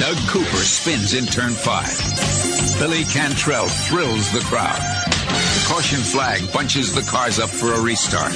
Doug 0.00 0.18
Cooper 0.26 0.64
spins 0.66 1.14
in 1.14 1.26
turn 1.26 1.52
five. 1.52 1.96
Billy 2.80 3.04
Cantrell 3.04 3.68
thrills 3.68 4.32
the 4.32 4.40
crowd. 4.40 5.03
Caution 5.64 6.00
flag 6.00 6.52
bunches 6.52 6.94
the 6.94 7.02
cars 7.02 7.38
up 7.38 7.48
for 7.48 7.72
a 7.72 7.80
restart. 7.80 8.32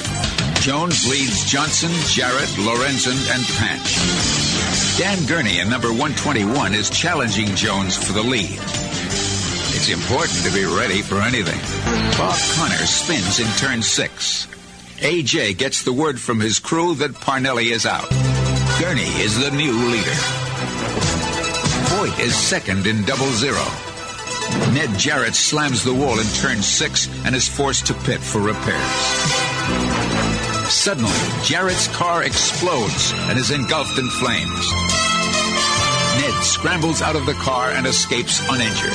Jones 0.61 1.07
leads 1.07 1.45
Johnson, 1.45 1.91
Jarrett, 2.07 2.49
Lorenzen, 2.57 3.17
and 3.33 3.43
Panch. 3.57 4.97
Dan 4.97 5.25
Gurney 5.27 5.59
in 5.59 5.69
number 5.69 5.89
121 5.89 6.73
is 6.73 6.89
challenging 6.89 7.47
Jones 7.55 7.95
for 7.95 8.13
the 8.13 8.23
lead. 8.23 8.59
It's 9.71 9.89
important 9.89 10.43
to 10.43 10.51
be 10.51 10.65
ready 10.65 11.01
for 11.01 11.21
anything. 11.21 11.59
Bob 12.17 12.37
Connor 12.55 12.85
spins 12.85 13.39
in 13.39 13.47
turn 13.57 13.81
six. 13.81 14.47
AJ 14.97 15.57
gets 15.57 15.83
the 15.83 15.93
word 15.93 16.19
from 16.19 16.39
his 16.39 16.59
crew 16.59 16.95
that 16.95 17.11
Parnelli 17.11 17.71
is 17.71 17.85
out. 17.85 18.09
Gurney 18.79 19.07
is 19.21 19.39
the 19.39 19.51
new 19.51 19.71
leader. 19.89 20.17
Foyt 21.89 22.19
is 22.19 22.35
second 22.35 22.87
in 22.87 23.03
double 23.05 23.31
zero. 23.31 23.88
Ned 24.73 24.97
Jarrett 24.97 25.35
slams 25.35 25.83
the 25.83 25.93
wall 25.93 26.19
in 26.19 26.27
turn 26.27 26.61
six 26.61 27.07
and 27.25 27.35
is 27.35 27.47
forced 27.47 27.87
to 27.87 27.93
pit 27.93 28.19
for 28.19 28.39
repairs. 28.39 29.49
Suddenly, 30.69 31.11
Jarrett's 31.43 31.87
car 31.87 32.23
explodes 32.23 33.11
and 33.27 33.39
is 33.39 33.51
engulfed 33.51 33.97
in 33.97 34.07
flames. 34.07 34.71
Ned 36.21 36.43
scrambles 36.43 37.01
out 37.01 37.15
of 37.15 37.25
the 37.25 37.33
car 37.33 37.71
and 37.71 37.87
escapes 37.87 38.39
uninjured. 38.49 38.93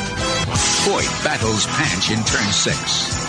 Foyt 0.86 1.24
battles 1.24 1.66
Panch 1.66 2.10
in 2.10 2.22
turn 2.24 2.52
six. 2.52 3.24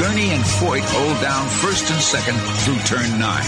Gurney 0.00 0.30
and 0.30 0.42
Foyt 0.42 0.84
hold 0.84 1.20
down 1.22 1.46
first 1.48 1.90
and 1.90 2.00
second 2.00 2.36
through 2.64 2.78
turn 2.80 3.18
nine. 3.18 3.46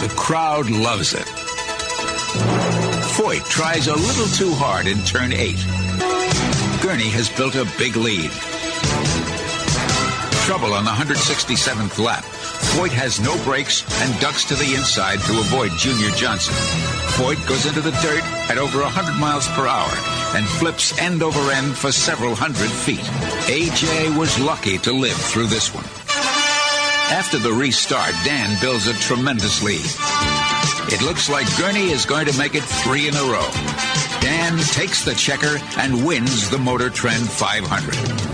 The 0.00 0.12
crowd 0.16 0.70
loves 0.70 1.14
it. 1.14 1.26
Foyt 3.16 3.44
tries 3.48 3.88
a 3.88 3.94
little 3.94 4.26
too 4.26 4.52
hard 4.54 4.86
in 4.86 4.98
turn 5.04 5.32
eight. 5.32 5.58
Gurney 6.82 7.10
has 7.10 7.30
built 7.30 7.54
a 7.54 7.64
big 7.78 7.94
lead. 7.94 8.30
Trouble 10.42 10.74
on 10.74 10.84
the 10.84 10.90
167th 10.90 12.02
lap. 12.02 12.24
Foyt 12.74 12.90
has 12.90 13.20
no 13.20 13.38
brakes 13.44 13.86
and 14.02 14.20
ducks 14.20 14.44
to 14.46 14.56
the 14.56 14.74
inside 14.74 15.20
to 15.20 15.38
avoid 15.38 15.70
Junior 15.78 16.10
Johnson. 16.10 16.54
Foyt 17.14 17.38
goes 17.46 17.66
into 17.66 17.80
the 17.80 17.94
dirt 18.02 18.24
at 18.50 18.58
over 18.58 18.82
100 18.82 19.14
miles 19.20 19.46
per 19.54 19.68
hour 19.68 19.94
and 20.34 20.44
flips 20.58 20.98
end 20.98 21.22
over 21.22 21.52
end 21.52 21.72
for 21.76 21.92
several 21.92 22.34
hundred 22.34 22.68
feet. 22.68 23.06
AJ 23.46 24.18
was 24.18 24.40
lucky 24.40 24.76
to 24.78 24.92
live 24.92 25.16
through 25.16 25.46
this 25.46 25.72
one. 25.72 25.86
After 27.14 27.38
the 27.38 27.52
restart, 27.52 28.12
Dan 28.24 28.58
builds 28.60 28.88
a 28.88 28.94
tremendous 28.94 29.62
lead. 29.62 29.86
It 30.92 31.00
looks 31.02 31.30
like 31.30 31.46
Gurney 31.56 31.92
is 31.92 32.04
going 32.04 32.26
to 32.26 32.36
make 32.36 32.56
it 32.56 32.64
three 32.64 33.06
in 33.06 33.14
a 33.14 33.22
row. 33.30 33.91
Dan 34.32 34.56
takes 34.56 35.04
the 35.04 35.14
checker 35.14 35.58
and 35.76 36.06
wins 36.06 36.48
the 36.48 36.56
Motor 36.56 36.88
Trend 36.88 37.28
500. 37.28 38.31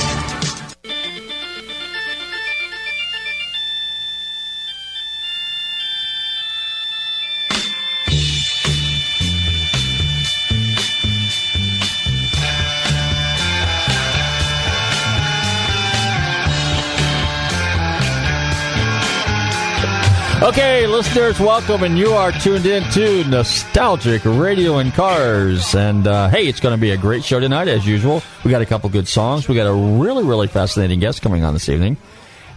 Listeners, 20.89 21.39
welcome, 21.39 21.83
and 21.83 21.99
you 21.99 22.13
are 22.13 22.33
tuned 22.33 22.65
in 22.65 22.83
to 22.93 23.23
Nostalgic 23.25 24.25
Radio 24.25 24.79
and 24.79 24.93
Cars. 24.93 25.75
And 25.75 26.07
uh, 26.07 26.29
hey, 26.29 26.47
it's 26.47 26.61
going 26.61 26.75
to 26.75 26.81
be 26.81 26.91
a 26.91 26.97
great 26.97 27.25
show 27.25 27.39
tonight, 27.39 27.69
as 27.69 27.87
usual. 27.87 28.23
We 28.45 28.51
got 28.51 28.63
a 28.63 28.67
couple 28.67 28.89
good 28.89 29.07
songs. 29.07 29.49
We 29.49 29.55
got 29.55 29.67
a 29.67 29.73
really, 29.73 30.25
really 30.25 30.47
fascinating 30.47 30.99
guest 30.99 31.21
coming 31.21 31.45
on 31.45 31.53
this 31.53 31.69
evening, 31.69 31.99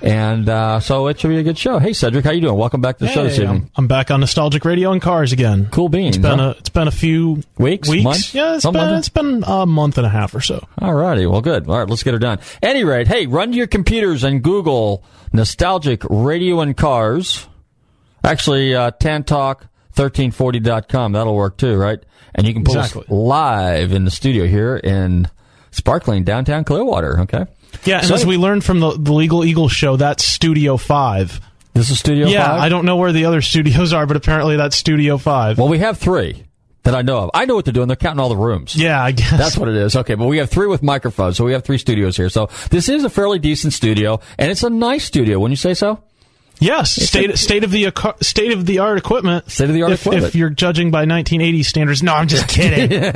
and 0.02 0.48
uh, 0.48 0.80
so 0.80 1.08
it 1.08 1.20
should 1.20 1.28
be 1.28 1.38
a 1.38 1.44
good 1.44 1.58
show. 1.58 1.78
Hey, 1.78 1.92
Cedric, 1.92 2.24
how 2.24 2.32
you 2.32 2.42
doing? 2.42 2.58
Welcome 2.58 2.80
back 2.80 3.00
to 3.00 3.04
the 3.04 3.10
hey, 3.10 3.14
show 3.14 3.24
this 3.24 3.38
evening. 3.38 3.64
I'm, 3.64 3.72
I'm, 3.76 3.88
back 3.88 4.10
on 4.12 4.22
Nostalgic 4.22 4.64
Radio 4.64 4.92
and 4.92 5.02
Cars 5.02 5.34
again. 5.34 5.68
Cool 5.70 5.90
beans. 5.90 6.16
It's 6.16 6.24
been 6.24 6.40
huh? 6.40 6.54
a 6.56 6.60
it's 6.60 6.70
been 6.70 6.88
a 6.88 6.92
few 6.92 7.44
weeks, 7.58 7.90
weeks. 7.90 8.04
months. 8.04 8.34
Yeah, 8.34 8.56
it's 8.56 8.66
been 8.66 8.94
it's 8.96 9.10
been 9.10 9.44
a 9.46 9.66
month 9.66 9.98
and 9.98 10.08
a 10.08 10.10
half 10.10 10.34
or 10.34 10.42
so. 10.42 10.66
All 10.80 10.94
righty. 10.94 11.26
Well, 11.26 11.42
good. 11.42 11.68
All 11.68 11.80
right, 11.80 11.90
let's 11.90 12.04
get 12.04 12.14
her 12.14 12.20
done. 12.20 12.40
Any 12.62 12.86
rate, 12.86 13.08
hey, 13.08 13.28
run 13.28 13.52
to 13.52 13.58
your 13.58 13.68
computers 13.68 14.24
and 14.24 14.42
Google 14.42 15.04
Nostalgic 15.34 16.04
Radio 16.10 16.62
and 16.62 16.78
Cars. 16.78 17.48
Actually, 18.24 18.76
uh, 18.76 18.92
tantalk1340.com. 18.92 21.12
That'll 21.14 21.36
work 21.36 21.58
too, 21.58 21.76
right? 21.76 22.00
And 22.36 22.46
you 22.48 22.54
can 22.54 22.64
pull 22.64 22.78
Exactly. 22.78 23.02
us 23.04 23.10
live 23.10 23.92
in 23.94 24.06
the 24.06 24.12
studio 24.12 24.46
here 24.48 24.78
in 24.78 25.28
sparkling 25.72 26.24
downtown 26.24 26.64
Clearwater, 26.64 27.20
okay? 27.22 27.46
Yeah, 27.86 28.00
and 28.00 28.08
So- 28.08 28.16
as 28.16 28.26
we 28.26 28.38
learned 28.38 28.64
from 28.64 28.80
the, 28.80 28.92
the 28.98 29.14
Legal 29.14 29.44
Eagle 29.46 29.68
show, 29.70 29.96
that's 29.98 30.24
Studio 30.24 30.78
Five. 30.78 31.40
This 31.74 31.90
is 31.90 32.00
Studio 32.00 32.28
yeah, 32.28 32.48
5? 32.50 32.60
I 32.62 32.70
don't 32.70 32.86
know 32.86 32.98
where 32.98 33.14
the 33.14 33.26
other 33.26 33.42
studios 33.42 33.94
are, 33.94 34.06
but 34.06 34.18
apparently 34.18 34.58
that's 34.58 34.76
Studio 34.76 35.18
Five. 35.18 35.58
Well, 35.58 35.70
we 35.70 35.80
have 35.80 35.98
three. 35.98 36.44
that 36.84 36.96
I 36.96 37.02
know 37.04 37.20
of. 37.20 37.30
I 37.36 37.46
know 37.46 37.54
what 37.56 37.64
they're 37.64 37.72
doing. 37.74 37.88
They're 37.88 37.96
counting 37.96 38.20
all 38.20 38.28
the 38.30 38.36
rooms. 38.36 38.76
Yeah, 38.76 39.02
I 39.02 39.12
guess. 39.12 39.30
That's 39.38 39.56
what 39.58 39.70
it 39.70 39.76
is. 39.76 39.96
Okay, 39.96 40.16
but 40.16 40.26
we 40.26 40.40
have 40.40 40.50
three 40.50 40.66
with 40.68 40.82
microphones, 40.84 41.38
so 41.38 41.46
we 41.46 41.54
have 41.54 41.64
three 41.64 41.78
studios 41.78 42.18
here. 42.18 42.28
So 42.28 42.50
this 42.72 42.90
is 42.90 43.04
a 43.04 43.10
fairly 43.10 43.38
decent 43.40 43.74
studio, 43.74 44.20
and 44.40 44.50
it's 44.52 44.64
a 44.64 44.70
nice 44.70 45.06
studio. 45.06 45.38
Wouldn't 45.40 45.52
you 45.54 45.58
say 45.62 45.76
so? 45.76 46.00
Yes, 46.62 46.92
state 46.92 47.40
state 47.40 47.64
of 47.64 47.72
the 47.72 47.92
state 48.22 48.52
of 48.52 48.68
the 48.68 48.80
art 48.80 49.00
equipment. 49.00 49.50
State 49.50 49.70
of 49.70 49.74
the 49.74 49.82
art 49.82 49.94
if, 49.94 50.02
equipment. 50.02 50.28
If 50.28 50.36
you're 50.36 50.52
judging 50.52 50.92
by 50.92 51.00
1980 51.00 51.64
standards, 51.64 52.04
no, 52.04 52.14
I'm 52.14 52.28
just 52.28 52.48
kidding. 52.50 53.16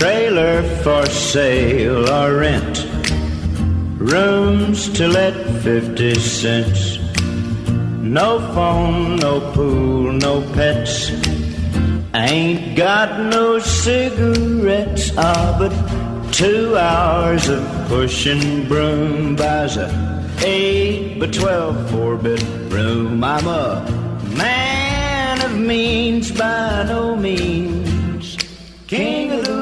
Trailer 0.00 0.62
for 0.82 1.04
sale 1.04 2.08
or 2.08 2.38
rent. 2.38 2.86
Rooms 3.98 4.88
to 4.94 5.06
let 5.06 5.34
50 5.62 6.14
cents. 6.14 6.98
No 8.00 8.40
phone, 8.54 9.16
no 9.16 9.52
pool, 9.52 10.10
no 10.10 10.40
pets. 10.54 11.10
Ain't 12.14 12.76
got 12.76 13.20
no 13.20 13.58
cigarettes. 13.58 15.12
Ah, 15.18 15.54
but 15.58 16.32
two 16.32 16.78
hours 16.78 17.50
of 17.50 17.62
pushing 17.88 18.66
broom 18.68 19.36
buys 19.36 19.76
a 19.76 19.88
eight 20.42 21.20
by 21.20 21.26
twelve 21.26 21.90
four 21.90 22.16
bedroom. 22.16 23.22
I'm 23.22 23.46
a 23.46 23.84
man 24.34 25.42
of 25.44 25.58
means 25.58 26.32
by 26.32 26.84
no 26.88 27.14
means. 27.16 28.38
King 28.86 29.32
of 29.32 29.44
the 29.44 29.59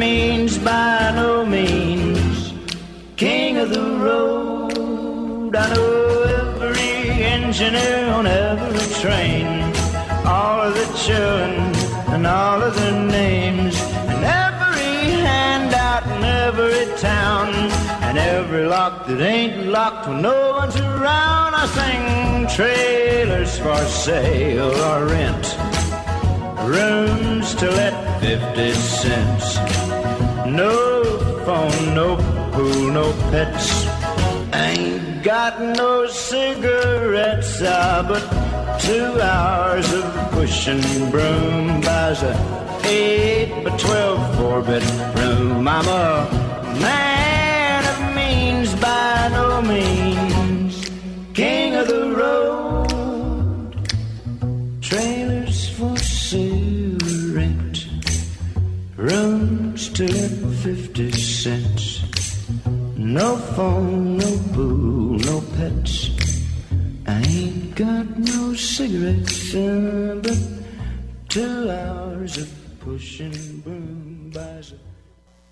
means 0.00 0.56
by 0.56 1.12
no 1.14 1.44
means. 1.44 2.54
King 3.16 3.58
of 3.58 3.68
the 3.68 3.86
road. 4.06 5.54
I 5.54 5.74
know 5.74 6.22
every 6.40 7.22
engineer 7.36 8.06
on 8.18 8.26
every 8.26 8.86
train. 9.02 9.46
All 10.24 10.58
of 10.68 10.72
the 10.80 10.88
children 11.04 11.52
and 12.14 12.26
all 12.26 12.62
of 12.62 12.74
their 12.80 12.98
names. 13.20 13.74
And 14.12 14.24
every 14.24 14.96
handout 15.28 16.04
in 16.14 16.24
every 16.24 16.86
town. 16.96 17.48
And 18.06 18.16
every 18.16 18.64
lock 18.64 19.06
that 19.06 19.20
ain't 19.20 19.66
locked 19.66 20.08
when 20.08 20.22
no 20.22 20.52
one's 20.60 20.76
around. 20.76 21.52
I 21.62 21.66
sing 21.78 22.04
trailers 22.56 23.58
for 23.58 23.80
sale 24.06 24.74
or 24.90 25.04
rent. 25.14 25.46
Rooms 26.74 27.54
to 27.56 27.70
let 27.70 28.09
50 28.20 28.72
cents. 28.72 29.56
No 30.46 31.02
phone, 31.46 31.94
no 31.94 32.16
pool, 32.52 32.92
no 32.92 33.12
pets. 33.30 33.86
Ain't 34.52 35.22
got 35.22 35.60
no 35.60 36.06
cigarettes, 36.06 37.62
ah, 37.62 38.04
but 38.06 38.22
two 38.80 39.20
hours 39.20 39.90
of 39.92 40.04
pushing 40.32 40.82
broom 41.10 41.80
buys 41.80 42.22
a 42.22 42.34
eight 42.84 43.64
by 43.64 43.76
twelve 43.78 44.36
four 44.36 44.62
bedroom. 44.62 45.66
I'm 45.66 45.88
a 45.88 46.49
Rooms 59.00 59.88
to 59.94 60.06
50 60.06 61.10
cents. 61.12 62.02
No 62.98 63.38
phone, 63.38 64.18
no 64.18 64.38
pool, 64.52 65.16
no 65.16 65.40
pets. 65.56 66.10
I 67.06 67.22
ain't 67.22 67.74
got 67.74 68.18
no 68.18 68.52
cigarettes, 68.52 69.54
but 69.54 70.38
two 71.30 71.70
hours 71.70 72.36
of 72.36 72.50
pushing 72.80 73.60
broom 73.60 74.32
buys 74.34 74.72
a 74.72 74.89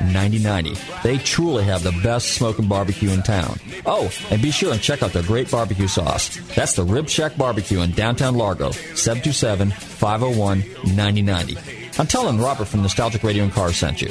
9090. 0.00 0.74
They 1.02 1.18
truly 1.18 1.64
have 1.64 1.82
the 1.82 1.98
best 2.02 2.32
smoking 2.34 2.68
barbecue 2.68 3.10
in 3.10 3.22
town. 3.22 3.58
Oh, 3.84 4.10
and 4.30 4.42
be 4.42 4.50
sure 4.50 4.72
and 4.72 4.80
check 4.80 5.02
out 5.02 5.12
their 5.12 5.22
great 5.22 5.50
barbecue 5.50 5.88
sauce. 5.88 6.36
That's 6.54 6.74
the 6.74 6.84
Rib 6.84 7.08
Shack 7.08 7.36
Barbecue 7.36 7.80
in 7.80 7.92
downtown 7.92 8.34
Largo, 8.34 8.70
727 8.70 9.70
501 9.70 10.60
9090. 10.96 11.56
I'm 11.98 12.06
telling 12.06 12.38
Robert 12.38 12.66
from 12.66 12.82
Nostalgic 12.82 13.22
Radio 13.22 13.44
and 13.44 13.52
Cars 13.52 13.76
sent 13.76 14.02
you. 14.02 14.10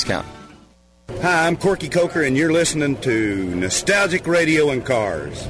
Hi, 1.21 1.45
I'm 1.47 1.57
Corky 1.57 1.89
Coker, 1.89 2.23
and 2.23 2.35
you're 2.35 2.51
listening 2.51 2.99
to 3.01 3.55
Nostalgic 3.55 4.25
Radio 4.25 4.69
and 4.69 4.85
Cars. 4.85 5.47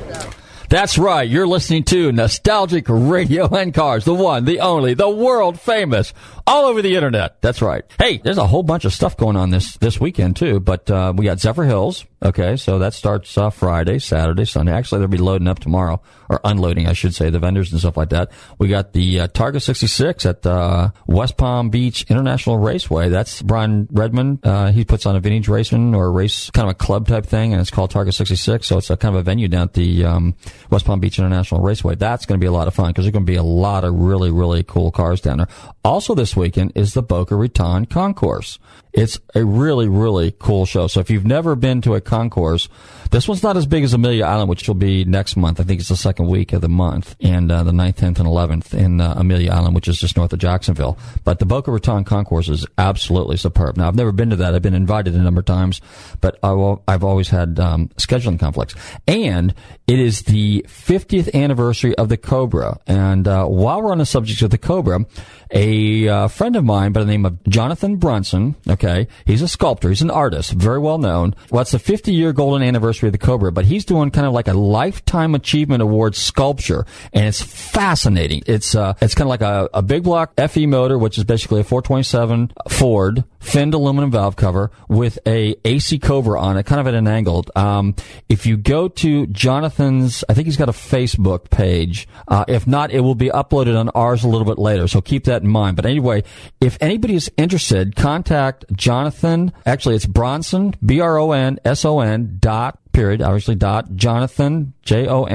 That's 0.70 0.98
right. 0.98 1.27
You're 1.27 1.48
listening 1.48 1.84
to 1.86 2.12
Nostalgic 2.13 2.86
Radio 2.88 3.48
and 3.48 3.74
Cars, 3.74 4.05
the 4.05 4.13
one, 4.13 4.46
the 4.46 4.62
only, 4.62 4.93
the 4.93 5.10
world 5.10 5.60
famous, 5.60 6.13
all 6.48 6.65
over 6.65 6.81
the 6.81 6.95
internet. 6.95 7.41
That's 7.41 7.62
right. 7.62 7.83
Hey, 8.00 8.17
there's 8.17 8.38
a 8.38 8.48
whole 8.48 8.63
bunch 8.63 8.86
of 8.86 8.93
stuff 8.93 9.17
going 9.17 9.36
on 9.36 9.50
this 9.50 9.77
this 9.77 10.00
weekend 10.00 10.36
too. 10.36 10.60
But 10.60 10.89
uh, 10.89 11.13
we 11.15 11.25
got 11.25 11.38
Zephyrhills. 11.38 12.05
Okay, 12.24 12.55
so 12.55 12.77
that 12.77 12.93
starts 12.93 13.36
uh, 13.36 13.50
Friday, 13.50 13.98
Saturday, 13.98 14.45
Sunday. 14.45 14.71
Actually, 14.71 15.00
they'll 15.00 15.07
be 15.07 15.17
loading 15.17 15.48
up 15.48 15.57
tomorrow, 15.57 16.00
or 16.29 16.39
unloading, 16.43 16.86
I 16.86 16.93
should 16.93 17.15
say, 17.15 17.31
the 17.31 17.39
vendors 17.39 17.71
and 17.71 17.79
stuff 17.79 17.98
like 17.98 18.10
that. 18.10 18.29
We 18.60 18.67
got 18.67 18.93
the 18.93 19.21
uh, 19.21 19.27
Targa 19.29 19.60
66 19.60 20.27
at 20.27 20.45
uh, 20.45 20.91
West 21.07 21.36
Palm 21.38 21.71
Beach 21.71 22.05
International 22.10 22.60
Raceway. 22.60 23.10
That's 23.10 23.41
Brian 23.41 23.88
Redman. 23.91 24.39
Uh, 24.43 24.71
he 24.71 24.86
puts 24.86 25.07
on 25.07 25.15
a 25.15 25.19
vintage 25.19 25.48
racing 25.48 25.95
or 25.95 26.05
a 26.05 26.10
race, 26.12 26.51
kind 26.51 26.69
of 26.69 26.74
a 26.74 26.75
club 26.75 27.07
type 27.07 27.25
thing, 27.25 27.53
and 27.53 27.60
it's 27.62 27.71
called 27.71 27.91
Targa 27.91 28.13
66. 28.13 28.67
So 28.67 28.77
it's 28.77 28.91
a 28.91 28.98
kind 28.98 29.15
of 29.15 29.21
a 29.21 29.24
venue 29.24 29.48
down 29.48 29.63
at 29.63 29.74
the 29.74 30.05
um, 30.05 30.36
West 30.69 30.86
Palm 30.86 31.00
Beach 31.00 31.17
International 31.17 31.60
Raceway. 31.62 31.95
That's 31.95 32.27
going 32.27 32.39
to 32.39 32.43
be 32.43 32.48
a 32.48 32.51
lot 32.51 32.67
of 32.67 32.75
fun 32.75 32.89
because 32.89 33.05
there's 33.05 33.13
going 33.13 33.25
to 33.25 33.31
be 33.31 33.38
a 33.38 33.43
lot 33.43 33.83
of 33.83 33.95
really, 33.95 34.29
really 34.29 34.62
cool 34.62 34.91
cars 34.91 35.21
down 35.21 35.39
there. 35.39 35.48
Also 35.83 36.13
this 36.13 36.36
weekend 36.41 36.71
is 36.74 36.93
the 36.93 37.03
Boca 37.03 37.36
Raton 37.36 37.86
Concourse. 37.86 38.57
It's 38.93 39.19
a 39.36 39.43
really, 39.43 39.88
really 39.88 40.33
cool 40.38 40.65
show. 40.65 40.88
So 40.88 41.00
if 41.00 41.10
you've 41.10 41.25
never 41.25 41.55
been 41.55 41.81
to 41.81 41.95
a 41.95 42.01
concourse, 42.01 42.67
this 43.12 43.27
one's 43.27 43.43
not 43.43 43.57
as 43.57 43.65
big 43.65 43.83
as 43.83 43.93
Amelia 43.93 44.25
Island, 44.25 44.50
which 44.50 44.67
will 44.67 44.75
be 44.75 45.03
next 45.03 45.36
month. 45.36 45.60
I 45.60 45.63
think 45.63 45.79
it's 45.79 45.89
the 45.89 45.98
second 45.98 46.27
week 46.27 46.53
of 46.53 46.62
the 46.62 46.69
month, 46.69 47.15
and 47.19 47.51
uh, 47.51 47.63
the 47.63 47.71
9th, 47.71 47.95
10th, 47.95 48.19
and 48.19 48.27
11th 48.27 48.74
in 48.74 49.01
uh, 49.01 49.15
Amelia 49.17 49.51
Island, 49.51 49.75
which 49.75 49.88
is 49.88 50.00
just 50.00 50.15
north 50.15 50.31
of 50.31 50.39
Jacksonville. 50.39 50.98
But 51.24 51.39
the 51.39 51.45
Boca 51.45 51.71
Raton 51.71 52.05
Concourse 52.05 52.48
is 52.48 52.65
absolutely 52.77 53.38
superb. 53.38 53.75
Now, 53.75 53.89
I've 53.89 53.95
never 53.95 54.12
been 54.12 54.29
to 54.29 54.38
that. 54.38 54.55
I've 54.55 54.62
been 54.62 54.74
invited 54.74 55.13
a 55.13 55.19
number 55.19 55.39
of 55.39 55.45
times, 55.45 55.81
but 56.21 56.39
I 56.41 56.51
I've 56.88 57.03
always 57.03 57.29
had 57.29 57.60
um, 57.60 57.89
scheduling 57.98 58.39
conflicts. 58.39 58.75
And 59.07 59.53
it 59.88 60.00
is 60.00 60.21
the 60.24 60.65
50th 60.69 61.33
anniversary 61.33 61.93
of 61.95 62.07
the 62.07 62.17
Cobra. 62.17 62.79
And 62.88 63.27
uh, 63.27 63.45
while 63.45 63.81
we're 63.81 63.91
on 63.91 63.98
the 63.98 64.05
subject 64.05 64.41
of 64.41 64.51
the 64.51 64.57
Cobra, 64.57 65.05
a 65.51 66.07
uh, 66.07 66.27
friend 66.29 66.55
of 66.55 66.63
mine 66.63 66.93
by 66.93 67.01
the 67.01 67.05
name 67.05 67.25
of 67.25 67.43
Jonathan 67.43 67.98
Bronson, 67.98 68.55
okay, 68.69 68.80
he's 69.25 69.41
a 69.41 69.47
sculptor, 69.47 69.89
he's 69.89 70.01
an 70.01 70.11
artist, 70.11 70.51
very 70.51 70.79
well 70.79 70.97
known. 70.97 71.35
Well, 71.50 71.61
it's 71.61 71.71
the 71.71 71.79
50 71.79 72.13
year 72.13 72.33
golden 72.33 72.61
anniversary 72.61 73.09
of 73.09 73.13
the 73.13 73.17
Cobra, 73.17 73.51
but 73.51 73.65
he's 73.65 73.85
doing 73.85 74.11
kind 74.11 74.27
of 74.27 74.33
like 74.33 74.47
a 74.47 74.53
lifetime 74.53 75.35
achievement 75.35 75.81
award 75.81 76.15
sculpture, 76.15 76.85
and 77.13 77.25
it's 77.25 77.41
fascinating. 77.41 78.43
It's 78.45 78.75
uh, 78.75 78.93
it's 79.01 79.15
kind 79.15 79.27
of 79.27 79.29
like 79.29 79.41
a, 79.41 79.69
a 79.73 79.81
big 79.81 80.03
block 80.03 80.33
FE 80.35 80.65
motor, 80.65 80.97
which 80.97 81.17
is 81.17 81.23
basically 81.23 81.61
a 81.61 81.63
427 81.63 82.53
Ford 82.69 83.23
finned 83.41 83.74
aluminum 83.74 84.12
valve 84.12 84.38
cover 84.38 84.71
with 84.88 85.19
a 85.27 85.55
AC 85.65 86.00
cover 86.00 86.38
on 86.38 86.57
it, 86.57 86.65
kind 86.65 86.79
of 86.79 86.88
at 86.88 86.93
an 86.93 87.07
angle. 87.07 87.45
Um, 87.55 87.95
if 88.29 88.45
you 88.45 88.55
go 88.55 88.88
to 88.88 89.27
Jonathan's, 89.27 90.24
I 90.29 90.33
think 90.33 90.45
he's 90.45 90.57
got 90.57 90.69
a 90.69 90.74
Facebook 90.74 91.50
page. 91.50 92.07
Uh, 92.27 92.45
if 92.48 92.65
not, 92.65 92.91
it 92.91 93.01
will 93.01 93.15
be 93.15 93.29
uploaded 93.29 93.77
on 93.77 93.89
ours 93.89 94.24
a 94.24 94.27
little 94.27 94.45
bit 94.45 94.57
later. 94.60 94.88
So 94.88 95.01
keep 95.01 95.25
that 95.25 95.41
in 95.41 95.50
mind. 95.50 95.75
But 95.75 95.86
anyway, 95.86 96.24
if 96.62 96.77
anybody 96.79 97.15
is 97.15 97.29
interested, 97.36 97.95
contact 97.95 98.65
Jonathan. 98.74 99.51
Actually, 99.65 99.95
it's 99.95 100.05
Bronson, 100.05 100.75
B-R-O-N-S-O-N 100.86 102.38
dot 102.39 102.80
period, 102.91 103.21
obviously 103.21 103.55
dot 103.55 103.95
Jonathan, 103.95 104.74
J-O-N-A-T-H-A-N 104.83 105.31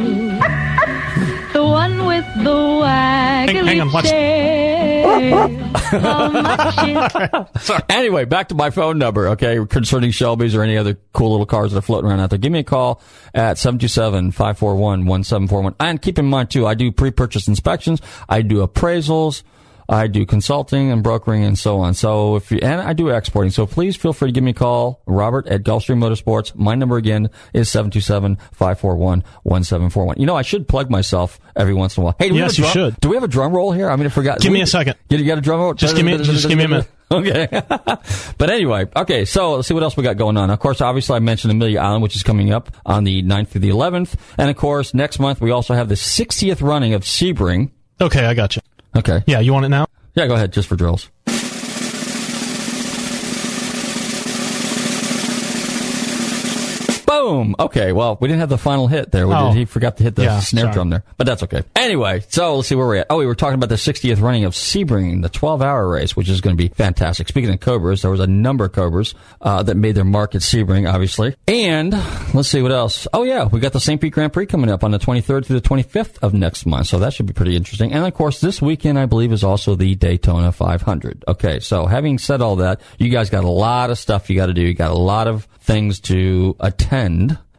The 1.51 1.61
one 1.63 2.05
with 2.05 2.25
the 2.37 2.49
waggly 2.49 3.65
hang 3.65 3.81
on, 3.81 3.89
tail. 4.03 5.49
How 5.99 6.29
much 6.31 6.77
is 7.67 7.71
Anyway, 7.89 8.23
back 8.23 8.47
to 8.49 8.55
my 8.55 8.69
phone 8.69 8.97
number, 8.97 9.27
okay, 9.29 9.57
concerning 9.69 10.11
Shelby's 10.11 10.55
or 10.55 10.63
any 10.63 10.77
other 10.77 10.97
cool 11.13 11.31
little 11.31 11.45
cars 11.45 11.73
that 11.73 11.79
are 11.79 11.81
floating 11.81 12.09
around 12.09 12.21
out 12.21 12.29
there. 12.29 12.39
Give 12.39 12.51
me 12.53 12.59
a 12.59 12.63
call 12.63 13.01
at 13.33 13.57
727-541-1741. 13.57 15.75
And 15.79 16.01
keep 16.01 16.17
in 16.17 16.25
mind, 16.25 16.49
too, 16.51 16.65
I 16.65 16.73
do 16.73 16.89
pre-purchase 16.91 17.47
inspections. 17.49 18.01
I 18.29 18.41
do 18.41 18.65
appraisals. 18.65 19.43
I 19.91 20.07
do 20.07 20.25
consulting 20.25 20.89
and 20.89 21.03
brokering 21.03 21.43
and 21.43 21.59
so 21.59 21.81
on. 21.81 21.93
So 21.93 22.37
if 22.37 22.49
you, 22.49 22.59
and 22.61 22.79
I 22.79 22.93
do 22.93 23.09
exporting. 23.09 23.51
So 23.51 23.65
please 23.67 23.97
feel 23.97 24.13
free 24.13 24.29
to 24.29 24.31
give 24.31 24.43
me 24.43 24.51
a 24.51 24.53
call, 24.53 25.01
Robert 25.05 25.47
at 25.47 25.63
Gulfstream 25.63 25.97
Motorsports. 25.97 26.55
My 26.55 26.75
number 26.75 26.95
again 26.95 27.29
is 27.53 27.69
727-541-1741. 27.69 30.17
You 30.17 30.25
know, 30.25 30.35
I 30.37 30.41
should 30.43 30.65
plug 30.67 30.89
myself 30.89 31.39
every 31.55 31.73
once 31.73 31.97
in 31.97 32.01
a 32.01 32.05
while. 32.05 32.15
Hey, 32.17 32.29
do 32.29 32.35
Yes, 32.35 32.57
you 32.57 32.65
should. 32.67 32.97
Do 33.01 33.09
we 33.09 33.15
have 33.17 33.23
a 33.23 33.27
drum 33.27 33.53
roll 33.53 33.73
here? 33.73 33.89
I 33.89 33.95
mean, 33.97 34.05
I 34.07 34.09
forgot. 34.09 34.39
Give 34.39 34.49
Do 34.49 34.53
me 34.53 34.61
a 34.61 34.67
second. 34.67 34.95
You 35.09 35.17
you 35.17 35.25
got 35.25 35.37
a 35.37 35.41
drum 35.41 35.59
roll? 35.59 35.73
Just 35.73 35.95
give 35.95 36.05
me- 36.05 36.17
just 36.17 36.47
give 36.47 36.57
me 36.57 36.63
a 36.63 36.67
minute. 36.69 36.87
Okay. 37.11 37.45
but 38.37 38.49
anyway, 38.49 38.85
okay, 38.95 39.25
so 39.25 39.55
let's 39.55 39.67
see 39.67 39.73
what 39.73 39.83
else 39.83 39.97
we 39.97 40.03
got 40.03 40.15
going 40.15 40.37
on. 40.37 40.49
Of 40.49 40.59
course, 40.59 40.79
obviously, 40.79 41.17
I 41.17 41.19
mentioned 41.19 41.51
Amelia 41.51 41.81
Island, 41.81 42.03
which 42.03 42.15
is 42.15 42.23
coming 42.23 42.53
up 42.53 42.73
on 42.85 43.03
the 43.03 43.21
9th 43.21 43.49
through 43.49 43.59
the 43.59 43.69
11th. 43.71 44.13
And 44.37 44.49
of 44.49 44.55
course, 44.55 44.93
next 44.93 45.19
month, 45.19 45.41
we 45.41 45.51
also 45.51 45.73
have 45.73 45.89
the 45.89 45.95
60th 45.95 46.61
running 46.61 46.93
of 46.93 47.01
Sebring. 47.03 47.71
okay. 47.99 48.23
I 48.23 48.33
got 48.33 48.55
you. 48.55 48.61
Okay. 48.95 49.23
Yeah, 49.27 49.39
you 49.39 49.53
want 49.53 49.65
it 49.65 49.69
now? 49.69 49.87
Yeah, 50.15 50.27
go 50.27 50.35
ahead, 50.35 50.51
just 50.51 50.67
for 50.67 50.75
drills. 50.75 51.09
Boom. 57.21 57.55
Okay. 57.59 57.91
Well, 57.91 58.17
we 58.19 58.27
didn't 58.27 58.39
have 58.39 58.49
the 58.49 58.57
final 58.57 58.87
hit 58.87 59.11
there. 59.11 59.25
Oh. 59.31 59.51
He 59.51 59.65
forgot 59.65 59.97
to 59.97 60.03
hit 60.03 60.15
the 60.15 60.23
Yeah, 60.23 60.39
snare 60.39 60.63
sorry. 60.65 60.73
drum 60.73 60.89
there, 60.89 61.03
but 61.17 61.27
that's 61.27 61.43
okay. 61.43 61.63
Anyway, 61.75 62.23
so 62.29 62.55
let's 62.55 62.67
see 62.67 62.75
where 62.75 62.87
we're 62.87 62.95
at. 62.97 63.07
Oh, 63.09 63.17
we 63.17 63.25
were 63.25 63.35
talking 63.35 63.55
about 63.55 63.69
the 63.69 63.75
60th 63.75 64.21
running 64.21 64.43
of 64.45 64.53
Sebring, 64.53 65.21
the 65.21 65.29
12-hour 65.29 65.87
race, 65.87 66.15
which 66.15 66.29
is 66.29 66.41
going 66.41 66.55
to 66.57 66.61
be 66.61 66.69
fantastic. 66.69 67.27
Speaking 67.27 67.51
of 67.53 67.59
Cobras, 67.59 68.01
there 68.01 68.09
was 68.11 68.19
a 68.19 68.27
number 68.27 68.65
of 68.65 68.71
Cobras 68.71 69.13
uh, 69.41 69.61
that 69.63 69.75
made 69.75 69.93
their 69.95 70.03
mark 70.03 70.33
at 70.35 70.41
Sebring, 70.41 70.91
obviously. 70.91 71.35
And 71.47 71.91
let's 72.33 72.49
see 72.49 72.61
what 72.61 72.71
else. 72.71 73.07
Oh 73.13 73.23
yeah, 73.23 73.45
we 73.45 73.59
got 73.59 73.73
the 73.73 73.79
St. 73.79 74.01
Pete 74.01 74.13
Grand 74.13 74.33
Prix 74.33 74.47
coming 74.47 74.69
up 74.71 74.83
on 74.83 74.91
the 74.91 74.99
23rd 74.99 75.45
through 75.45 75.59
the 75.59 75.67
25th 75.67 76.17
of 76.23 76.33
next 76.33 76.65
month, 76.65 76.87
so 76.87 76.97
that 76.99 77.13
should 77.13 77.27
be 77.27 77.33
pretty 77.33 77.55
interesting. 77.55 77.93
And 77.93 78.03
of 78.05 78.13
course, 78.13 78.41
this 78.41 78.61
weekend 78.61 78.97
I 78.97 79.05
believe 79.05 79.31
is 79.31 79.43
also 79.43 79.75
the 79.75 79.93
Daytona 79.95 80.51
500. 80.51 81.23
Okay, 81.27 81.59
so 81.59 81.85
having 81.85 82.17
said 82.17 82.41
all 82.41 82.55
that, 82.57 82.81
you 82.97 83.09
guys 83.09 83.29
got 83.29 83.43
a 83.43 83.49
lot 83.49 83.89
of 83.91 83.99
stuff 83.99 84.29
you 84.29 84.35
got 84.35 84.47
to 84.47 84.53
do. 84.53 84.61
You 84.61 84.73
got 84.73 84.91
a 84.91 84.95
lot 84.95 85.27
of 85.27 85.47
things 85.61 85.99
to 85.99 86.55
attend. 86.59 87.10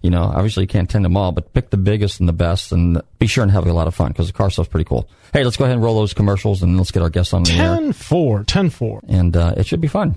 You 0.02 0.10
know, 0.10 0.24
obviously 0.24 0.64
you 0.64 0.66
can't 0.66 0.88
attend 0.90 1.04
them 1.04 1.16
all, 1.16 1.30
but 1.30 1.52
pick 1.52 1.70
the 1.70 1.76
biggest 1.76 2.18
and 2.18 2.28
the 2.28 2.32
best 2.32 2.72
and 2.72 3.00
be 3.20 3.28
sure 3.28 3.44
and 3.44 3.52
have 3.52 3.66
a 3.66 3.72
lot 3.72 3.86
of 3.86 3.94
fun 3.94 4.08
because 4.08 4.26
the 4.26 4.32
car 4.32 4.50
stuff's 4.50 4.68
pretty 4.68 4.84
cool. 4.84 5.08
Hey, 5.32 5.44
let's 5.44 5.56
go 5.56 5.64
ahead 5.64 5.76
and 5.76 5.82
roll 5.82 5.94
those 5.94 6.12
commercials 6.12 6.60
and 6.62 6.76
let's 6.76 6.90
get 6.90 7.02
our 7.02 7.10
guests 7.10 7.32
on 7.32 7.44
the 7.44 7.52
air. 7.52 7.76
10 7.76 7.92
4. 7.92 8.44
10 8.44 8.70
4. 8.70 9.00
And 9.08 9.36
uh, 9.36 9.54
it 9.56 9.66
should 9.66 9.80
be 9.80 9.86
fun. 9.86 10.16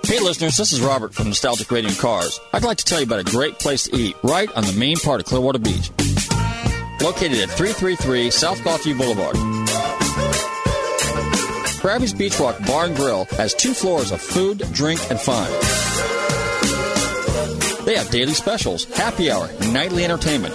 Hey 0.06 0.20
listeners, 0.20 0.58
this 0.58 0.72
is 0.72 0.80
Robert 0.80 1.14
from 1.14 1.28
Nostalgic 1.28 1.72
Radio 1.72 1.90
and 1.90 1.98
Cars. 1.98 2.40
I'd 2.54 2.64
like 2.64 2.78
to 2.78 2.86
tell 2.86 3.00
you 3.00 3.06
about 3.06 3.20
a 3.20 3.24
great 3.24 3.58
place 3.58 3.86
to 3.86 3.96
eat 3.96 4.16
right 4.22 4.48
on 4.56 4.64
the 4.64 4.74
main 4.74 4.98
part 4.98 5.20
of 5.22 5.26
Clearwater 5.26 5.58
Beach. 5.58 5.90
Located 7.02 7.40
at 7.40 7.50
333 7.50 8.30
South 8.30 8.60
Gulfview 8.60 8.96
Boulevard. 8.98 9.36
Krabby's 11.82 12.14
Beachwalk 12.14 12.66
Bar 12.68 12.86
and 12.86 12.96
Grill 12.96 13.26
has 13.32 13.54
two 13.54 13.74
floors 13.74 14.12
of 14.12 14.22
food, 14.22 14.60
drink, 14.72 15.02
and 15.10 15.20
fun. 15.20 15.50
They 17.86 17.96
have 17.96 18.10
daily 18.12 18.34
specials, 18.34 18.86
happy 18.86 19.32
hour, 19.32 19.50
nightly 19.72 20.06
entertainment. 20.06 20.54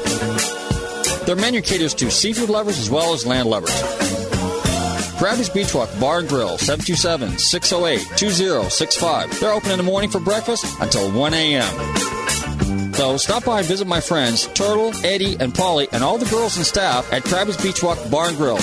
Their 1.28 1.36
menu 1.36 1.60
caters 1.60 1.92
to 1.92 2.10
seafood 2.10 2.48
lovers 2.48 2.78
as 2.78 2.88
well 2.88 3.12
as 3.12 3.26
land 3.26 3.50
lovers. 3.50 3.68
Krabby's 5.20 5.50
Beach 5.50 5.74
Walk 5.74 5.90
Bar 6.00 6.20
and 6.20 6.28
Grill, 6.28 6.56
727-608-2065. 6.56 9.38
They're 9.38 9.52
open 9.52 9.72
in 9.72 9.76
the 9.76 9.82
morning 9.82 10.08
for 10.08 10.20
breakfast 10.20 10.64
until 10.80 11.12
1 11.12 11.34
a.m. 11.34 12.94
So 12.94 13.18
stop 13.18 13.44
by 13.44 13.58
and 13.58 13.68
visit 13.68 13.86
my 13.86 14.00
friends, 14.00 14.46
Turtle, 14.54 14.94
Eddie, 15.04 15.36
and 15.38 15.54
Polly, 15.54 15.86
and 15.92 16.02
all 16.02 16.16
the 16.16 16.24
girls 16.30 16.56
and 16.56 16.64
staff 16.64 17.12
at 17.12 17.24
Krabby's 17.24 17.62
Beach 17.62 17.82
Walk 17.82 17.98
Bar 18.10 18.28
and 18.28 18.36
Grill. 18.38 18.56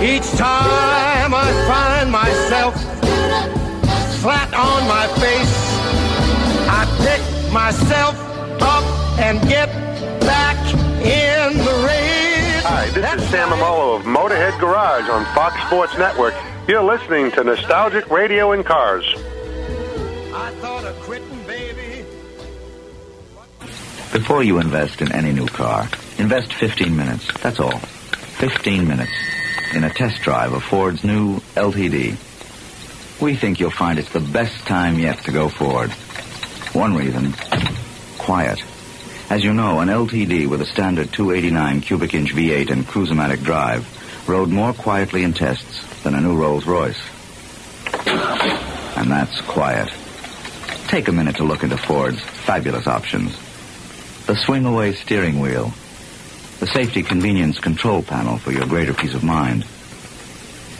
Each 0.00 0.30
time 0.38 1.34
I 1.34 1.50
find 1.66 2.12
myself 2.12 2.72
flat 4.22 4.54
on 4.54 4.86
my 4.86 5.08
face, 5.18 5.58
I 6.70 6.86
pick 7.02 7.52
myself 7.52 8.14
up 8.62 8.84
and 9.18 9.40
get 9.48 9.68
back 10.20 10.56
in 11.02 11.58
the 11.58 11.84
race. 11.84 12.62
Hi, 12.62 12.88
this 12.90 13.20
is 13.20 13.28
Sam 13.28 13.48
Memmolo 13.48 13.98
of 13.98 14.04
Motorhead 14.04 14.60
Garage 14.60 15.08
on 15.08 15.24
Fox 15.34 15.60
Sports 15.66 15.98
Network. 15.98 16.34
You're 16.68 16.84
listening 16.84 17.32
to 17.32 17.42
Nostalgic 17.42 18.08
Radio 18.08 18.52
and 18.52 18.64
Cars. 18.64 19.04
I 20.32 20.52
thought 20.60 20.84
of 20.84 20.94
quitting, 21.00 21.42
baby. 21.42 22.04
Before 24.12 24.44
you 24.44 24.60
invest 24.60 25.02
in 25.02 25.10
any 25.10 25.32
new 25.32 25.48
car, 25.48 25.88
invest 26.18 26.52
15 26.52 26.96
minutes. 26.96 27.32
That's 27.42 27.58
all. 27.58 27.80
15 28.38 28.86
minutes 28.86 29.10
in 29.74 29.84
a 29.84 29.90
test 29.90 30.22
drive 30.22 30.52
of 30.52 30.62
Ford's 30.62 31.04
new 31.04 31.40
LTD. 31.54 32.16
We 33.20 33.36
think 33.36 33.60
you'll 33.60 33.70
find 33.70 33.98
it's 33.98 34.12
the 34.12 34.20
best 34.20 34.66
time 34.66 34.98
yet 34.98 35.18
to 35.24 35.32
go 35.32 35.48
Ford. 35.48 35.90
One 36.72 36.94
reason, 36.94 37.34
quiet. 38.18 38.62
As 39.30 39.44
you 39.44 39.52
know, 39.52 39.80
an 39.80 39.88
LTD 39.88 40.46
with 40.46 40.62
a 40.62 40.66
standard 40.66 41.12
289 41.12 41.80
cubic 41.82 42.14
inch 42.14 42.34
V8 42.34 42.70
and 42.70 42.86
Cruise-O-Matic 42.86 43.42
drive 43.42 44.28
rode 44.28 44.48
more 44.48 44.72
quietly 44.72 45.22
in 45.22 45.32
tests 45.32 46.02
than 46.02 46.14
a 46.14 46.20
new 46.20 46.36
Rolls 46.36 46.66
Royce. 46.66 47.00
And 48.96 49.10
that's 49.10 49.40
quiet. 49.42 49.88
Take 50.88 51.08
a 51.08 51.12
minute 51.12 51.36
to 51.36 51.44
look 51.44 51.62
into 51.62 51.76
Ford's 51.76 52.20
fabulous 52.20 52.86
options. 52.86 53.36
The 54.26 54.36
swing-away 54.36 54.94
steering 54.94 55.40
wheel. 55.40 55.72
The 56.60 56.66
safety 56.66 57.04
convenience 57.04 57.60
control 57.60 58.02
panel 58.02 58.38
for 58.38 58.50
your 58.50 58.66
greater 58.66 58.92
peace 58.92 59.14
of 59.14 59.22
mind. 59.22 59.64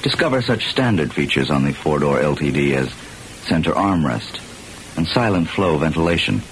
Discover 0.02 0.42
such 0.42 0.66
standard 0.66 1.12
features 1.12 1.50
on 1.50 1.64
the 1.64 1.72
four-door 1.72 2.18
LTD 2.18 2.74
as 2.74 2.92
center 3.46 3.72
armrest 3.72 4.40
and 4.96 5.06
silent 5.06 5.48
flow 5.48 5.78
ventilation. 5.78 6.42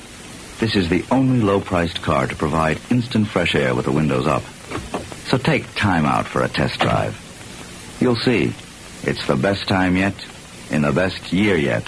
This 0.59 0.77
is 0.77 0.89
the 0.89 1.05
only 1.11 1.41
low-priced 1.41 2.03
car 2.03 2.29
to 2.29 2.37
provide 2.37 2.81
instant 2.91 3.27
fresh 3.27 3.55
air 3.57 3.75
with 3.75 3.85
the 3.85 3.93
windows 3.93 4.27
up. 4.29 4.43
So 5.27 5.39
take 5.39 5.75
time 5.75 6.07
out 6.07 6.27
for 6.27 6.43
a 6.43 6.49
test 6.49 6.79
drive. 6.79 7.17
You'll 8.01 8.17
see, 8.17 8.55
it's 9.03 9.27
the 9.27 9.37
best 9.37 9.67
time 9.67 9.97
yet, 9.97 10.15
in 10.71 10.83
the 10.83 10.93
best 10.93 11.33
year 11.33 11.57
yet, 11.57 11.85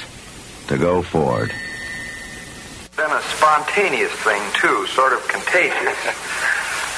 to 0.66 0.76
go 0.76 1.02
Ford. 1.02 1.52
Then 2.96 3.10
a 3.12 3.22
spontaneous 3.22 4.12
thing, 4.12 4.42
too, 4.54 4.86
sort 4.88 5.12
of 5.12 5.26
contagious. 5.28 5.96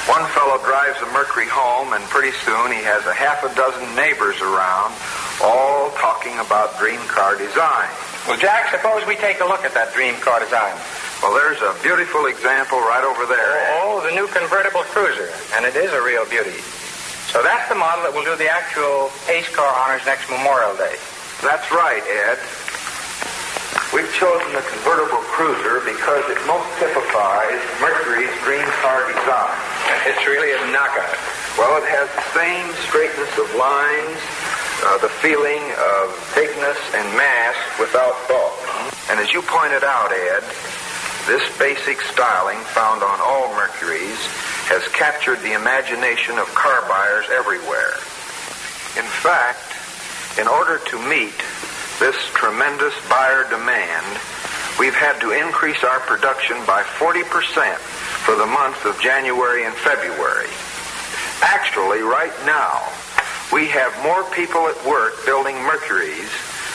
One 0.09 0.25
fellow 0.33 0.57
drives 0.65 0.97
a 1.03 1.09
Mercury 1.13 1.49
home, 1.49 1.93
and 1.93 2.03
pretty 2.09 2.33
soon 2.45 2.73
he 2.73 2.81
has 2.89 3.05
a 3.05 3.13
half 3.13 3.45
a 3.45 3.53
dozen 3.53 3.85
neighbors 3.95 4.41
around, 4.41 4.97
all 5.45 5.93
talking 6.01 6.39
about 6.41 6.79
dream 6.81 7.01
car 7.05 7.37
design. 7.37 7.89
Well, 8.25 8.41
Jack, 8.41 8.73
suppose 8.73 9.05
we 9.05 9.17
take 9.17 9.41
a 9.41 9.49
look 9.49 9.61
at 9.65 9.77
that 9.77 9.93
dream 9.93 10.17
car 10.25 10.41
design. 10.41 10.73
Well, 11.21 11.37
there's 11.37 11.61
a 11.61 11.77
beautiful 11.85 12.33
example 12.33 12.81
right 12.81 13.05
over 13.05 13.29
there. 13.29 13.61
Oh, 13.85 14.01
the 14.01 14.17
new 14.17 14.25
convertible 14.33 14.89
cruiser, 14.89 15.29
and 15.53 15.69
it 15.69 15.77
is 15.77 15.93
a 15.93 16.01
real 16.01 16.25
beauty. 16.25 16.65
So 17.29 17.45
that's 17.45 17.69
the 17.69 17.77
model 17.77 18.03
that 18.09 18.17
will 18.17 18.25
do 18.25 18.35
the 18.41 18.49
actual 18.49 19.13
pace 19.29 19.53
car 19.53 19.69
honors 19.69 20.03
next 20.09 20.33
Memorial 20.33 20.75
Day. 20.81 20.97
That's 21.45 21.69
right, 21.69 22.01
Ed. 22.03 22.41
We've 23.91 24.15
chosen 24.15 24.47
the 24.55 24.63
convertible 24.63 25.19
cruiser 25.35 25.83
because 25.83 26.23
it 26.31 26.39
most 26.47 26.71
typifies 26.79 27.59
Mercury's 27.83 28.31
dream 28.47 28.63
car 28.79 29.03
design. 29.11 29.59
It's 30.07 30.23
really 30.31 30.55
a 30.55 30.63
knockout. 30.71 31.19
Well, 31.59 31.75
it 31.83 31.91
has 31.91 32.07
the 32.15 32.27
same 32.31 32.71
straightness 32.87 33.35
of 33.35 33.51
lines, 33.59 34.23
uh, 34.87 35.03
the 35.03 35.11
feeling 35.19 35.59
of 35.75 36.15
bigness 36.39 36.79
and 36.95 37.03
mass 37.19 37.59
without 37.83 38.15
bulk. 38.31 38.55
And 39.11 39.19
as 39.19 39.35
you 39.35 39.43
pointed 39.43 39.83
out, 39.83 40.15
Ed, 40.15 40.47
this 41.27 41.43
basic 41.59 41.99
styling 42.15 42.63
found 42.71 43.03
on 43.03 43.19
all 43.19 43.51
Mercuries 43.59 44.23
has 44.71 44.87
captured 44.95 45.43
the 45.43 45.59
imagination 45.59 46.39
of 46.39 46.47
car 46.55 46.87
buyers 46.87 47.27
everywhere. 47.35 47.99
In 48.95 49.09
fact, 49.19 49.75
in 50.39 50.47
order 50.47 50.79
to 50.79 50.97
meet 51.11 51.35
this 52.01 52.17
tremendous 52.33 52.95
buyer 53.09 53.45
demand, 53.51 54.19
we've 54.81 54.97
had 54.97 55.21
to 55.21 55.33
increase 55.33 55.85
our 55.85 56.01
production 56.01 56.57
by 56.67 56.83
40% 56.83 57.77
for 58.25 58.35
the 58.37 58.47
month 58.47 58.87
of 58.87 58.99
January 59.01 59.67
and 59.67 59.75
February. 59.75 60.49
Actually, 61.43 62.01
right 62.01 62.33
now, 62.47 62.89
we 63.53 63.69
have 63.69 63.93
more 64.03 64.25
people 64.33 64.67
at 64.67 64.87
work 64.87 65.13
building 65.27 65.57
Mercuries 65.57 66.31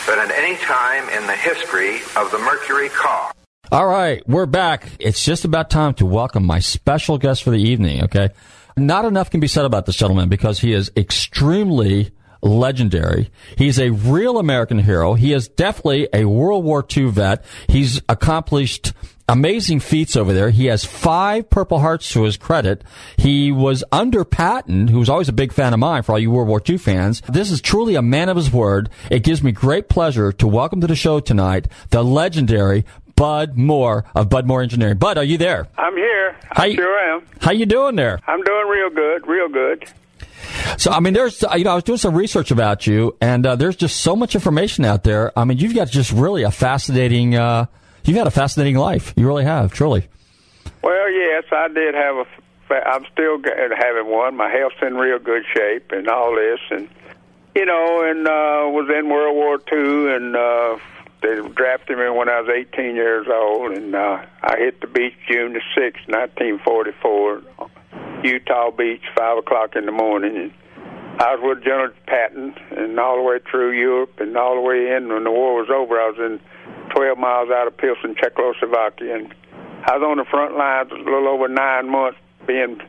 than 0.06 0.20
at 0.20 0.30
any 0.30 0.58
time 0.58 1.10
in 1.10 1.26
the 1.26 1.36
history 1.36 1.98
of 2.16 2.30
the 2.30 2.38
Mercury 2.38 2.90
car. 2.90 3.32
All 3.72 3.88
right, 3.88 4.22
we're 4.30 4.46
back. 4.46 4.88
It's 5.00 5.26
just 5.26 5.44
about 5.44 5.72
time 5.72 5.96
to 5.96 6.06
welcome 6.06 6.46
my 6.46 6.60
special 6.60 7.18
guest 7.18 7.42
for 7.42 7.50
the 7.50 7.58
evening, 7.58 8.04
okay? 8.04 8.30
Not 8.78 9.06
enough 9.06 9.32
can 9.32 9.40
be 9.40 9.48
said 9.48 9.66
about 9.66 9.88
this 9.88 9.96
gentleman 9.96 10.30
because 10.30 10.60
he 10.60 10.72
is 10.72 10.92
extremely 10.96 12.12
legendary. 12.42 13.30
He's 13.58 13.80
a 13.80 13.90
real 13.92 14.38
American 14.38 14.80
hero. 14.80 15.14
He 15.14 15.34
is 15.34 15.48
definitely 15.48 16.08
a 16.14 16.26
World 16.26 16.64
War 16.64 16.86
II 16.96 17.06
vet. 17.12 17.44
He's 17.68 18.02
accomplished 18.10 18.94
amazing 19.28 19.80
feats 19.80 20.16
over 20.16 20.34
there. 20.34 20.52
He 20.52 20.68
has 20.68 20.86
five 20.86 21.50
Purple 21.50 21.80
Hearts 21.80 22.12
to 22.14 22.24
his 22.24 22.38
credit. 22.38 22.84
He 23.18 23.52
was 23.52 23.84
under 23.92 24.24
Patton, 24.24 24.88
who 24.90 25.00
was 25.00 25.10
always 25.10 25.30
a 25.30 25.34
big 25.34 25.52
fan 25.52 25.74
of 25.74 25.80
mine 25.80 26.04
for 26.04 26.12
all 26.14 26.20
you 26.20 26.30
World 26.30 26.48
War 26.48 26.62
II 26.68 26.78
fans. 26.78 27.22
This 27.28 27.50
is 27.50 27.60
truly 27.62 27.96
a 27.96 28.02
man 28.04 28.30
of 28.30 28.38
his 28.38 28.52
word. 28.52 28.90
It 29.10 29.24
gives 29.24 29.42
me 29.42 29.52
great 29.52 29.90
pleasure 29.90 30.32
to 30.34 30.48
welcome 30.48 30.80
to 30.82 30.88
the 30.88 30.96
show 30.96 31.20
tonight 31.20 31.68
the 31.90 32.04
legendary 32.04 32.86
Bud 33.16 33.58
Moore 33.58 34.04
of 34.14 34.30
Bud 34.30 34.46
Moore 34.46 34.62
Engineering. 34.62 34.98
Bud, 34.98 35.18
are 35.18 35.24
you 35.24 35.38
there? 35.38 35.68
I'm 35.78 35.96
here. 35.96 36.36
I 36.52 36.60
How 36.60 36.66
you- 36.66 36.76
sure 36.76 37.00
am. 37.00 37.22
How 37.42 37.52
you 37.52 37.66
doing 37.66 37.96
there? 37.96 38.20
I'm 38.28 38.44
doing 38.44 38.68
real 38.68 38.90
good, 38.90 39.26
real 39.26 39.48
good. 39.50 39.86
So, 40.78 40.92
I 40.92 41.00
mean, 41.00 41.14
there's, 41.14 41.42
you 41.42 41.64
know, 41.64 41.72
I 41.72 41.76
was 41.76 41.84
doing 41.84 41.98
some 41.98 42.16
research 42.16 42.52
about 42.52 42.86
you, 42.88 43.16
and 43.22 43.46
uh, 43.46 43.56
there's 43.56 43.76
just 43.76 44.02
so 44.02 44.16
much 44.16 44.36
information 44.36 44.86
out 44.86 45.04
there. 45.04 45.38
I 45.38 45.46
mean, 45.46 45.58
you've 45.58 45.76
got 45.76 45.90
just 45.90 46.12
really 46.12 46.44
a 46.44 46.52
fascinating, 46.52 47.36
uh, 47.36 47.66
you've 48.04 48.18
had 48.18 48.28
a 48.28 48.32
fascinating 48.32 48.76
life. 48.76 49.14
You 49.16 49.28
really 49.28 49.46
have, 49.46 49.74
truly. 49.74 50.08
Well, 50.82 51.10
yes, 51.10 51.46
I 51.52 51.68
did 51.70 51.96
have 51.96 52.16
a. 52.18 52.26
I'm 52.68 53.06
still 53.14 53.38
having 53.44 54.08
one. 54.08 54.36
My 54.36 54.50
health's 54.50 54.78
in 54.82 54.96
real 54.96 55.20
good 55.20 55.44
shape, 55.54 55.92
and 55.92 56.08
all 56.10 56.36
this, 56.36 56.60
and 56.72 56.90
you 57.56 57.66
know, 57.66 58.04
and 58.04 58.28
uh, 58.28 58.70
was 58.70 58.90
in 58.90 59.10
World 59.10 59.36
War 59.36 59.60
II, 59.72 60.14
and 60.14 60.36
uh, 60.36 60.78
they 61.22 61.48
drafted 61.56 61.98
me 61.98 62.10
when 62.10 62.30
I 62.30 62.42
was 62.42 62.50
18 62.50 62.96
years 62.96 63.28
old, 63.32 63.72
and 63.72 63.96
uh, 63.96 64.26
I 64.44 64.58
hit 64.58 64.82
the 64.82 64.88
beach 64.88 65.14
June 65.28 65.54
the 65.54 65.62
6th, 65.76 66.08
1944, 66.08 67.42
Utah 68.26 68.72
Beach, 68.72 69.04
five 69.16 69.38
o'clock 69.38 69.76
in 69.76 69.86
the 69.86 69.92
morning, 69.92 70.52
I 71.20 71.36
was 71.36 71.40
with 71.44 71.64
General 71.64 71.94
Patton, 72.08 72.56
and 72.72 73.00
all 73.00 73.16
the 73.18 73.22
way 73.22 73.40
through 73.50 73.72
Europe, 73.72 74.20
and 74.20 74.36
all 74.36 74.56
the 74.56 74.62
way 74.62 74.96
in. 74.96 75.08
When 75.08 75.24
the 75.24 75.32
war 75.32 75.56
was 75.56 75.70
over, 75.70 76.00
I 76.00 76.10
was 76.10 76.18
in 76.20 76.42
12 76.90 77.18
miles 77.18 77.50
out 77.52 77.68
of 77.68 77.78
Pilsen, 77.78 78.16
Czechoslovakia, 78.16 79.16
and 79.16 79.34
I 79.86 79.98
was 79.98 80.04
on 80.04 80.18
the 80.18 80.26
front 80.26 80.58
lines 80.58 80.92
a 80.92 80.96
little 80.96 81.28
over 81.30 81.48
nine 81.48 81.90
months, 81.90 82.20
being 82.46 82.82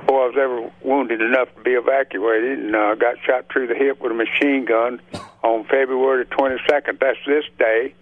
before 0.00 0.22
I 0.22 0.26
was 0.28 0.36
ever 0.38 0.70
wounded 0.84 1.20
enough 1.20 1.48
to 1.56 1.62
be 1.62 1.72
evacuated, 1.72 2.58
and 2.58 2.76
uh, 2.76 2.94
got 2.94 3.16
shot 3.26 3.46
through 3.50 3.68
the 3.68 3.74
hip 3.74 4.00
with 4.00 4.12
a 4.12 4.14
machine 4.14 4.66
gun 4.66 5.00
on 5.42 5.64
February 5.64 6.24
the 6.24 6.30
22nd. 6.30 7.00
That's 7.00 7.18
this 7.26 7.44
day, 7.58 7.94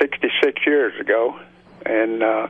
66 0.00 0.64
years 0.64 0.98
ago, 0.98 1.38
and 1.84 2.22
uh, 2.22 2.48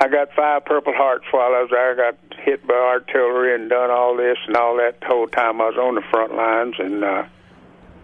I 0.00 0.06
got 0.06 0.32
five 0.32 0.64
Purple 0.64 0.92
Hearts 0.94 1.24
while 1.32 1.54
I 1.54 1.62
was 1.62 1.70
there. 1.70 1.92
I 1.92 2.10
got 2.12 2.18
hit 2.44 2.64
by 2.66 2.74
artillery 2.74 3.54
and 3.54 3.68
done 3.68 3.90
all 3.90 4.16
this 4.16 4.38
and 4.46 4.56
all 4.56 4.76
that 4.76 5.00
the 5.00 5.06
whole 5.06 5.26
time 5.26 5.60
I 5.60 5.70
was 5.70 5.76
on 5.76 5.96
the 5.96 6.02
front 6.02 6.34
lines. 6.34 6.74
And 6.78 7.02
uh, 7.02 7.24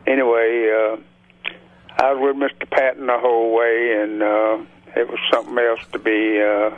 anyway, 0.05 0.71
uh, 0.71 0.97
I 1.97 2.13
was 2.13 2.35
with 2.35 2.51
Mr. 2.51 2.69
Patton 2.69 3.07
the 3.07 3.19
whole 3.19 3.55
way, 3.55 3.97
and 4.03 4.23
uh, 4.23 4.59
it 4.97 5.09
was 5.09 5.21
something 5.33 5.57
else 5.57 5.87
to 5.93 6.01
be 6.01 6.43
uh, 6.43 6.71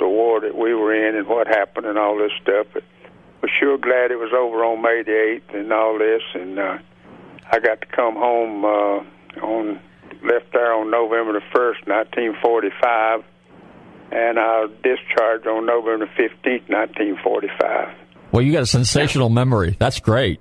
the 0.00 0.08
war 0.08 0.40
that 0.40 0.56
we 0.56 0.74
were 0.74 0.92
in 0.94 1.14
and 1.14 1.28
what 1.28 1.46
happened 1.46 1.86
and 1.86 1.96
all 1.96 2.18
this 2.18 2.32
stuff. 2.42 2.66
But 2.74 2.82
was 3.42 3.52
sure 3.60 3.78
glad 3.78 4.10
it 4.10 4.18
was 4.18 4.32
over 4.36 4.64
on 4.64 4.82
May 4.82 5.04
the 5.04 5.12
8th 5.12 5.60
and 5.60 5.72
all 5.72 5.96
this. 5.96 6.22
And 6.34 6.58
uh, 6.58 6.78
I 7.52 7.60
got 7.60 7.82
to 7.82 7.86
come 7.86 8.16
home 8.16 8.64
uh, 8.64 9.46
on 9.46 9.80
left 10.24 10.52
there 10.52 10.74
on 10.74 10.90
November 10.90 11.34
the 11.34 11.46
1st, 11.56 11.86
1945 11.86 13.24
and 14.10 14.38
I 14.38 14.64
was 14.64 14.70
discharged 14.82 15.46
on 15.46 15.66
November 15.66 16.06
15th, 16.06 16.68
1945. 16.68 17.94
Well, 18.32 18.42
you 18.42 18.52
got 18.52 18.62
a 18.62 18.66
sensational 18.66 19.28
memory. 19.28 19.76
That's 19.78 20.00
great. 20.00 20.40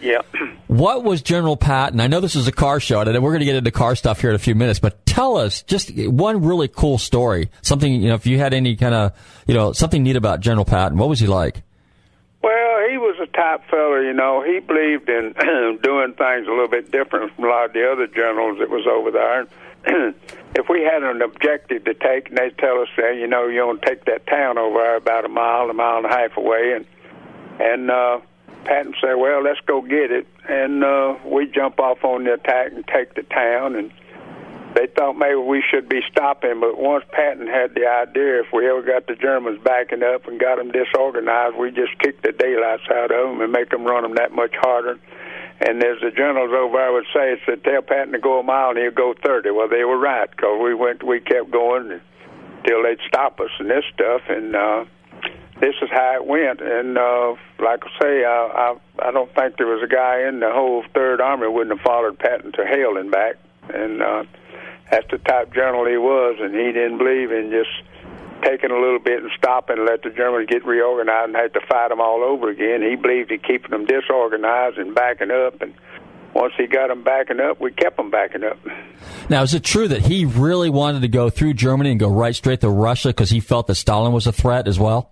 Yeah. 0.00 0.22
What 0.66 1.04
was 1.04 1.22
General 1.22 1.56
Patton? 1.56 2.00
I 2.00 2.08
know 2.08 2.18
this 2.18 2.34
is 2.34 2.48
a 2.48 2.52
car 2.52 2.80
show, 2.80 3.00
and 3.00 3.22
we're 3.22 3.30
going 3.30 3.40
to 3.40 3.46
get 3.46 3.54
into 3.54 3.70
car 3.70 3.94
stuff 3.94 4.20
here 4.20 4.30
in 4.30 4.36
a 4.36 4.40
few 4.40 4.56
minutes. 4.56 4.80
But 4.80 5.06
tell 5.06 5.36
us 5.36 5.62
just 5.62 5.96
one 5.96 6.44
really 6.44 6.66
cool 6.66 6.98
story. 6.98 7.50
Something 7.62 7.94
you 7.94 8.08
know, 8.08 8.16
if 8.16 8.26
you 8.26 8.38
had 8.38 8.52
any 8.52 8.74
kind 8.74 8.94
of 8.94 9.12
you 9.46 9.54
know 9.54 9.72
something 9.72 10.02
neat 10.02 10.16
about 10.16 10.40
General 10.40 10.64
Patton. 10.64 10.98
What 10.98 11.08
was 11.08 11.20
he 11.20 11.28
like? 11.28 11.62
Well, 12.42 12.88
he 12.90 12.98
was 12.98 13.16
a 13.22 13.26
type 13.26 13.62
fella, 13.70 14.02
you 14.02 14.12
know. 14.12 14.42
He 14.42 14.58
believed 14.58 15.08
in 15.08 15.32
doing 15.82 16.14
things 16.14 16.46
a 16.48 16.50
little 16.50 16.68
bit 16.68 16.90
different 16.90 17.32
from 17.36 17.44
a 17.44 17.48
lot 17.48 17.66
of 17.66 17.72
the 17.72 17.88
other 17.88 18.08
generals 18.08 18.58
that 18.58 18.68
was 18.68 18.84
over 18.90 19.12
there. 19.12 19.46
if 20.54 20.68
we 20.68 20.82
had 20.82 21.02
an 21.02 21.22
objective 21.22 21.84
to 21.84 21.94
take, 21.94 22.28
and 22.28 22.38
they'd 22.38 22.56
tell 22.58 22.80
us, 22.80 22.88
hey, 22.96 23.18
you 23.18 23.26
know, 23.26 23.48
you 23.48 23.66
want 23.66 23.82
to 23.82 23.88
take 23.88 24.04
that 24.04 24.26
town 24.26 24.58
over 24.58 24.78
there 24.78 24.96
about 24.96 25.24
a 25.24 25.28
mile, 25.28 25.68
a 25.70 25.74
mile 25.74 25.98
and 25.98 26.06
a 26.06 26.08
half 26.08 26.36
away, 26.36 26.74
and 26.76 26.86
and 27.60 27.90
uh, 27.90 28.20
Patton 28.64 28.94
said, 29.00 29.14
well, 29.14 29.42
let's 29.42 29.60
go 29.66 29.82
get 29.82 30.10
it, 30.10 30.26
and 30.48 30.84
uh, 30.84 31.16
we 31.24 31.46
jump 31.46 31.80
off 31.80 32.04
on 32.04 32.24
the 32.24 32.34
attack 32.34 32.72
and 32.72 32.86
take 32.86 33.14
the 33.14 33.22
town, 33.22 33.76
and 33.76 33.92
they 34.74 34.86
thought 34.86 35.14
maybe 35.14 35.36
we 35.36 35.62
should 35.70 35.88
be 35.88 36.00
stopping, 36.10 36.60
but 36.60 36.78
once 36.78 37.04
Patton 37.12 37.46
had 37.46 37.74
the 37.74 37.86
idea, 37.86 38.40
if 38.40 38.52
we 38.52 38.68
ever 38.68 38.82
got 38.82 39.06
the 39.06 39.14
Germans 39.14 39.60
backing 39.62 40.02
up 40.02 40.26
and 40.26 40.40
got 40.40 40.56
them 40.56 40.70
disorganized, 40.70 41.56
we 41.56 41.70
just 41.70 41.98
kick 41.98 42.22
the 42.22 42.32
daylights 42.32 42.84
out 42.90 43.10
of 43.10 43.28
them 43.28 43.40
and 43.40 43.52
make 43.52 43.70
them 43.70 43.84
run 43.84 44.02
them 44.02 44.14
that 44.14 44.32
much 44.32 44.54
harder. 44.54 44.98
And 45.64 45.82
as 45.84 46.00
the 46.00 46.10
generals 46.10 46.50
over 46.52 46.76
there 46.76 46.92
would 46.92 47.06
say, 47.14 47.32
it 47.32 47.40
said, 47.46 47.62
tell 47.62 47.82
Patton 47.82 48.12
to 48.12 48.18
go 48.18 48.40
a 48.40 48.42
mile 48.42 48.70
and 48.70 48.78
he'll 48.78 48.90
go 48.90 49.14
30. 49.24 49.50
Well, 49.50 49.68
they 49.68 49.84
were 49.84 49.98
right, 49.98 50.28
because 50.28 50.60
we 50.62 50.74
went, 50.74 51.02
we 51.04 51.20
kept 51.20 51.50
going 51.50 52.00
until 52.58 52.82
they'd 52.82 52.98
stop 53.06 53.38
us 53.40 53.50
and 53.58 53.70
this 53.70 53.84
stuff, 53.94 54.22
and 54.28 54.56
uh, 54.56 54.84
this 55.60 55.74
is 55.80 55.88
how 55.90 56.16
it 56.16 56.26
went. 56.26 56.60
And 56.60 56.98
uh, 56.98 57.34
like 57.60 57.84
I 57.84 58.02
say, 58.02 58.24
I, 58.24 58.74
I, 58.98 59.08
I 59.08 59.10
don't 59.12 59.32
think 59.34 59.56
there 59.56 59.68
was 59.68 59.82
a 59.84 59.92
guy 59.92 60.26
in 60.26 60.40
the 60.40 60.50
whole 60.50 60.82
Third 60.94 61.20
Army 61.20 61.46
wouldn't 61.46 61.78
have 61.78 61.84
followed 61.84 62.18
Patton 62.18 62.52
to 62.52 62.66
hell 62.66 62.96
and 62.96 63.10
back. 63.10 63.36
And 63.72 64.02
uh, 64.02 64.24
that's 64.90 65.06
the 65.12 65.18
type 65.18 65.54
general 65.54 65.86
he 65.86 65.96
was, 65.96 66.38
and 66.40 66.54
he 66.54 66.72
didn't 66.72 66.98
believe 66.98 67.30
in 67.30 67.50
just 67.50 67.70
taking 68.42 68.70
a 68.70 68.78
little 68.78 68.98
bit 68.98 69.22
and 69.22 69.30
stopping 69.36 69.78
and 69.78 69.86
let 69.86 70.02
the 70.02 70.10
Germans 70.10 70.48
get 70.48 70.64
reorganized 70.64 71.28
and 71.28 71.36
have 71.36 71.52
to 71.52 71.60
fight 71.68 71.88
them 71.88 72.00
all 72.00 72.22
over 72.22 72.50
again. 72.50 72.82
He 72.82 72.96
believed 72.96 73.30
in 73.30 73.40
keeping 73.40 73.70
them 73.70 73.86
disorganized 73.86 74.78
and 74.78 74.94
backing 74.94 75.30
up, 75.30 75.60
and 75.62 75.74
once 76.34 76.54
he 76.56 76.66
got 76.66 76.88
them 76.88 77.04
backing 77.04 77.40
up, 77.40 77.60
we 77.60 77.72
kept 77.72 77.96
them 77.96 78.10
backing 78.10 78.44
up. 78.44 78.58
Now, 79.28 79.42
is 79.42 79.54
it 79.54 79.64
true 79.64 79.88
that 79.88 80.02
he 80.02 80.24
really 80.24 80.70
wanted 80.70 81.02
to 81.02 81.08
go 81.08 81.30
through 81.30 81.54
Germany 81.54 81.90
and 81.90 82.00
go 82.00 82.08
right 82.08 82.34
straight 82.34 82.60
to 82.62 82.70
Russia 82.70 83.08
because 83.08 83.30
he 83.30 83.40
felt 83.40 83.66
that 83.66 83.74
Stalin 83.74 84.12
was 84.12 84.26
a 84.26 84.32
threat 84.32 84.66
as 84.66 84.78
well? 84.78 85.10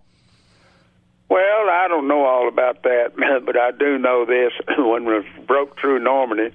Well, 1.28 1.70
I 1.70 1.86
don't 1.88 2.08
know 2.08 2.24
all 2.24 2.48
about 2.48 2.82
that, 2.82 3.12
but 3.46 3.56
I 3.56 3.70
do 3.72 3.98
know 3.98 4.24
this: 4.24 4.52
when 4.78 5.04
we 5.04 5.20
broke 5.46 5.78
through 5.78 6.00
Normandy, 6.00 6.54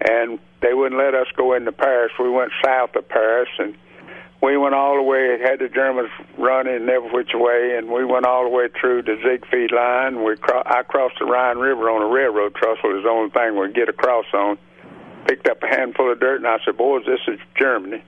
and 0.00 0.38
they 0.62 0.72
wouldn't 0.72 1.00
let 1.00 1.14
us 1.14 1.26
go 1.36 1.54
into 1.54 1.72
Paris, 1.72 2.12
we 2.18 2.30
went 2.30 2.52
south 2.64 2.94
of 2.96 3.08
Paris, 3.08 3.48
and 3.58 3.76
we 4.42 4.56
went 4.56 4.74
all 4.74 4.96
the 4.96 5.02
way. 5.02 5.38
Had 5.42 5.58
the 5.58 5.68
Germans 5.68 6.10
running 6.38 6.88
every 6.88 7.10
which 7.10 7.30
way, 7.34 7.76
and 7.76 7.90
we 7.90 8.04
went 8.04 8.26
all 8.26 8.44
the 8.44 8.50
way 8.50 8.68
through 8.80 9.02
the 9.02 9.16
Siegfried 9.22 9.72
line. 9.72 10.24
We 10.24 10.36
cro- 10.36 10.62
I 10.64 10.82
crossed 10.82 11.16
the 11.18 11.26
Rhine 11.26 11.58
River 11.58 11.90
on 11.90 12.02
a 12.02 12.06
railroad 12.06 12.54
trestle. 12.54 12.96
Is 12.96 13.04
the 13.04 13.10
only 13.10 13.30
thing 13.30 13.58
we 13.58 13.72
get 13.72 13.88
across 13.88 14.26
on. 14.32 14.58
Picked 15.26 15.48
up 15.48 15.62
a 15.62 15.66
handful 15.66 16.10
of 16.10 16.20
dirt, 16.20 16.36
and 16.36 16.46
I 16.46 16.58
said, 16.64 16.76
"Boys, 16.76 17.04
this 17.06 17.20
is 17.28 17.38
Germany." 17.58 18.02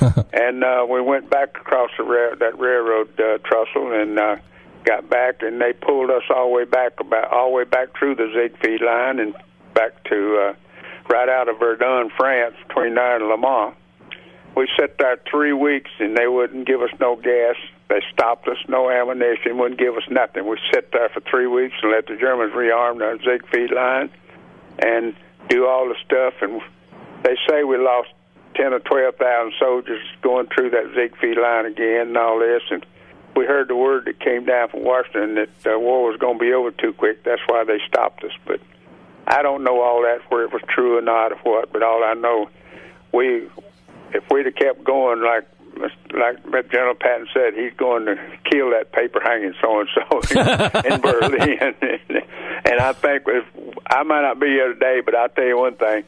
and 0.32 0.64
uh, 0.64 0.86
we 0.88 1.00
went 1.00 1.30
back 1.30 1.56
across 1.56 1.90
the 1.96 2.04
ra- 2.04 2.34
that 2.34 2.58
railroad 2.58 3.08
uh, 3.18 3.38
trestle, 3.38 3.92
and 3.92 4.18
uh, 4.18 4.36
got 4.84 5.08
back, 5.08 5.42
and 5.42 5.60
they 5.60 5.72
pulled 5.72 6.10
us 6.10 6.22
all 6.34 6.48
the 6.48 6.54
way 6.54 6.64
back 6.64 7.00
about 7.00 7.32
all 7.32 7.50
the 7.50 7.56
way 7.56 7.64
back 7.64 7.88
through 7.98 8.14
the 8.14 8.30
Siegfried 8.34 8.82
line 8.82 9.20
and 9.20 9.34
back 9.74 10.04
to 10.04 10.36
uh, 10.36 10.54
right 11.08 11.28
out 11.28 11.48
of 11.48 11.58
Verdun, 11.58 12.10
France, 12.16 12.54
between 12.66 12.94
there 12.94 13.16
and 13.16 13.28
Le 13.28 13.38
Mans. 13.38 13.74
We 14.58 14.66
sat 14.76 14.98
there 14.98 15.20
three 15.30 15.52
weeks, 15.52 15.92
and 16.00 16.16
they 16.16 16.26
wouldn't 16.26 16.66
give 16.66 16.82
us 16.82 16.90
no 16.98 17.14
gas. 17.14 17.54
They 17.88 18.02
stopped 18.12 18.48
us, 18.48 18.56
no 18.66 18.90
ammunition, 18.90 19.56
wouldn't 19.56 19.78
give 19.78 19.94
us 19.94 20.02
nothing. 20.10 20.48
We 20.48 20.58
sat 20.74 20.90
there 20.90 21.08
for 21.10 21.20
three 21.20 21.46
weeks 21.46 21.76
and 21.80 21.92
let 21.92 22.08
the 22.08 22.16
Germans 22.16 22.52
rearm 22.54 22.98
the 22.98 23.20
Siegfried 23.24 23.70
line 23.70 24.10
and 24.80 25.14
do 25.48 25.64
all 25.68 25.86
the 25.88 25.94
stuff. 26.04 26.34
And 26.42 26.60
they 27.22 27.36
say 27.48 27.62
we 27.62 27.78
lost 27.78 28.08
ten 28.56 28.74
or 28.74 28.80
twelve 28.80 29.14
thousand 29.14 29.52
soldiers 29.60 30.02
going 30.22 30.48
through 30.48 30.70
that 30.70 30.90
Siegfried 30.92 31.38
line 31.38 31.66
again 31.66 32.08
and 32.08 32.16
all 32.16 32.40
this. 32.40 32.62
And 32.72 32.84
we 33.36 33.46
heard 33.46 33.68
the 33.68 33.76
word 33.76 34.06
that 34.06 34.18
came 34.18 34.44
down 34.44 34.70
from 34.70 34.82
Washington 34.82 35.36
that 35.36 35.50
the 35.62 35.78
war 35.78 36.10
was 36.10 36.18
going 36.18 36.36
to 36.36 36.44
be 36.44 36.52
over 36.52 36.72
too 36.72 36.92
quick. 36.94 37.22
That's 37.22 37.42
why 37.46 37.62
they 37.62 37.78
stopped 37.86 38.24
us. 38.24 38.32
But 38.44 38.60
I 39.28 39.42
don't 39.42 39.62
know 39.62 39.80
all 39.80 40.02
that 40.02 40.18
where 40.32 40.42
it 40.42 40.52
was 40.52 40.62
true 40.68 40.98
or 40.98 41.02
not 41.02 41.30
or 41.30 41.38
what. 41.44 41.72
But 41.72 41.84
all 41.84 42.02
I 42.02 42.14
know, 42.14 42.50
we 43.12 43.48
if 44.12 44.24
we'd 44.30 44.46
have 44.46 44.54
kept 44.54 44.84
going 44.84 45.22
like 45.22 45.46
like 46.12 46.70
General 46.70 46.94
Patton 46.94 47.28
said, 47.32 47.54
he's 47.54 47.72
going 47.74 48.06
to 48.06 48.16
kill 48.50 48.70
that 48.70 48.90
paper 48.92 49.20
hanging 49.22 49.54
so 49.60 49.80
and 49.80 49.88
so 49.94 50.80
in 50.80 51.00
Berlin. 51.00 51.74
and 52.64 52.80
I 52.80 52.92
think 52.94 53.22
if 53.26 53.44
I 53.86 54.02
might 54.02 54.22
not 54.22 54.40
be 54.40 54.46
here 54.46 54.72
today, 54.72 55.00
but 55.04 55.14
I'll 55.14 55.28
tell 55.28 55.44
you 55.44 55.58
one 55.58 55.76
thing 55.76 56.04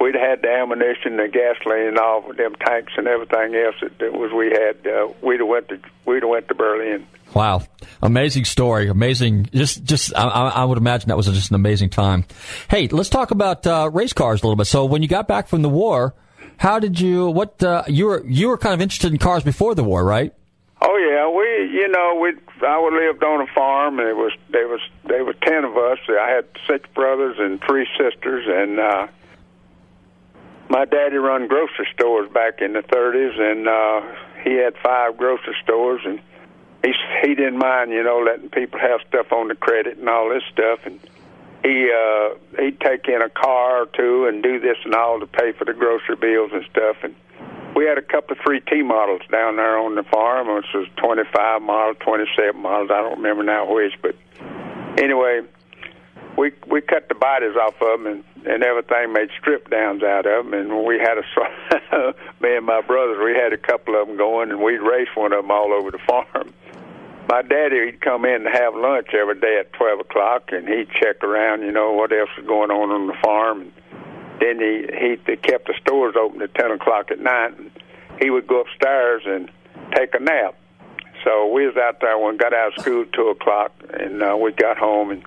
we'd 0.00 0.14
had 0.14 0.42
the 0.42 0.50
ammunition, 0.50 1.16
the 1.16 1.28
gasoline, 1.28 1.88
and 1.88 1.98
all 1.98 2.28
of 2.28 2.36
them 2.36 2.54
tanks 2.56 2.92
and 2.96 3.06
everything 3.06 3.54
else 3.54 3.76
that, 3.80 3.98
that 3.98 4.12
was 4.12 4.32
we 4.32 4.50
had. 4.50 4.86
Uh, 4.86 5.12
we'd 5.22 5.40
have 5.40 5.48
went 5.48 5.68
to 5.68 5.78
we'd 6.04 6.22
have 6.22 6.30
went 6.30 6.48
to 6.48 6.54
Berlin. 6.54 7.06
Wow, 7.34 7.62
amazing 8.02 8.44
story, 8.44 8.88
amazing. 8.88 9.48
Just, 9.54 9.84
just 9.84 10.14
I, 10.14 10.26
I 10.26 10.64
would 10.64 10.76
imagine 10.76 11.08
that 11.08 11.16
was 11.16 11.26
just 11.26 11.50
an 11.50 11.54
amazing 11.54 11.88
time. 11.88 12.26
Hey, 12.68 12.88
let's 12.88 13.08
talk 13.08 13.30
about 13.30 13.66
uh, 13.66 13.88
race 13.90 14.12
cars 14.12 14.42
a 14.42 14.46
little 14.46 14.56
bit. 14.56 14.66
So, 14.66 14.84
when 14.84 15.02
you 15.02 15.08
got 15.08 15.28
back 15.28 15.48
from 15.48 15.62
the 15.62 15.70
war, 15.70 16.14
how 16.58 16.78
did 16.78 17.00
you? 17.00 17.28
What 17.28 17.62
uh, 17.62 17.84
you 17.88 18.06
were 18.06 18.24
you 18.26 18.48
were 18.48 18.58
kind 18.58 18.74
of 18.74 18.80
interested 18.80 19.12
in 19.12 19.18
cars 19.18 19.42
before 19.42 19.74
the 19.74 19.84
war, 19.84 20.04
right? 20.04 20.32
Oh 20.80 20.96
yeah, 20.96 21.28
we 21.28 21.78
you 21.78 21.88
know 21.88 22.18
we 22.20 22.32
I 22.66 23.06
lived 23.08 23.22
on 23.24 23.40
a 23.40 23.52
farm 23.54 23.98
and 23.98 24.08
it 24.08 24.16
was 24.16 24.32
there 24.50 24.68
was 24.68 24.80
there 25.04 25.24
was 25.24 25.36
ten 25.42 25.64
of 25.64 25.76
us. 25.76 25.98
I 26.08 26.30
had 26.30 26.46
six 26.68 26.88
brothers 26.94 27.36
and 27.38 27.60
three 27.60 27.86
sisters, 27.98 28.44
and 28.48 28.80
uh, 28.80 29.06
my 30.68 30.84
daddy 30.86 31.16
run 31.16 31.48
grocery 31.48 31.86
stores 31.94 32.30
back 32.32 32.62
in 32.62 32.72
the 32.72 32.80
30s, 32.80 33.38
and 33.38 33.68
uh, 33.68 34.00
he 34.42 34.54
had 34.54 34.74
five 34.82 35.18
grocery 35.18 35.54
stores, 35.62 36.00
and 36.04 36.18
he 36.82 36.92
he 37.22 37.34
didn't 37.34 37.58
mind, 37.58 37.90
you 37.90 38.02
know, 38.02 38.18
letting 38.18 38.48
people 38.48 38.80
have 38.80 39.00
stuff 39.06 39.32
on 39.32 39.48
the 39.48 39.54
credit 39.54 39.98
and 39.98 40.08
all 40.08 40.30
this 40.30 40.42
stuff, 40.50 40.80
and 40.84 40.98
he 41.62 41.90
uh, 41.90 42.34
he'd 42.58 42.80
take 42.80 43.06
in 43.08 43.22
a 43.22 43.30
car 43.30 43.82
or 43.82 43.86
two 43.86 44.26
and 44.26 44.42
do 44.42 44.58
this 44.60 44.76
and 44.84 44.94
all 44.94 45.20
to 45.20 45.26
pay 45.26 45.52
for 45.52 45.64
the 45.64 45.72
grocery 45.72 46.16
bills 46.16 46.50
and 46.52 46.64
stuff, 46.70 46.96
and 47.02 47.14
we 47.76 47.86
had 47.86 47.98
a 47.98 48.02
couple 48.02 48.36
of 48.36 48.38
three 48.44 48.60
T 48.60 48.82
models 48.82 49.22
down 49.30 49.56
there 49.56 49.78
on 49.78 49.94
the 49.94 50.02
farm, 50.04 50.54
which 50.54 50.66
was 50.74 50.86
25 50.96 51.62
models, 51.62 51.96
27 52.00 52.60
models. 52.60 52.90
I 52.92 53.00
don't 53.00 53.16
remember 53.16 53.42
now 53.42 53.72
which, 53.72 53.94
but 54.02 54.14
anyway, 54.98 55.42
we 56.36 56.52
we 56.66 56.80
cut 56.80 57.08
the 57.08 57.14
bodies 57.14 57.56
off 57.56 57.74
of 57.80 58.02
them 58.02 58.06
and 58.06 58.24
and 58.44 58.64
everything 58.64 59.12
made 59.12 59.28
strip 59.38 59.70
downs 59.70 60.02
out 60.02 60.26
of 60.26 60.44
them 60.44 60.54
and 60.54 60.84
we 60.84 60.98
had 60.98 61.16
a 61.18 62.14
me 62.40 62.56
and 62.56 62.66
my 62.66 62.80
brothers 62.80 63.18
we 63.22 63.34
had 63.34 63.52
a 63.52 63.56
couple 63.56 64.00
of 64.00 64.08
them 64.08 64.16
going 64.16 64.50
and 64.50 64.60
we'd 64.60 64.78
race 64.80 65.08
one 65.14 65.32
of 65.32 65.42
them 65.42 65.50
all 65.50 65.72
over 65.72 65.90
the 65.90 65.98
farm 66.06 66.52
my 67.32 67.40
daddy 67.40 67.86
he'd 67.86 68.02
come 68.02 68.26
in 68.26 68.42
to 68.42 68.50
have 68.50 68.74
lunch 68.74 69.08
every 69.14 69.40
day 69.40 69.56
at 69.58 69.72
twelve 69.72 69.98
o'clock 69.98 70.50
and 70.52 70.68
he'd 70.68 70.90
check 70.90 71.24
around 71.24 71.62
you 71.62 71.72
know 71.72 71.90
what 71.92 72.12
else 72.12 72.28
was 72.36 72.46
going 72.46 72.70
on 72.70 72.90
on 72.90 73.06
the 73.06 73.16
farm 73.24 73.62
and 73.62 73.72
then 74.38 74.60
he 74.60 74.84
he 75.00 75.16
they 75.26 75.36
kept 75.36 75.66
the 75.66 75.72
stores 75.80 76.14
open 76.14 76.42
at 76.42 76.54
ten 76.54 76.70
o'clock 76.70 77.10
at 77.10 77.18
night 77.18 77.56
and 77.56 77.70
he 78.20 78.28
would 78.28 78.46
go 78.46 78.60
upstairs 78.60 79.22
and 79.24 79.50
take 79.96 80.14
a 80.14 80.20
nap 80.20 80.54
so 81.24 81.46
we 81.46 81.66
was 81.66 81.74
out 81.78 82.02
there 82.02 82.18
when 82.18 82.36
got 82.36 82.52
out 82.52 82.76
of 82.76 82.82
school 82.82 83.06
two 83.14 83.28
o'clock 83.28 83.72
and 83.94 84.22
uh, 84.22 84.36
we 84.36 84.52
got 84.52 84.76
home 84.76 85.10
and 85.10 85.24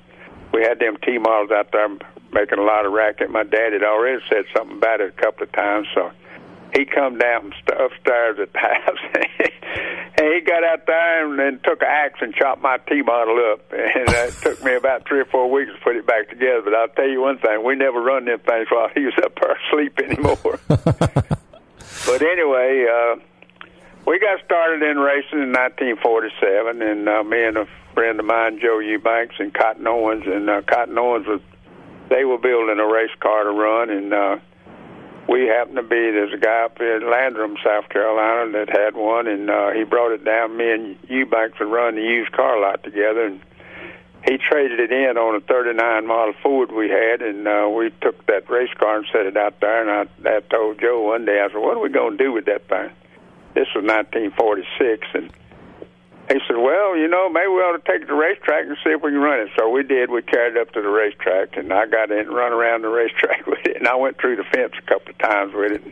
we 0.53 0.61
had 0.61 0.77
them 0.77 0.97
T 1.03 1.17
models 1.17 1.49
out 1.49 1.71
there 1.71 1.89
making 2.31 2.59
a 2.59 2.63
lot 2.63 2.85
of 2.85 2.93
racket. 2.93 3.29
My 3.29 3.43
dad 3.43 3.73
had 3.73 3.83
already 3.83 4.23
said 4.29 4.45
something 4.55 4.77
about 4.77 5.01
it 5.01 5.13
a 5.17 5.21
couple 5.21 5.43
of 5.43 5.51
times, 5.51 5.87
so 5.93 6.11
he 6.75 6.85
come 6.85 7.17
down 7.17 7.53
upstairs 7.67 8.38
at 8.39 8.51
the 8.53 8.59
house, 8.59 8.99
and 10.17 10.33
he 10.33 10.41
got 10.41 10.63
out 10.63 10.85
there 10.85 11.29
and 11.29 11.39
then 11.39 11.59
took 11.63 11.81
an 11.81 11.88
axe 11.89 12.19
and 12.21 12.33
chopped 12.33 12.61
my 12.61 12.77
T 12.89 13.01
model 13.01 13.38
up. 13.53 13.71
And 13.71 14.09
it 14.09 14.33
took 14.41 14.63
me 14.63 14.75
about 14.75 15.07
three 15.07 15.21
or 15.21 15.25
four 15.25 15.49
weeks 15.49 15.71
to 15.73 15.79
put 15.81 15.95
it 15.95 16.05
back 16.05 16.29
together. 16.29 16.61
But 16.63 16.73
I'll 16.73 16.89
tell 16.89 17.07
you 17.07 17.21
one 17.21 17.39
thing: 17.39 17.63
we 17.63 17.75
never 17.75 18.01
run 18.01 18.25
them 18.25 18.39
things 18.39 18.67
while 18.69 18.89
he 18.93 19.05
was 19.05 19.13
up 19.23 19.33
there 19.39 19.57
asleep 19.67 19.99
anymore. 19.99 20.59
but 20.67 22.21
anyway. 22.21 22.85
uh 22.91 23.15
we 24.05 24.19
got 24.19 24.43
started 24.45 24.83
in 24.83 24.97
racing 24.99 25.41
in 25.41 25.51
1947, 25.51 26.81
and 26.81 27.09
uh, 27.09 27.23
me 27.23 27.43
and 27.43 27.57
a 27.57 27.67
friend 27.95 28.19
of 28.19 28.25
mine, 28.27 28.59
Joe 28.61 28.77
Eubanks, 28.77 29.35
and 29.39 29.51
Cotton 29.51 29.88
Owens, 29.88 30.25
and 30.27 30.47
uh, 30.47 30.61
Cotton 30.61 30.97
Owens 30.97 31.25
was 31.25 31.41
they 32.09 32.23
were 32.23 32.38
building 32.38 32.77
a 32.77 32.85
race 32.85 33.15
car 33.19 33.45
to 33.45 33.49
run, 33.49 33.89
and 33.89 34.13
uh, 34.13 34.38
we 35.27 35.47
happened 35.47 35.77
to 35.77 35.83
be 35.83 36.11
there's 36.11 36.33
a 36.33 36.38
guy 36.38 36.65
up 36.65 36.79
in 36.79 37.09
Landrum, 37.09 37.57
South 37.63 37.89
Carolina, 37.89 38.51
that 38.51 38.69
had 38.69 38.95
one, 38.95 39.27
and 39.27 39.49
uh, 39.49 39.71
he 39.71 39.83
brought 39.83 40.11
it 40.11 40.23
down. 40.23 40.57
Me 40.57 40.71
and 40.71 40.97
Eubanks 41.09 41.59
would 41.59 41.71
run 41.71 41.95
the 41.95 42.01
used 42.01 42.31
car 42.31 42.59
lot 42.59 42.83
together, 42.83 43.25
and 43.25 43.41
he 44.23 44.38
traded 44.38 44.79
it 44.79 44.91
in 44.91 45.17
on 45.17 45.35
a 45.35 45.39
39 45.39 46.05
model 46.05 46.33
Ford 46.43 46.71
we 46.71 46.89
had, 46.89 47.21
and 47.21 47.47
uh, 47.47 47.69
we 47.69 47.91
took 48.01 48.25
that 48.27 48.49
race 48.49 48.73
car 48.77 48.97
and 48.97 49.05
set 49.11 49.25
it 49.25 49.38
out 49.38 49.59
there. 49.61 49.81
And 49.81 50.09
I, 50.25 50.29
I 50.29 50.39
told 50.41 50.79
Joe 50.79 51.01
one 51.01 51.25
day, 51.25 51.39
I 51.39 51.47
said, 51.47 51.57
"What 51.57 51.77
are 51.77 51.81
we 51.81 51.89
going 51.89 52.17
to 52.17 52.23
do 52.23 52.31
with 52.31 52.45
that 52.45 52.67
thing?" 52.67 52.91
This 53.55 53.67
was 53.73 53.83
1946, 53.85 55.07
and 55.13 55.31
he 56.29 56.39
said, 56.47 56.57
"Well, 56.57 56.97
you 56.97 57.07
know, 57.07 57.29
maybe 57.29 57.47
we 57.47 57.61
ought 57.61 57.77
to 57.77 57.91
take 57.91 58.01
it 58.01 58.07
to 58.07 58.13
the 58.13 58.19
racetrack 58.19 58.65
and 58.65 58.77
see 58.83 58.91
if 58.91 59.01
we 59.01 59.11
can 59.11 59.21
run 59.21 59.39
it." 59.41 59.49
So 59.57 59.69
we 59.69 59.83
did. 59.83 60.09
We 60.09 60.21
carried 60.21 60.55
it 60.55 60.61
up 60.61 60.71
to 60.73 60.81
the 60.81 60.89
racetrack, 60.89 61.57
and 61.57 61.71
I 61.71 61.85
got 61.85 62.11
in 62.11 62.19
and 62.19 62.33
run 62.33 62.51
around 62.51 62.81
the 62.81 62.89
racetrack 62.89 63.45
with 63.47 63.65
it. 63.65 63.77
And 63.77 63.88
I 63.88 63.95
went 63.95 64.19
through 64.19 64.38
the 64.38 64.43
fence 64.43 64.73
a 64.77 64.81
couple 64.81 65.11
of 65.11 65.17
times 65.19 65.53
with 65.53 65.73
it. 65.73 65.83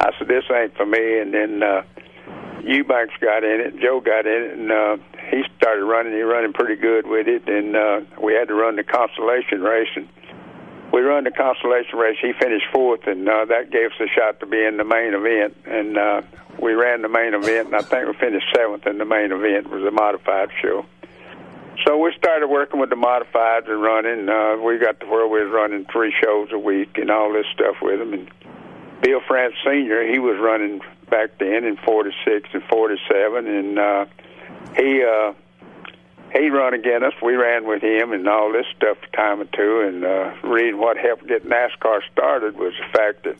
I 0.00 0.10
said, 0.18 0.28
"This 0.28 0.44
ain't 0.52 0.76
for 0.76 0.86
me." 0.86 1.18
And 1.18 1.34
then 1.34 1.62
uh, 1.62 1.82
Eubanks 2.62 3.14
got 3.20 3.44
in 3.44 3.60
it, 3.60 3.78
Joe 3.80 4.00
got 4.00 4.26
in 4.26 4.42
it, 4.42 4.52
and 4.58 4.72
uh, 4.72 4.96
he 5.30 5.42
started 5.56 5.84
running. 5.84 6.12
He 6.12 6.22
running 6.22 6.52
pretty 6.52 6.76
good 6.76 7.06
with 7.06 7.28
it, 7.28 7.48
and 7.48 7.76
uh, 7.76 8.00
we 8.20 8.34
had 8.34 8.48
to 8.48 8.54
run 8.54 8.76
the 8.76 8.84
consolation 8.84 9.62
race. 9.62 9.88
And 9.94 10.08
we 10.96 11.02
run 11.02 11.24
the 11.24 11.30
consolation 11.30 11.98
race. 11.98 12.16
He 12.22 12.32
finished 12.32 12.64
fourth, 12.72 13.06
and 13.06 13.28
uh, 13.28 13.44
that 13.44 13.70
gave 13.70 13.90
us 13.90 14.00
a 14.00 14.08
shot 14.08 14.40
to 14.40 14.46
be 14.46 14.64
in 14.64 14.78
the 14.78 14.84
main 14.84 15.12
event. 15.12 15.54
And 15.66 15.98
uh, 15.98 16.22
we 16.58 16.72
ran 16.72 17.02
the 17.02 17.08
main 17.10 17.34
event, 17.34 17.66
and 17.66 17.76
I 17.76 17.82
think 17.82 18.08
we 18.08 18.14
finished 18.14 18.46
seventh 18.56 18.86
in 18.86 18.96
the 18.96 19.04
main 19.04 19.30
event. 19.30 19.66
It 19.66 19.70
was 19.70 19.84
a 19.84 19.90
modified 19.90 20.48
show. 20.62 20.86
So 21.86 21.98
we 21.98 22.14
started 22.16 22.48
working 22.48 22.80
with 22.80 22.88
the 22.88 22.96
modifieds 22.96 23.68
and 23.68 23.82
running. 23.82 24.30
Uh, 24.30 24.56
we 24.56 24.78
got 24.78 24.98
to 25.00 25.06
where 25.06 25.28
we 25.28 25.44
was 25.44 25.52
running 25.52 25.84
three 25.92 26.14
shows 26.24 26.48
a 26.50 26.58
week 26.58 26.96
and 26.96 27.10
all 27.10 27.30
this 27.30 27.44
stuff 27.52 27.76
with 27.82 27.98
them. 27.98 28.14
And 28.14 28.30
Bill 29.02 29.20
France 29.28 29.54
Senior, 29.66 30.10
he 30.10 30.18
was 30.18 30.38
running 30.40 30.80
back 31.10 31.36
then 31.38 31.64
in 31.64 31.76
'46 31.76 32.48
and 32.54 32.62
'47, 32.70 33.46
and 33.46 33.78
uh, 33.78 34.06
he 34.78 35.04
uh, 35.04 35.34
he 36.38 36.50
run 36.50 36.74
against 36.74 37.04
us. 37.04 37.12
We 37.22 37.34
ran 37.34 37.66
with 37.66 37.82
him 37.82 38.12
and 38.12 38.26
all 38.28 38.52
this 38.52 38.66
stuff 38.76 38.98
a 39.02 39.16
time 39.16 39.40
or 39.40 39.46
two. 39.46 39.80
And 39.80 40.04
uh, 40.04 40.34
reading 40.44 40.78
what 40.78 40.96
helped 40.96 41.26
get 41.26 41.44
NASCAR 41.44 42.00
started 42.12 42.56
was 42.56 42.72
the 42.78 42.98
fact 42.98 43.24
that 43.24 43.36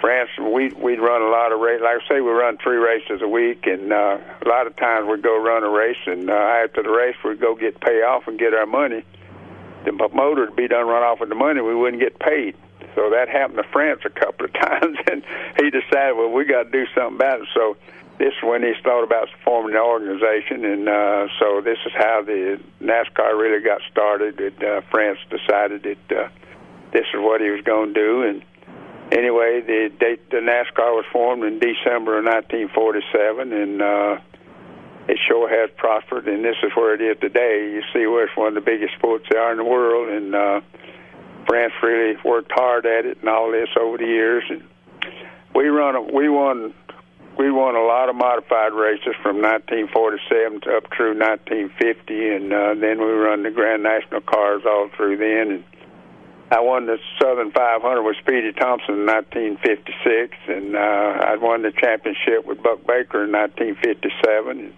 France, 0.00 0.30
we 0.38 0.68
we'd 0.70 1.00
run 1.00 1.22
a 1.22 1.28
lot 1.28 1.52
of 1.52 1.60
races. 1.60 1.82
Like 1.82 2.02
I 2.02 2.08
say, 2.08 2.20
we 2.20 2.30
run 2.30 2.58
three 2.58 2.76
races 2.76 3.22
a 3.22 3.28
week, 3.28 3.66
and 3.66 3.92
uh, 3.92 4.18
a 4.44 4.48
lot 4.48 4.66
of 4.66 4.76
times 4.76 5.08
we'd 5.08 5.22
go 5.22 5.40
run 5.42 5.64
a 5.64 5.70
race, 5.70 5.96
and 6.06 6.28
uh, 6.28 6.34
after 6.34 6.82
the 6.82 6.90
race 6.90 7.16
we'd 7.24 7.40
go 7.40 7.54
get 7.54 7.80
payoff 7.80 8.28
and 8.28 8.38
get 8.38 8.54
our 8.54 8.66
money. 8.66 9.04
The 9.84 9.92
motor 9.92 10.46
would 10.46 10.56
be 10.56 10.66
done 10.66 10.86
run 10.86 11.02
off 11.02 11.20
with 11.20 11.28
the 11.28 11.36
money, 11.36 11.60
we 11.60 11.74
wouldn't 11.74 12.02
get 12.02 12.18
paid. 12.18 12.56
So 12.96 13.10
that 13.10 13.28
happened 13.28 13.58
to 13.58 13.68
France 13.72 14.00
a 14.04 14.10
couple 14.10 14.46
of 14.46 14.52
times, 14.60 14.98
and 15.10 15.22
he 15.58 15.70
decided, 15.70 16.16
well, 16.16 16.30
we 16.30 16.44
got 16.44 16.64
to 16.64 16.70
do 16.70 16.86
something 16.94 17.16
about 17.16 17.42
it. 17.42 17.48
So 17.54 17.76
this 18.18 18.32
is 18.32 18.42
when 18.42 18.62
he 18.62 18.72
thought 18.82 19.04
about 19.04 19.28
forming 19.44 19.74
the 19.74 19.80
organization, 19.80 20.64
and 20.64 20.88
uh, 20.88 21.28
so 21.38 21.60
this 21.60 21.78
is 21.84 21.92
how 21.94 22.22
the 22.22 22.58
NASCAR 22.80 23.38
really 23.38 23.62
got 23.62 23.80
started. 23.90 24.38
That 24.38 24.62
uh, 24.62 24.80
France 24.90 25.18
decided 25.28 25.82
that 25.82 26.16
uh, 26.16 26.28
this 26.92 27.04
is 27.12 27.20
what 27.20 27.40
he 27.40 27.50
was 27.50 27.62
going 27.62 27.92
to 27.92 28.00
do, 28.00 28.22
and 28.22 28.42
anyway, 29.12 29.60
the 29.60 29.90
date 29.98 30.30
the 30.30 30.38
NASCAR 30.38 30.94
was 30.94 31.04
formed 31.12 31.44
in 31.44 31.58
December 31.58 32.18
of 32.18 32.24
1947, 32.24 33.52
and 33.52 33.82
uh, 33.82 34.18
it 35.08 35.18
sure 35.28 35.48
has 35.48 35.70
prospered. 35.76 36.26
And 36.28 36.44
this 36.44 36.56
is 36.62 36.72
where 36.74 36.94
it 36.94 37.00
is 37.00 37.18
today. 37.20 37.70
You 37.72 37.82
see, 37.92 38.06
where 38.06 38.26
it's 38.26 38.36
one 38.36 38.48
of 38.48 38.54
the 38.54 38.60
biggest 38.60 38.94
sports 38.94 39.26
there 39.30 39.40
are 39.40 39.52
in 39.52 39.58
the 39.58 39.64
world, 39.64 40.08
and 40.08 40.34
uh, 40.34 40.60
France 41.46 41.72
really 41.82 42.16
worked 42.24 42.52
hard 42.52 42.86
at 42.86 43.06
it 43.06 43.18
and 43.20 43.28
all 43.28 43.50
this 43.50 43.68
over 43.78 43.98
the 43.98 44.06
years. 44.06 44.44
And 44.48 44.64
we 45.54 45.68
run, 45.68 45.94
a, 45.94 46.02
we 46.02 46.28
won, 46.28 46.74
we 47.38 47.50
won 47.50 47.76
a 47.76 47.84
lot 47.84 48.08
of 48.08 48.16
modified 48.16 48.72
races 48.72 49.14
from 49.22 49.42
1947 49.42 50.60
to 50.62 50.76
up 50.76 50.84
through 50.96 51.18
1950, 51.18 52.28
and 52.28 52.52
uh, 52.52 52.74
then 52.74 52.98
we 52.98 53.12
run 53.12 53.42
the 53.42 53.50
Grand 53.50 53.82
National 53.82 54.20
cars 54.22 54.62
all 54.66 54.88
through 54.96 55.18
then. 55.18 55.52
And 55.52 55.64
I 56.50 56.60
won 56.60 56.86
the 56.86 56.98
Southern 57.20 57.50
500 57.50 58.02
with 58.02 58.16
Speedy 58.18 58.52
Thompson 58.52 59.00
in 59.00 59.06
1956, 59.06 60.36
and 60.48 60.76
uh, 60.76 60.78
I 60.78 61.36
won 61.36 61.62
the 61.62 61.72
championship 61.72 62.46
with 62.46 62.62
Buck 62.62 62.86
Baker 62.86 63.24
in 63.24 63.32
1957. 63.32 64.58
And 64.58 64.72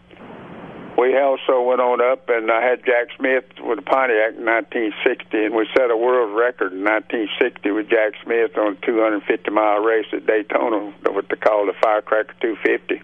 we 0.98 1.16
also 1.16 1.62
went 1.62 1.80
on 1.80 2.02
up, 2.02 2.28
and 2.28 2.50
I 2.50 2.60
had 2.60 2.84
Jack 2.84 3.14
Smith 3.16 3.46
with 3.62 3.78
the 3.78 3.86
Pontiac 3.86 4.34
in 4.34 4.42
1960, 4.42 5.30
and 5.46 5.54
we 5.54 5.62
set 5.70 5.94
a 5.94 5.96
world 5.96 6.34
record 6.34 6.74
in 6.74 6.82
1960 6.82 7.70
with 7.70 7.86
Jack 7.86 8.18
Smith 8.26 8.58
on 8.58 8.74
a 8.74 8.80
250 8.82 9.22
mile 9.54 9.78
race 9.78 10.10
at 10.12 10.26
Daytona, 10.26 10.90
what 11.06 11.28
they 11.30 11.36
call 11.36 11.66
the 11.66 11.78
Firecracker 11.80 12.34
250. 12.42 12.98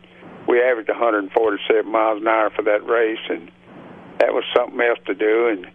We 0.50 0.58
averaged 0.60 0.90
147 0.90 1.86
miles 1.86 2.20
an 2.20 2.26
hour 2.26 2.50
for 2.50 2.62
that 2.66 2.82
race, 2.84 3.22
and 3.30 3.48
that 4.18 4.34
was 4.34 4.42
something 4.50 4.80
else 4.82 4.98
to 5.06 5.14
do. 5.14 5.54
And 5.54 5.70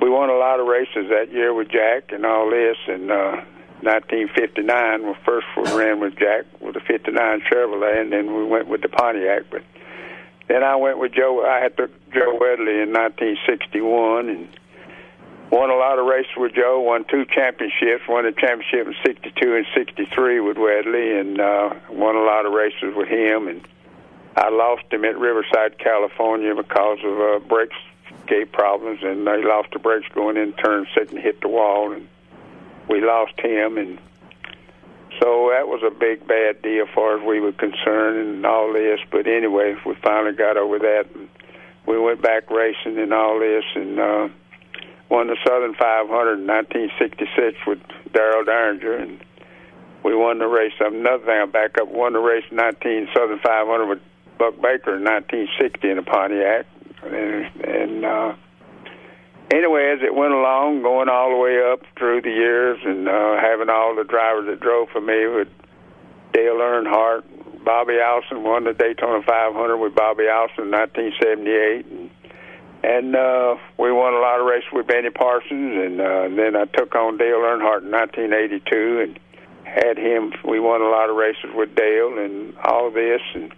we 0.00 0.08
won 0.08 0.30
a 0.30 0.40
lot 0.40 0.60
of 0.60 0.66
races 0.66 1.12
that 1.12 1.28
year 1.30 1.52
with 1.52 1.68
Jack 1.68 2.08
and 2.08 2.24
all 2.24 2.48
this. 2.48 2.80
And 2.88 3.12
uh, 3.12 3.44
1959, 3.84 4.64
we 5.06 5.14
first 5.28 5.46
we 5.60 5.68
ran 5.76 6.00
with 6.00 6.16
Jack 6.16 6.48
with 6.58 6.72
the 6.72 6.80
59 6.80 7.12
Chevrolet, 7.52 8.00
and 8.00 8.10
then 8.10 8.34
we 8.34 8.44
went 8.44 8.66
with 8.66 8.80
the 8.80 8.88
Pontiac. 8.88 9.44
But 9.50 9.60
then 10.50 10.64
I 10.64 10.74
went 10.74 10.98
with 10.98 11.12
Joe. 11.12 11.46
I 11.46 11.60
had 11.60 11.76
to 11.76 11.88
Joe 12.12 12.36
Weatherly 12.40 12.82
in 12.82 12.92
1961 12.92 14.28
and 14.28 14.48
won 15.52 15.70
a 15.70 15.76
lot 15.76 16.00
of 16.00 16.06
races 16.06 16.32
with 16.36 16.54
Joe. 16.54 16.80
Won 16.80 17.04
two 17.04 17.24
championships. 17.24 18.02
Won 18.08 18.26
a 18.26 18.32
championship 18.32 18.88
in 18.88 18.94
'62 19.06 19.54
and 19.54 19.66
'63 19.72 20.40
with 20.40 20.56
Wedley, 20.56 21.20
and 21.20 21.40
uh, 21.40 21.74
won 21.90 22.16
a 22.16 22.22
lot 22.22 22.46
of 22.46 22.52
races 22.52 22.94
with 22.96 23.06
him. 23.06 23.46
And 23.46 23.66
I 24.36 24.50
lost 24.50 24.82
him 24.90 25.04
at 25.04 25.16
Riverside, 25.16 25.78
California, 25.78 26.52
because 26.52 26.98
of 27.04 27.20
uh, 27.20 27.38
brakes 27.46 27.76
gate 28.26 28.50
problems, 28.50 29.04
and 29.04 29.24
they 29.28 29.44
lost 29.44 29.70
the 29.72 29.78
brakes 29.78 30.08
going 30.12 30.36
in 30.36 30.52
turn 30.54 30.84
six 30.96 31.12
and 31.12 31.20
hit 31.20 31.40
the 31.42 31.48
wall, 31.48 31.92
and 31.92 32.08
we 32.88 33.00
lost 33.00 33.38
him, 33.38 33.78
and 33.78 34.00
so 35.20 35.50
that 35.52 35.68
was 35.68 35.82
a 35.86 35.90
big 35.90 36.26
bad 36.26 36.62
deal 36.62 36.86
far 36.94 37.18
as 37.18 37.26
we 37.26 37.40
were 37.40 37.52
concerned, 37.52 38.18
and 38.18 38.46
all 38.46 38.72
this. 38.72 39.00
But 39.10 39.26
anyway, 39.26 39.76
we 39.84 39.94
finally 40.02 40.34
got 40.34 40.56
over 40.56 40.78
that, 40.78 41.04
and 41.14 41.28
we 41.86 41.98
went 41.98 42.22
back 42.22 42.50
racing 42.50 42.98
and 42.98 43.12
all 43.12 43.38
this, 43.38 43.64
and 43.74 44.00
uh, 44.00 44.28
won 45.08 45.26
the 45.26 45.36
Southern 45.46 45.74
500 45.74 46.40
in 46.40 46.46
1966 46.46 47.58
with 47.66 47.80
Darel 48.12 48.44
Dieringer, 48.44 49.02
and 49.02 49.20
we 50.02 50.14
won 50.14 50.38
the 50.38 50.46
race. 50.46 50.72
Another 50.80 51.24
thing, 51.24 51.38
I 51.42 51.46
back 51.46 51.78
up, 51.78 51.88
won 51.88 52.14
the 52.14 52.20
race 52.20 52.44
19 52.50 53.08
Southern 53.14 53.38
500 53.40 53.86
with 53.86 54.00
Buck 54.38 54.54
Baker 54.56 54.96
in 54.96 55.04
1960 55.04 55.90
in 55.90 55.96
the 55.96 56.02
Pontiac 56.02 56.66
and, 57.02 57.64
and 57.64 58.04
uh, 58.04 58.34
anyway, 59.50 59.92
as 59.94 60.02
it 60.02 60.14
went 60.14 60.32
along, 60.32 60.82
going 60.82 61.08
all 61.08 61.30
the 61.30 61.36
way 61.36 61.60
up 61.60 61.80
through 61.98 62.22
the 62.22 62.30
years, 62.30 62.78
and 62.84 63.08
uh, 63.08 63.36
having 63.40 63.68
all 63.68 63.94
the 63.94 64.04
drivers 64.04 64.46
that 64.46 64.60
drove 64.60 64.88
for 64.90 65.00
me 65.00 65.26
with 65.26 65.48
Dale 66.32 66.56
Earnhardt, 66.56 67.24
Bobby 67.64 67.98
Allison 68.02 68.42
won 68.42 68.64
the 68.64 68.72
Daytona 68.72 69.22
500 69.22 69.76
with 69.76 69.94
Bobby 69.94 70.24
Allison 70.28 70.64
in 70.64 70.70
1978, 70.70 71.86
and, 71.86 72.10
and 72.82 73.16
uh, 73.16 73.56
we 73.78 73.92
won 73.92 74.14
a 74.14 74.18
lot 74.18 74.40
of 74.40 74.46
races 74.46 74.68
with 74.72 74.86
Benny 74.86 75.10
Parsons, 75.10 75.76
and 75.76 76.00
uh, 76.00 76.28
then 76.34 76.56
I 76.56 76.64
took 76.64 76.94
on 76.94 77.18
Dale 77.18 77.44
Earnhardt 77.44 77.84
in 77.84 77.90
1982 77.90 79.00
and 79.00 79.20
had 79.64 79.98
him. 79.98 80.32
We 80.44 80.58
won 80.58 80.80
a 80.80 80.88
lot 80.88 81.10
of 81.10 81.16
races 81.16 81.50
with 81.54 81.74
Dale 81.74 82.18
and 82.18 82.56
all 82.64 82.88
of 82.88 82.94
this, 82.94 83.20
and 83.34 83.52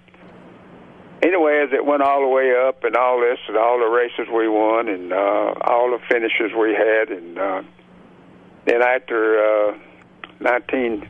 anyway, 1.23 1.65
as 1.65 1.73
it 1.73 1.85
went 1.85 2.03
all 2.03 2.21
the 2.21 2.29
way 2.29 2.53
up 2.55 2.85
and 2.85 2.97
all 2.97 3.21
this 3.21 3.39
and 3.49 3.57
all 3.57 3.79
the 3.79 3.87
races 3.87 4.27
we 4.33 4.49
won 4.49 4.89
and 4.89 5.13
uh, 5.13 5.55
all 5.63 5.91
the 5.91 6.01
finishes 6.11 6.53
we 6.59 6.75
had, 6.75 7.11
and 7.11 7.39
uh, 7.39 7.63
then 8.67 8.83
after 8.83 9.71
uh, 9.71 9.79
19, 10.41 11.09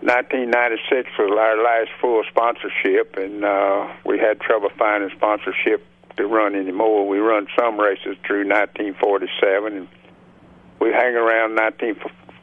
1996 0.00 1.10
was 1.18 1.30
our 1.38 1.62
last 1.62 1.90
full 2.00 2.22
sponsorship, 2.30 3.16
and 3.16 3.44
uh, 3.44 3.88
we 4.04 4.18
had 4.18 4.40
trouble 4.40 4.70
finding 4.78 5.10
sponsorship 5.16 5.84
to 6.16 6.26
run 6.26 6.54
anymore. 6.54 7.06
We 7.06 7.18
run 7.18 7.46
some 7.58 7.78
races 7.78 8.16
through 8.26 8.46
1947, 8.48 9.76
and 9.76 9.88
we 10.80 10.90
hang 10.92 11.14
around 11.14 11.54
19. 11.54 11.96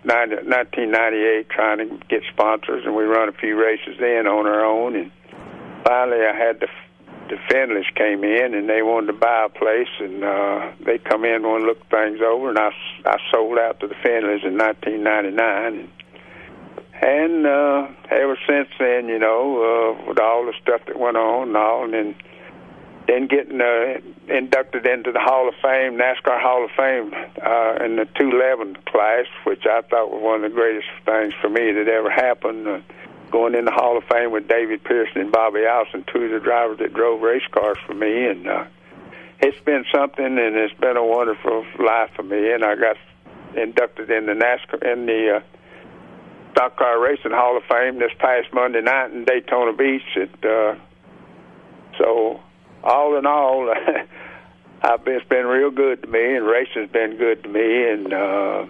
1998 0.06 1.50
trying 1.50 1.78
to 1.80 1.98
get 2.08 2.22
sponsors, 2.32 2.86
and 2.86 2.96
we 2.96 3.06
run 3.06 3.28
a 3.28 3.32
few 3.32 3.60
races 3.60 3.98
then 4.00 4.28
on 4.28 4.46
our 4.46 4.64
own, 4.64 4.96
and 4.96 5.12
finally, 5.86 6.26
I 6.26 6.36
had 6.36 6.60
the 6.60 6.68
the 7.30 7.38
Fenleys 7.50 7.90
came 7.96 8.24
in 8.24 8.54
and 8.54 8.70
they 8.70 8.84
wanted 8.84 9.08
to 9.08 9.14
buy 9.14 9.46
a 9.46 9.50
place, 9.50 9.90
and 10.00 10.24
uh, 10.24 10.72
they 10.86 11.00
come 11.00 11.26
in 11.26 11.44
and 11.44 11.64
look 11.64 11.90
things 11.90 12.20
over, 12.22 12.50
and 12.50 12.60
I 12.60 12.72
I 13.06 13.18
sold 13.32 13.58
out 13.58 13.80
to 13.80 13.88
the 13.88 13.96
Fenleys 13.96 14.44
in 14.44 14.58
1999. 14.58 15.92
And, 17.02 17.46
uh, 17.46 17.88
ever 18.10 18.38
since 18.48 18.70
then, 18.80 19.10
you 19.10 19.20
know, 19.20 19.98
uh, 20.00 20.08
with 20.08 20.18
all 20.18 20.46
the 20.46 20.54
stuff 20.62 20.82
that 20.88 20.98
went 20.98 21.18
on 21.18 21.50
and 21.50 21.58
all, 21.58 21.84
and 21.84 21.94
then 21.94 22.16
then 23.08 23.28
getting 23.28 23.62
uh, 23.62 24.00
inducted 24.28 24.88
into 24.88 25.12
the 25.12 25.20
Hall 25.20 25.48
of 25.48 25.54
Fame, 25.62 25.98
NASCAR 25.98 26.42
Hall 26.42 26.66
of 26.66 26.72
Fame, 26.72 27.14
uh, 27.14 27.86
in 27.86 27.98
the 27.98 28.06
211 28.18 28.78
class, 28.88 29.26
which 29.44 29.66
I 29.66 29.82
thought 29.82 30.10
was 30.10 30.24
one 30.24 30.44
of 30.44 30.52
the 30.52 30.56
greatest 30.56 30.88
things 31.06 31.34
for 31.40 31.50
me 31.50 31.72
that 31.72 31.88
ever 31.88 32.10
happened. 32.10 32.68
Uh, 32.68 32.80
going 33.36 33.54
in 33.54 33.66
the 33.66 33.72
Hall 33.72 33.98
of 33.98 34.04
Fame 34.06 34.32
with 34.32 34.48
David 34.48 34.82
Pearson 34.86 35.20
and 35.20 35.30
Bobby 35.30 35.66
Allison, 35.68 36.06
two 36.08 36.24
of 36.24 36.32
the 36.32 36.40
drivers 36.40 36.78
that 36.80 36.94
drove 36.94 37.20
race 37.20 37.44
cars 37.52 37.78
for 37.86 37.94
me, 37.94 38.28
and 38.28 38.48
uh, 38.48 38.64
it's 39.42 39.60
been 39.66 39.84
something, 39.94 40.24
and 40.24 40.56
it's 40.56 40.74
been 40.80 40.96
a 40.96 41.04
wonderful 41.04 41.66
life 41.78 42.12
for 42.16 42.24
me. 42.24 42.54
And 42.54 42.64
I 42.64 42.76
got 42.76 42.96
inducted 43.58 44.10
in 44.10 44.28
the 44.28 44.32
NASCAR 44.32 44.90
in 44.90 45.06
the 45.06 45.36
uh, 45.36 46.52
Stock 46.54 46.78
Car 46.78 46.98
Racing 46.98 47.32
Hall 47.32 47.58
of 47.58 47.64
Fame 47.68 48.00
this 48.00 48.14
past 48.20 48.48
Monday 48.54 48.80
night 48.80 49.12
in 49.12 49.26
Daytona 49.26 49.74
Beach. 49.74 50.16
It, 50.16 50.32
uh, 50.46 50.76
so 51.98 52.40
all 52.86 53.18
in 53.18 53.26
all, 53.26 53.70
I've 54.82 55.04
been, 55.04 55.16
it's 55.16 55.28
been 55.28 55.46
real 55.46 55.72
good 55.72 56.04
to 56.04 56.08
me, 56.08 56.38
and 56.38 56.46
racing's 56.46 56.90
been 56.90 57.18
good 57.18 57.44
to 57.44 57.50
me, 57.50 57.90
and 57.90 58.14
uh, 58.14 58.66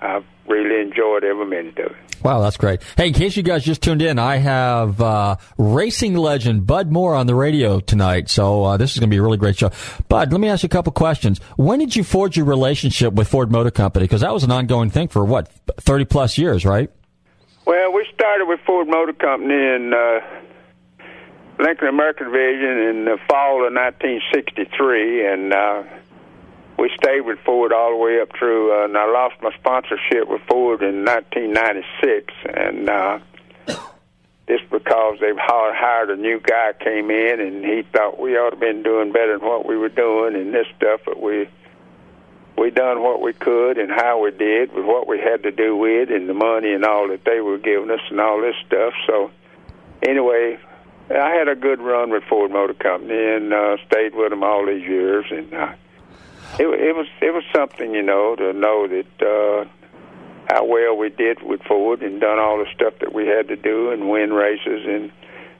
I've 0.00 0.24
really 0.46 0.80
enjoyed 0.80 1.24
every 1.24 1.46
minute 1.46 1.78
of 1.78 1.92
it. 1.92 1.96
Wow, 2.22 2.40
that's 2.40 2.56
great. 2.56 2.82
Hey, 2.96 3.08
in 3.08 3.12
case 3.14 3.36
you 3.36 3.42
guys 3.42 3.64
just 3.64 3.82
tuned 3.82 4.02
in, 4.02 4.18
I 4.18 4.36
have 4.36 5.00
uh, 5.00 5.36
racing 5.58 6.14
legend 6.14 6.66
Bud 6.66 6.90
Moore 6.90 7.14
on 7.14 7.26
the 7.26 7.34
radio 7.34 7.78
tonight. 7.80 8.28
So 8.28 8.64
uh, 8.64 8.76
this 8.76 8.92
is 8.92 8.98
going 8.98 9.10
to 9.10 9.14
be 9.14 9.18
a 9.18 9.22
really 9.22 9.36
great 9.36 9.56
show. 9.56 9.70
Bud, 10.08 10.32
let 10.32 10.40
me 10.40 10.48
ask 10.48 10.62
you 10.62 10.66
a 10.66 10.70
couple 10.70 10.92
questions. 10.92 11.38
When 11.56 11.78
did 11.78 11.94
you 11.94 12.02
forge 12.02 12.36
your 12.36 12.46
relationship 12.46 13.12
with 13.14 13.28
Ford 13.28 13.52
Motor 13.52 13.70
Company? 13.70 14.04
Because 14.04 14.22
that 14.22 14.32
was 14.32 14.44
an 14.44 14.50
ongoing 14.50 14.90
thing 14.90 15.08
for 15.08 15.24
what 15.24 15.48
thirty 15.80 16.04
plus 16.04 16.38
years, 16.38 16.64
right? 16.64 16.90
Well, 17.66 17.92
we 17.92 18.06
started 18.14 18.46
with 18.46 18.60
Ford 18.66 18.88
Motor 18.88 19.12
Company 19.12 19.54
in 19.54 19.92
uh, 19.92 20.20
Lincoln 21.58 21.88
American 21.88 22.26
Division 22.26 22.78
in 22.78 23.04
the 23.06 23.18
fall 23.28 23.66
of 23.66 23.72
1963, 23.72 25.26
and 25.26 25.52
uh, 25.52 25.82
we 26.78 26.90
stayed 26.96 27.22
with 27.22 27.38
Ford 27.40 27.72
all 27.72 27.90
the 27.90 27.96
way 27.96 28.20
up 28.20 28.30
through. 28.38 28.72
Uh, 28.72 28.84
and 28.84 28.96
I 28.96 29.10
lost 29.10 29.36
my 29.42 29.52
sponsorship 29.58 30.28
with 30.28 30.42
Ford 30.48 30.82
in 30.82 31.04
1996, 31.04 32.34
and 32.44 32.88
uh, 32.90 33.18
just 34.48 34.68
because 34.70 35.18
they've 35.20 35.38
hired 35.38 36.10
a 36.10 36.16
new 36.16 36.40
guy 36.40 36.72
came 36.78 37.10
in, 37.10 37.40
and 37.40 37.64
he 37.64 37.82
thought 37.92 38.18
we 38.18 38.36
ought 38.36 38.50
to 38.50 38.56
been 38.56 38.82
doing 38.82 39.12
better 39.12 39.38
than 39.38 39.46
what 39.46 39.66
we 39.66 39.76
were 39.76 39.88
doing, 39.88 40.34
and 40.34 40.52
this 40.52 40.66
stuff. 40.76 41.00
But 41.04 41.20
we 41.20 41.48
we 42.58 42.70
done 42.70 43.02
what 43.02 43.20
we 43.20 43.32
could 43.32 43.78
and 43.78 43.90
how 43.90 44.22
we 44.22 44.30
did 44.30 44.72
with 44.72 44.84
what 44.84 45.06
we 45.06 45.18
had 45.20 45.42
to 45.42 45.50
do 45.50 45.76
with 45.76 46.10
and 46.10 46.28
the 46.28 46.34
money 46.34 46.72
and 46.72 46.84
all 46.84 47.08
that 47.08 47.22
they 47.24 47.40
were 47.40 47.58
giving 47.58 47.90
us 47.90 48.00
and 48.10 48.18
all 48.18 48.40
this 48.40 48.56
stuff. 48.66 48.94
So 49.06 49.30
anyway, 50.02 50.58
I 51.10 51.30
had 51.30 51.48
a 51.48 51.54
good 51.54 51.80
run 51.80 52.10
with 52.10 52.24
Ford 52.24 52.50
Motor 52.50 52.74
Company 52.74 53.14
and 53.14 53.52
uh, 53.52 53.76
stayed 53.86 54.14
with 54.14 54.30
them 54.30 54.42
all 54.42 54.66
these 54.66 54.82
years, 54.82 55.26
and 55.30 55.52
uh, 55.52 55.72
it, 56.58 56.66
it 56.66 56.96
was 56.96 57.06
it 57.20 57.32
was 57.32 57.44
something, 57.54 57.94
you 57.94 58.02
know, 58.02 58.36
to 58.36 58.52
know 58.52 58.88
that 58.88 59.06
uh, 59.20 59.64
how 60.48 60.64
well 60.64 60.96
we 60.96 61.10
did 61.10 61.42
with 61.42 61.62
Ford 61.62 62.02
and 62.02 62.20
done 62.20 62.38
all 62.38 62.58
the 62.58 62.66
stuff 62.74 62.94
that 63.00 63.12
we 63.12 63.26
had 63.26 63.48
to 63.48 63.56
do 63.56 63.90
and 63.90 64.08
win 64.08 64.32
races 64.32 64.86
and 64.86 65.12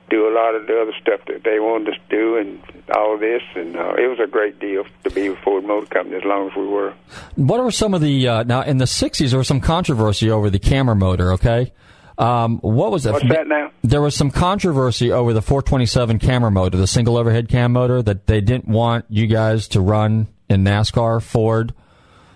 do 0.09 0.29
a 0.29 0.33
lot 0.33 0.55
of 0.55 0.67
the 0.67 0.81
other 0.81 0.93
stuff 1.01 1.21
that 1.27 1.43
they 1.43 1.59
wanted 1.59 1.89
us 1.89 2.01
to 2.09 2.17
do 2.17 2.37
and 2.37 2.63
all 2.95 3.19
this 3.19 3.43
and 3.57 3.77
uh, 3.77 3.95
it 3.99 4.07
was 4.07 4.21
a 4.23 4.27
great 4.29 4.61
deal 4.61 4.85
to 5.03 5.11
be 5.11 5.29
with 5.29 5.39
Ford 5.41 5.65
Motor 5.65 5.87
Company 5.87 6.17
as 6.17 6.25
long 6.25 6.49
as 6.49 6.57
we 6.57 6.67
were. 6.67 6.95
What 7.35 7.63
were 7.63 7.73
some 7.73 7.93
of 7.93 8.01
the 8.01 8.29
uh, 8.29 8.43
now 8.45 8.63
in 8.63 8.79
the 8.79 8.85
'60s? 8.85 9.31
There 9.31 9.39
was 9.39 9.49
some 9.49 9.61
controversy 9.61 10.31
over 10.31 10.51
the 10.51 10.61
cammer 10.61 10.95
motor. 10.95 11.33
Okay, 11.33 11.73
um, 12.19 12.59
what 12.59 12.93
was 12.93 13.05
it? 13.05 13.13
What's 13.13 13.29
that 13.29 13.49
now? 13.49 13.73
There 13.83 14.01
was 14.01 14.17
some 14.17 14.31
controversy 14.31 15.13
over 15.13 15.33
the 15.33 15.43
427 15.43 16.19
cammer 16.19 16.51
motor, 16.51 16.77
the 16.77 16.87
single 16.87 17.17
overhead 17.17 17.49
cam 17.49 17.73
motor 17.73 18.03
that 18.03 18.27
they 18.27 18.41
didn't 18.41 18.69
want 18.69 19.05
you 19.09 19.27
guys 19.27 19.69
to 19.69 19.81
run 19.81 20.29
in 20.49 20.65
NASCAR. 20.65 21.23
Ford. 21.23 21.75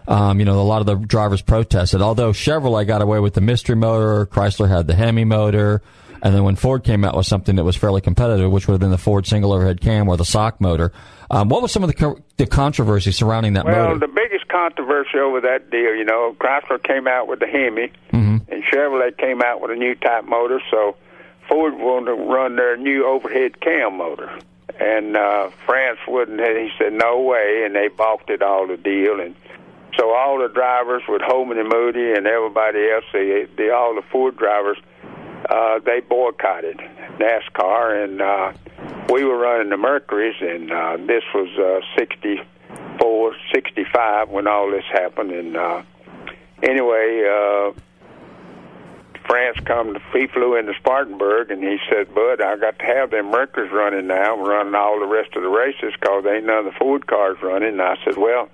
Um, 0.09 0.41
you 0.41 0.45
know, 0.45 0.61
a 0.61 0.63
lot 0.63 0.81
of 0.81 0.87
the 0.87 0.97
drivers 0.97 1.41
protested. 1.41 2.01
Although 2.03 2.33
Chevrolet 2.33 2.87
got 2.87 3.01
away 3.03 3.21
with 3.21 3.35
the 3.35 3.41
mystery 3.41 3.77
motor, 3.77 4.27
Chrysler 4.27 4.69
had 4.69 4.87
the 4.89 4.95
Hemi 4.95 5.25
motor. 5.25 5.83
And 6.23 6.35
then 6.35 6.43
when 6.43 6.57
Ford 6.57 6.83
came 6.85 7.05
out 7.05 7.17
with 7.17 7.27
something 7.27 7.57
that 7.57 7.65
was 7.65 7.77
fairly 7.77 8.01
competitive, 8.01 8.51
which 8.51 8.67
would 8.67 8.75
have 8.75 8.81
been 8.81 8.91
the 8.91 8.99
Ford 8.99 9.27
single 9.27 9.53
overhead 9.53 9.81
cam 9.81 10.09
or 10.09 10.17
the 10.17 10.25
sock 10.25 10.61
motor, 10.61 10.93
um, 11.31 11.49
what 11.49 11.63
was 11.63 11.71
some 11.73 11.83
of 11.85 11.89
the, 11.89 11.95
co- 11.95 12.19
the 12.39 12.47
controversy 12.47 13.13
surrounding 13.13 13.53
that 13.55 13.65
well, 13.65 13.75
motor? 13.75 13.89
Well, 13.91 13.99
the 14.01 14.09
biggest 14.09 14.49
controversy 14.49 15.19
over 15.19 15.41
that 15.43 15.71
deal, 15.71 15.95
you 15.95 16.05
know, 16.05 16.35
Chrysler 16.41 16.83
came 16.83 17.07
out 17.07 17.29
with 17.29 17.39
the 17.41 17.47
Hemi, 17.47 17.93
Mm-hmm. 18.13 18.53
and 18.53 18.65
Chevrolet 18.65 19.17
came 19.17 19.41
out 19.43 19.61
with 19.63 19.71
a 19.71 19.77
new 19.77 19.95
type 19.95 20.25
motor. 20.25 20.61
So 20.71 20.97
Ford 21.49 21.75
wanted 21.79 22.07
to 22.17 22.23
run 22.23 22.57
their 22.57 22.77
new 22.77 23.07
overhead 23.07 23.61
cam 23.61 23.97
motor, 23.97 24.31
and 24.81 25.17
uh, 25.17 25.51
France 25.67 25.99
wouldn't. 26.09 26.41
He 26.41 26.71
said 26.79 26.93
no 26.93 27.21
way, 27.21 27.63
and 27.65 27.75
they 27.75 27.89
balked 27.89 28.31
it 28.31 28.43
all 28.43 28.67
the 28.67 28.77
deal. 28.77 29.21
And 29.21 29.35
so 29.99 30.15
all 30.15 30.39
the 30.39 30.49
drivers 30.49 31.03
with 31.09 31.23
Holman 31.23 31.59
and 31.59 31.69
Moody 31.69 32.13
and 32.13 32.27
everybody 32.27 32.91
else, 32.91 33.05
they, 33.13 33.47
they 33.57 33.71
all 33.71 33.95
the 33.95 34.03
Ford 34.11 34.37
drivers 34.37 34.79
uh, 35.51 35.81
they 35.85 36.01
boycotted 36.01 36.79
NASCAR, 37.19 38.05
and 38.05 38.23
uh, 38.23 38.53
we 39.13 39.25
were 39.25 39.37
running 39.37 39.71
the 39.71 39.77
Mercuries, 39.77 40.37
and 40.41 40.71
uh, 40.71 40.97
this 40.99 41.25
was 41.35 41.49
uh, 41.59 41.81
64, 41.99 43.35
65 43.53 44.29
when 44.29 44.47
all 44.47 44.71
this 44.71 44.85
happened. 44.93 45.33
And 45.33 45.57
uh, 45.57 45.83
anyway, 46.63 47.25
uh, 47.29 47.73
France 49.31 49.59
come 49.65 49.95
to, 49.95 50.01
he 50.13 50.27
flew 50.27 50.57
into 50.57 50.75
Spartanburg, 50.75 51.53
and 51.53 51.63
he 51.63 51.79
said, 51.89 52.13
"Bud, 52.13 52.41
I 52.43 52.57
got 52.57 52.81
to 52.81 52.85
have 52.85 53.13
them 53.13 53.31
Mercuries 53.31 53.71
running 53.71 54.09
now. 54.09 54.35
I'm 54.35 54.41
running 54.41 54.75
all 54.75 54.99
the 54.99 55.07
rest 55.07 55.37
of 55.37 55.43
the 55.43 55.49
races 55.49 55.95
because 55.95 56.27
ain't 56.27 56.47
none 56.47 56.59
of 56.59 56.65
the 56.65 56.79
Ford 56.79 57.07
cars 57.07 57.39
running." 57.41 57.79
And 57.79 57.83
I 57.83 57.97
said, 58.05 58.17
"Well." 58.17 58.49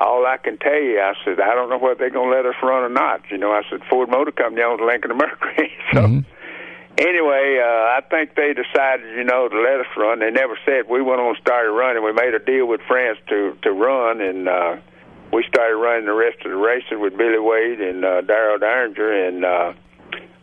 all 0.00 0.26
I 0.26 0.38
can 0.38 0.58
tell 0.58 0.74
you, 0.74 1.00
I 1.00 1.14
said, 1.24 1.40
I 1.40 1.54
don't 1.54 1.70
know 1.70 1.78
whether 1.78 1.94
they're 1.94 2.10
going 2.10 2.30
to 2.30 2.36
let 2.36 2.46
us 2.46 2.60
run 2.62 2.82
or 2.82 2.88
not. 2.88 3.22
You 3.30 3.38
know, 3.38 3.52
I 3.52 3.62
said, 3.70 3.80
Ford 3.88 4.08
Motor 4.08 4.32
Company 4.32 4.62
owns 4.62 4.80
Lincoln 4.80 5.16
Mercury. 5.16 5.72
so, 5.92 6.00
anyway, 6.98 7.60
uh, 7.62 7.94
I 7.94 8.00
think 8.10 8.34
they 8.34 8.54
decided, 8.54 9.16
you 9.16 9.24
know, 9.24 9.48
to 9.48 9.60
let 9.60 9.80
us 9.80 9.86
run. 9.96 10.18
They 10.18 10.30
never 10.30 10.58
said 10.66 10.88
we 10.88 11.00
went 11.00 11.20
on 11.20 11.28
and 11.28 11.38
started 11.38 11.70
running. 11.70 12.02
We 12.02 12.12
made 12.12 12.34
a 12.34 12.38
deal 12.38 12.66
with 12.66 12.80
France 12.88 13.18
to 13.28 13.56
to 13.62 13.70
run, 13.70 14.20
and 14.20 14.48
uh, 14.48 14.76
we 15.32 15.44
started 15.48 15.76
running 15.76 16.06
the 16.06 16.14
rest 16.14 16.38
of 16.44 16.50
the 16.50 16.56
races 16.56 16.98
with 16.98 17.16
Billy 17.16 17.38
Wade 17.38 17.80
and 17.80 18.04
uh, 18.04 18.22
Darel 18.22 18.58
Dieringer, 18.58 19.28
and 19.28 19.44
uh, 19.44 19.72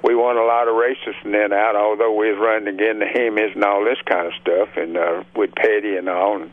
we 0.03 0.15
won 0.15 0.37
a 0.37 0.43
lot 0.43 0.67
of 0.67 0.75
races 0.75 1.15
from 1.21 1.31
then 1.31 1.53
out. 1.53 1.75
Although 1.75 2.13
we 2.13 2.31
was 2.31 2.39
running 2.39 2.73
again 2.73 2.99
the 2.99 3.05
Hemis 3.05 3.53
and 3.55 3.63
all 3.63 3.83
this 3.83 3.99
kind 4.05 4.27
of 4.27 4.33
stuff, 4.41 4.69
and 4.75 4.97
uh, 4.97 5.23
with 5.35 5.53
Petty 5.55 5.95
and 5.95 6.09
all. 6.09 6.41
And, 6.41 6.51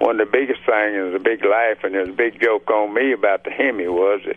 one 0.00 0.18
of 0.18 0.26
the 0.26 0.32
biggest 0.32 0.60
things 0.64 0.96
and 0.96 1.14
a 1.14 1.20
big 1.20 1.44
laugh 1.44 1.84
and 1.84 1.94
there's 1.94 2.08
a 2.08 2.12
big 2.12 2.40
joke 2.40 2.70
on 2.70 2.94
me 2.94 3.12
about 3.12 3.44
the 3.44 3.50
Hemi 3.50 3.86
was 3.86 4.22
that 4.24 4.36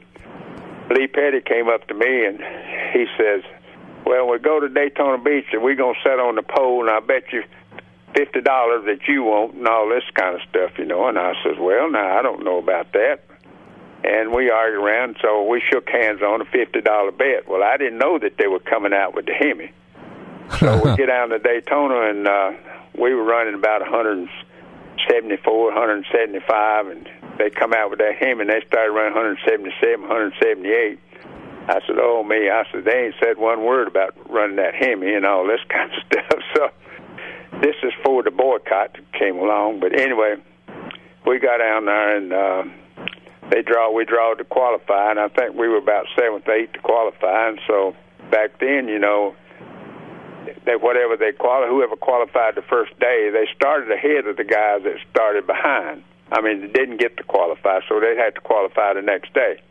Lee 0.94 1.08
Petty 1.08 1.40
came 1.40 1.70
up 1.70 1.88
to 1.88 1.94
me 1.94 2.26
and 2.26 2.38
he 2.92 3.06
says, 3.18 3.44
Well, 4.06 4.28
we 4.28 4.40
go 4.40 4.60
to 4.60 4.68
Daytona 4.68 5.24
Beach 5.24 5.48
and 5.54 5.64
we're 5.64 5.76
gonna 5.76 5.98
sit 6.04 6.20
on 6.20 6.36
the 6.36 6.44
pole 6.44 6.82
and 6.82 6.90
I 6.90 7.00
bet 7.00 7.32
you 7.32 7.44
fifty 8.14 8.42
dollars 8.42 8.84
that 8.86 9.08
you 9.08 9.24
won't 9.24 9.56
and 9.56 9.68
all 9.68 9.88
this 9.88 10.04
kind 10.14 10.36
of 10.36 10.42
stuff, 10.50 10.72
you 10.78 10.86
know, 10.86 11.08
and 11.08 11.18
I 11.18 11.32
says, 11.46 11.56
Well, 11.58 11.90
now 11.90 12.20
I 12.20 12.22
don't 12.22 12.44
know 12.44 12.58
about 12.58 12.92
that 12.92 13.24
and 14.04 14.34
we 14.34 14.50
argued 14.50 14.82
around 14.82 15.18
so 15.22 15.44
we 15.44 15.62
shook 15.72 15.90
hands 15.90 16.22
on 16.22 16.42
a 16.42 16.46
fifty 16.46 16.82
dollar 16.82 17.12
bet. 17.12 17.48
Well 17.48 17.64
I 17.64 17.78
didn't 17.78 17.98
know 17.98 18.20
that 18.20 18.38
they 18.38 18.48
were 18.48 18.60
coming 18.60 18.94
out 18.94 19.16
with 19.16 19.26
the 19.26 19.34
Hemi. 19.34 19.72
So 20.60 20.82
we 20.84 20.96
get 20.98 21.08
down 21.08 21.30
to 21.30 21.40
Daytona 21.40 22.10
and 22.10 22.28
uh 22.28 22.52
we 22.98 23.14
were 23.14 23.24
running 23.24 23.56
about 23.56 23.82
a 23.82 23.86
hundred 23.86 24.20
and 24.20 24.30
74, 25.10 25.66
175, 25.66 26.88
and 26.88 27.10
they 27.38 27.50
come 27.50 27.74
out 27.74 27.90
with 27.90 28.00
that 28.00 28.16
Hemi, 28.16 28.42
and 28.42 28.50
they 28.50 28.62
started 28.68 28.92
running 28.92 29.14
177, 29.14 30.02
178. 30.02 31.00
I 31.68 31.80
said, 31.88 31.98
"Oh 31.98 32.24
me!" 32.24 32.50
I 32.50 32.66
said, 32.72 32.84
"They 32.84 33.06
ain't 33.06 33.16
said 33.22 33.38
one 33.38 33.64
word 33.64 33.88
about 33.88 34.16
running 34.30 34.58
that 34.58 34.76
Hemi 34.76 35.14
and 35.14 35.26
all 35.26 35.48
this 35.48 35.62
kind 35.70 35.92
of 35.92 36.04
stuff." 36.06 36.40
So 36.54 36.70
this 37.62 37.76
is 37.84 37.94
for 38.04 38.24
the 38.24 38.32
boycott 38.32 38.94
that 38.94 39.14
came 39.14 39.38
along. 39.38 39.80
But 39.80 39.98
anyway, 39.98 40.36
we 41.26 41.40
got 41.40 41.58
down 41.58 41.86
there 41.86 42.18
and 42.18 42.34
uh, 42.34 42.64
they 43.50 43.62
draw. 43.62 43.92
We 43.92 44.06
draw 44.06 44.34
to 44.34 44.44
qualify, 44.44 45.12
and 45.12 45.20
I 45.20 45.28
think 45.28 45.56
we 45.56 45.68
were 45.68 45.78
about 45.78 46.06
seventh, 46.18 46.48
eighth 46.48 46.74
to 46.74 46.80
qualify. 46.80 47.50
And 47.50 47.60
so 47.68 47.96
back 48.32 48.60
then, 48.60 48.88
you 48.88 49.00
know, 49.00 49.36
that 50.66 50.82
whatever 50.82 51.18
they 51.18 51.32
quali- 51.32 51.68
whoever 51.68 51.96
qualified 51.96 52.56
the 52.56 52.62
first 52.62 52.98
day, 53.00 53.30
they 53.32 53.48
started 53.56 53.92
ahead 53.92 54.28
of 54.28 54.38
the 54.38 54.44
guys 54.44 54.84
that 54.84 54.98
started 55.12 55.48
behind. 55.48 56.04
I 56.32 56.42
mean, 56.42 56.62
they 56.62 56.68
didn't 56.68 56.98
get 56.98 57.18
to 57.18 57.24
qualify, 57.24 57.80
so 57.88 58.00
they 58.00 58.16
had 58.16 58.36
to 58.36 58.42
qualify 58.42 58.94
the 58.94 59.02
next 59.02 59.34
day. 59.34 59.62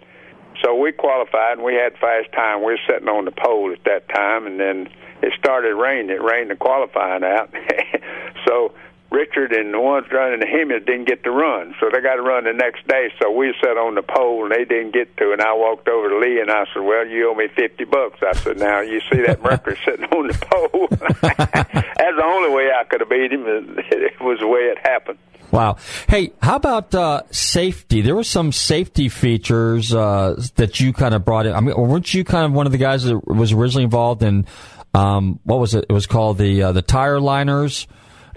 So 0.63 0.75
we 0.75 0.93
qualified, 0.93 1.59
and 1.59 1.63
we 1.63 1.75
had 1.75 1.97
fast 1.99 2.31
time. 2.33 2.61
We 2.61 2.73
were 2.73 2.85
sitting 2.87 3.09
on 3.09 3.25
the 3.25 3.33
pole 3.33 3.73
at 3.73 3.83
that 3.85 4.09
time, 4.09 4.47
and 4.47 4.61
then 4.61 4.89
it 5.23 5.33
started 5.39 5.75
raining. 5.75 6.11
It 6.11 6.23
rained 6.23 6.51
the 6.51 6.57
qualifying 6.57 7.25
out. 7.25 7.53
so 8.47 8.75
Richard 9.13 9.53
and 9.53 9.75
the 9.75 9.81
ones 9.81 10.07
running 10.11 10.41
the 10.41 10.47
Hemis 10.47 10.87
didn't 10.87 11.07
get 11.07 11.23
to 11.25 11.31
run, 11.31 11.75
so 11.79 11.91
they 11.93 12.01
got 12.01 12.17
to 12.17 12.23
run 12.23 12.45
the 12.45 12.53
next 12.53 12.89
day. 12.89 13.13
So 13.21 13.31
we 13.31 13.55
sat 13.63 13.77
on 13.77 13.95
the 13.95 14.03
pole, 14.03 14.45
and 14.45 14.53
they 14.53 14.65
didn't 14.65 14.95
get 14.95 15.17
to. 15.19 15.33
And 15.33 15.43
I 15.43 15.53
walked 15.53 15.89
over 15.89 16.09
to 16.09 16.19
Lee, 16.19 16.41
and 16.41 16.51
I 16.51 16.65
said, 16.73 16.83
"Well, 16.83 17.07
you 17.07 17.31
owe 17.31 17.35
me 17.35 17.49
fifty 17.55 17.85
bucks." 17.85 18.21
I 18.23 18.33
said, 18.33 18.59
"Now 18.59 18.81
you 18.81 19.01
see 19.13 19.21
that 19.23 19.43
Mercury 19.45 19.79
sitting 19.85 20.07
on 20.07 20.29
the 20.29 20.39
pole." 20.51 20.89
That's 21.21 22.17
the 22.17 22.25
only 22.25 22.51
way 22.51 22.71
I 22.75 22.85
could 22.85 23.01
have 23.01 23.11
beat 23.11 23.33
him. 23.33 23.45
It 23.93 24.21
was 24.21 24.41
the 24.41 24.47
way 24.47 24.61
it 24.61 24.79
happened. 24.79 25.19
Wow. 25.51 25.77
Hey, 26.09 26.33
how 26.41 26.57
about 26.57 26.95
uh, 26.95 27.23
safety? 27.31 28.01
There 28.01 28.15
were 28.15 28.25
some 28.25 28.53
safety 28.53 29.09
features 29.09 29.93
uh, 29.95 30.41
that 30.57 30.81
you 30.81 30.93
kind 30.93 31.15
of 31.15 31.25
brought 31.25 31.47
in. 31.47 31.53
I 31.53 31.61
mean, 31.61 31.77
weren't 31.77 32.13
you 32.15 32.25
kind 32.25 32.47
of 32.47 32.53
one 32.53 32.67
of 32.67 32.73
the 32.73 32.79
guys 32.79 33.05
that 33.05 33.27
was 33.27 33.53
originally 33.53 33.85
involved 33.85 34.23
in 34.23 34.47
um, 34.95 35.41
what 35.45 35.59
was 35.59 35.75
it? 35.75 35.87
It 35.89 35.93
was 35.93 36.07
called 36.07 36.39
the 36.39 36.63
uh, 36.63 36.73
the 36.73 36.83
tire 36.83 37.21
liners. 37.21 37.87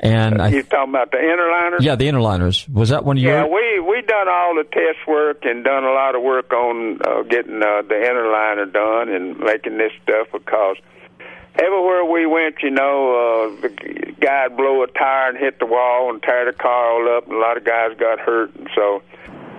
And 0.05 0.41
I, 0.41 0.49
you 0.49 0.63
talking 0.63 0.89
about 0.89 1.11
the 1.11 1.17
interliners? 1.17 1.81
yeah, 1.81 1.95
the 1.95 2.07
interliners 2.07 2.69
was 2.69 2.89
that 2.89 3.03
one 3.03 3.17
of 3.17 3.23
Yeah, 3.23 3.45
we 3.45 3.79
we 3.79 4.01
done 4.01 4.27
all 4.27 4.55
the 4.55 4.63
test 4.63 5.07
work 5.07 5.45
and 5.45 5.63
done 5.63 5.83
a 5.83 5.91
lot 5.91 6.15
of 6.15 6.21
work 6.21 6.51
on 6.53 6.99
uh, 7.01 7.23
getting 7.23 7.61
uh, 7.61 7.81
the 7.81 7.95
interliner 7.95 8.71
done 8.71 9.09
and 9.09 9.39
making 9.39 9.77
this 9.77 9.91
stuff 10.03 10.27
because 10.31 10.77
everywhere 11.55 12.05
we 12.05 12.25
went, 12.25 12.61
you 12.61 12.71
know, 12.71 13.49
uh, 13.55 13.61
the 13.61 14.13
guy'd 14.19 14.55
blow 14.55 14.83
a 14.83 14.87
tire 14.87 15.29
and 15.29 15.37
hit 15.37 15.59
the 15.59 15.65
wall 15.65 16.09
and 16.09 16.21
tear 16.21 16.45
the 16.45 16.53
car 16.53 16.91
all 16.91 17.17
up, 17.17 17.27
and 17.27 17.35
a 17.35 17.39
lot 17.39 17.57
of 17.57 17.63
guys 17.63 17.97
got 17.97 18.19
hurt, 18.19 18.55
and 18.55 18.69
so 18.75 19.01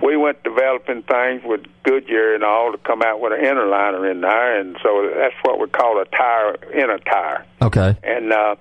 we 0.03 0.15
went 0.15 0.43
developing 0.43 1.01
things 1.03 1.41
with 1.43 1.65
Goodyear 1.83 2.35
and 2.35 2.43
all 2.43 2.71
to 2.71 2.77
come 2.77 3.01
out 3.01 3.19
with 3.19 3.33
an 3.33 3.39
interliner 3.39 4.09
in 4.09 4.21
there, 4.21 4.59
and 4.59 4.77
so 4.83 5.09
that's 5.15 5.35
what 5.43 5.59
we 5.59 5.67
call 5.67 5.99
a 6.01 6.05
tire 6.05 6.55
in 6.73 6.89
a 6.89 6.99
tire. 6.99 7.45
Okay. 7.61 7.97
And 8.03 8.31
uh, 8.31 8.55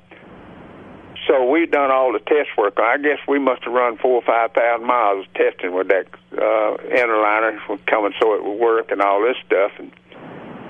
so 1.26 1.48
we 1.50 1.66
done 1.66 1.90
all 1.90 2.12
the 2.12 2.20
test 2.20 2.50
work. 2.56 2.78
I 2.78 2.98
guess 2.98 3.18
we 3.26 3.38
must 3.38 3.64
have 3.64 3.72
run 3.72 3.98
four 3.98 4.14
or 4.14 4.22
five 4.22 4.52
thousand 4.52 4.86
miles 4.86 5.26
testing 5.34 5.74
with 5.74 5.88
that 5.88 6.06
uh, 6.32 6.76
interliner 6.90 7.58
coming 7.86 8.12
so 8.20 8.34
it 8.34 8.44
would 8.44 8.58
work 8.58 8.90
and 8.90 9.00
all 9.02 9.22
this 9.22 9.36
stuff. 9.46 9.72
And 9.78 9.90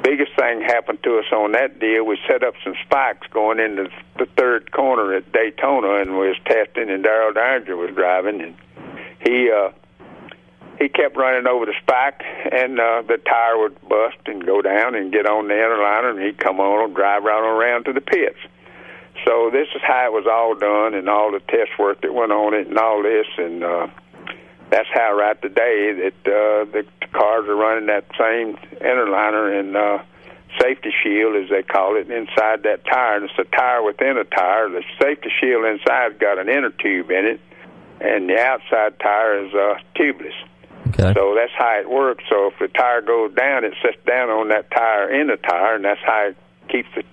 biggest 0.02 0.32
thing 0.38 0.60
happened 0.60 1.02
to 1.02 1.18
us 1.18 1.26
on 1.32 1.52
that 1.52 1.78
deal. 1.78 2.04
We 2.04 2.18
set 2.28 2.42
up 2.44 2.54
some 2.64 2.74
spikes 2.84 3.26
going 3.28 3.58
into 3.58 3.88
the 4.18 4.26
third 4.36 4.72
corner 4.72 5.14
at 5.14 5.30
Daytona, 5.32 5.96
and 5.96 6.18
we 6.18 6.28
was 6.28 6.38
testing. 6.46 6.90
And 6.90 7.04
Darel 7.04 7.32
Dieringer 7.32 7.76
was 7.76 7.94
driving, 7.94 8.40
and 8.40 8.56
he. 9.20 9.50
uh 9.50 9.70
he 10.78 10.90
kept 10.90 11.16
running 11.16 11.46
over 11.46 11.64
the 11.64 11.72
spike, 11.80 12.22
and 12.52 12.78
uh, 12.78 13.00
the 13.00 13.16
tire 13.16 13.58
would 13.58 13.80
bust 13.88 14.18
and 14.26 14.44
go 14.44 14.60
down 14.60 14.94
and 14.94 15.10
get 15.10 15.26
on 15.26 15.48
the 15.48 15.54
interliner, 15.54 16.10
and 16.10 16.20
he'd 16.20 16.36
come 16.36 16.60
on 16.60 16.84
and 16.84 16.94
drive 16.94 17.24
right 17.24 17.40
around 17.40 17.84
to 17.84 17.94
the 17.94 18.02
pits. 18.02 18.36
So 19.24 19.50
this 19.50 19.68
is 19.74 19.82
how 19.82 20.06
it 20.06 20.12
was 20.12 20.26
all 20.30 20.54
done, 20.54 20.94
and 20.94 21.08
all 21.08 21.32
the 21.32 21.40
test 21.40 21.78
work 21.78 22.02
that 22.02 22.12
went 22.12 22.32
on 22.32 22.54
it, 22.54 22.66
and 22.68 22.78
all 22.78 23.02
this, 23.02 23.26
and 23.38 23.64
uh, 23.64 23.86
that's 24.70 24.88
how 24.92 25.14
right 25.14 25.40
today 25.40 25.92
that 25.92 26.30
uh, 26.30 26.64
the 26.70 26.84
cars 27.12 27.48
are 27.48 27.56
running 27.56 27.86
that 27.86 28.04
same 28.18 28.56
interliner 28.80 29.58
and 29.58 29.76
uh, 29.76 30.02
safety 30.60 30.92
shield, 31.02 31.36
as 31.36 31.50
they 31.50 31.62
call 31.62 31.96
it, 31.96 32.10
inside 32.10 32.62
that 32.64 32.84
tire. 32.84 33.16
And 33.16 33.24
it's 33.30 33.38
a 33.38 33.56
tire 33.56 33.82
within 33.82 34.16
a 34.18 34.24
tire. 34.24 34.68
The 34.68 34.82
safety 35.00 35.30
shield 35.40 35.64
inside's 35.64 36.18
got 36.18 36.38
an 36.38 36.48
inner 36.48 36.70
tube 36.70 37.10
in 37.10 37.26
it, 37.26 37.40
and 38.00 38.28
the 38.28 38.38
outside 38.38 38.98
tire 39.00 39.46
is 39.46 39.54
uh, 39.54 39.78
tubeless. 39.94 40.36
Okay. 40.88 41.12
So 41.14 41.34
that's 41.34 41.52
how 41.56 41.80
it 41.80 41.90
works. 41.90 42.24
So 42.30 42.48
if 42.48 42.58
the 42.58 42.68
tire 42.68 43.02
goes 43.02 43.34
down, 43.34 43.64
it 43.64 43.74
sits 43.82 43.98
down 44.06 44.30
on 44.30 44.48
that 44.48 44.70
tire 44.70 45.10
in 45.10 45.26
the 45.26 45.36
tire, 45.36 45.74
and 45.74 45.84
that's 45.84 46.00
how 46.04 46.28
it 46.28 46.36
keeps 46.68 46.88
it 46.96 47.06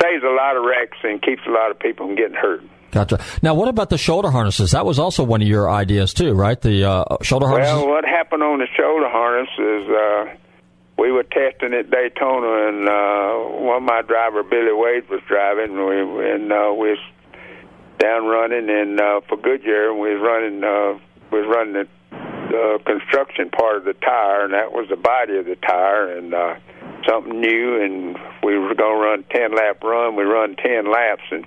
saves 0.00 0.22
a 0.24 0.34
lot 0.34 0.56
of 0.56 0.64
wrecks 0.64 0.98
and 1.02 1.20
keeps 1.22 1.42
a 1.46 1.50
lot 1.50 1.70
of 1.70 1.78
people 1.78 2.06
from 2.06 2.16
getting 2.16 2.36
hurt. 2.36 2.62
Gotcha. 2.90 3.22
Now, 3.42 3.54
what 3.54 3.68
about 3.68 3.90
the 3.90 3.98
shoulder 3.98 4.30
harnesses? 4.30 4.70
That 4.70 4.86
was 4.86 4.98
also 4.98 5.22
one 5.24 5.42
of 5.42 5.48
your 5.48 5.70
ideas 5.70 6.14
too, 6.14 6.32
right? 6.32 6.60
The 6.60 6.84
uh, 6.84 7.16
shoulder 7.22 7.46
harnesses. 7.46 7.74
Well, 7.74 7.88
what 7.88 8.04
happened 8.04 8.42
on 8.42 8.58
the 8.58 8.66
shoulder 8.76 9.08
harness 9.08 9.48
is 9.58 9.88
uh, 9.90 10.36
we 10.98 11.12
were 11.12 11.24
testing 11.24 11.74
at 11.74 11.90
Daytona, 11.90 12.68
and 12.68 12.88
uh, 12.88 13.64
one 13.64 13.76
of 13.78 13.82
my 13.82 14.02
driver, 14.02 14.42
Billy 14.42 14.72
Wade, 14.72 15.08
was 15.10 15.20
driving, 15.28 15.76
and 15.76 15.86
we 15.86 16.30
and 16.30 16.52
uh, 16.52 16.72
we 16.72 16.90
was 16.90 17.04
down 17.98 18.26
running, 18.26 18.70
and 18.70 19.00
uh, 19.00 19.20
for 19.28 19.36
Goodyear, 19.36 19.90
and 19.90 20.00
we 20.00 20.14
was 20.14 20.22
running 20.22 20.64
uh, 20.64 20.98
we 21.30 21.40
was 21.40 21.48
running 21.54 21.74
the 21.74 21.88
uh, 22.46 22.78
construction 22.84 23.50
part 23.50 23.76
of 23.76 23.84
the 23.84 23.94
tire, 23.94 24.44
and 24.44 24.54
that 24.54 24.72
was 24.72 24.88
the 24.88 24.96
body 24.96 25.36
of 25.36 25.46
the 25.46 25.56
tire, 25.56 26.16
and 26.16 26.34
uh, 26.34 26.56
something 27.08 27.40
new, 27.40 27.82
and 27.82 28.18
we 28.42 28.58
were 28.58 28.74
going 28.74 28.96
to 28.96 29.04
run 29.04 29.24
ten 29.30 29.54
lap 29.54 29.82
run. 29.82 30.16
We 30.16 30.24
run 30.24 30.56
ten 30.56 30.90
laps, 30.90 31.22
and 31.30 31.46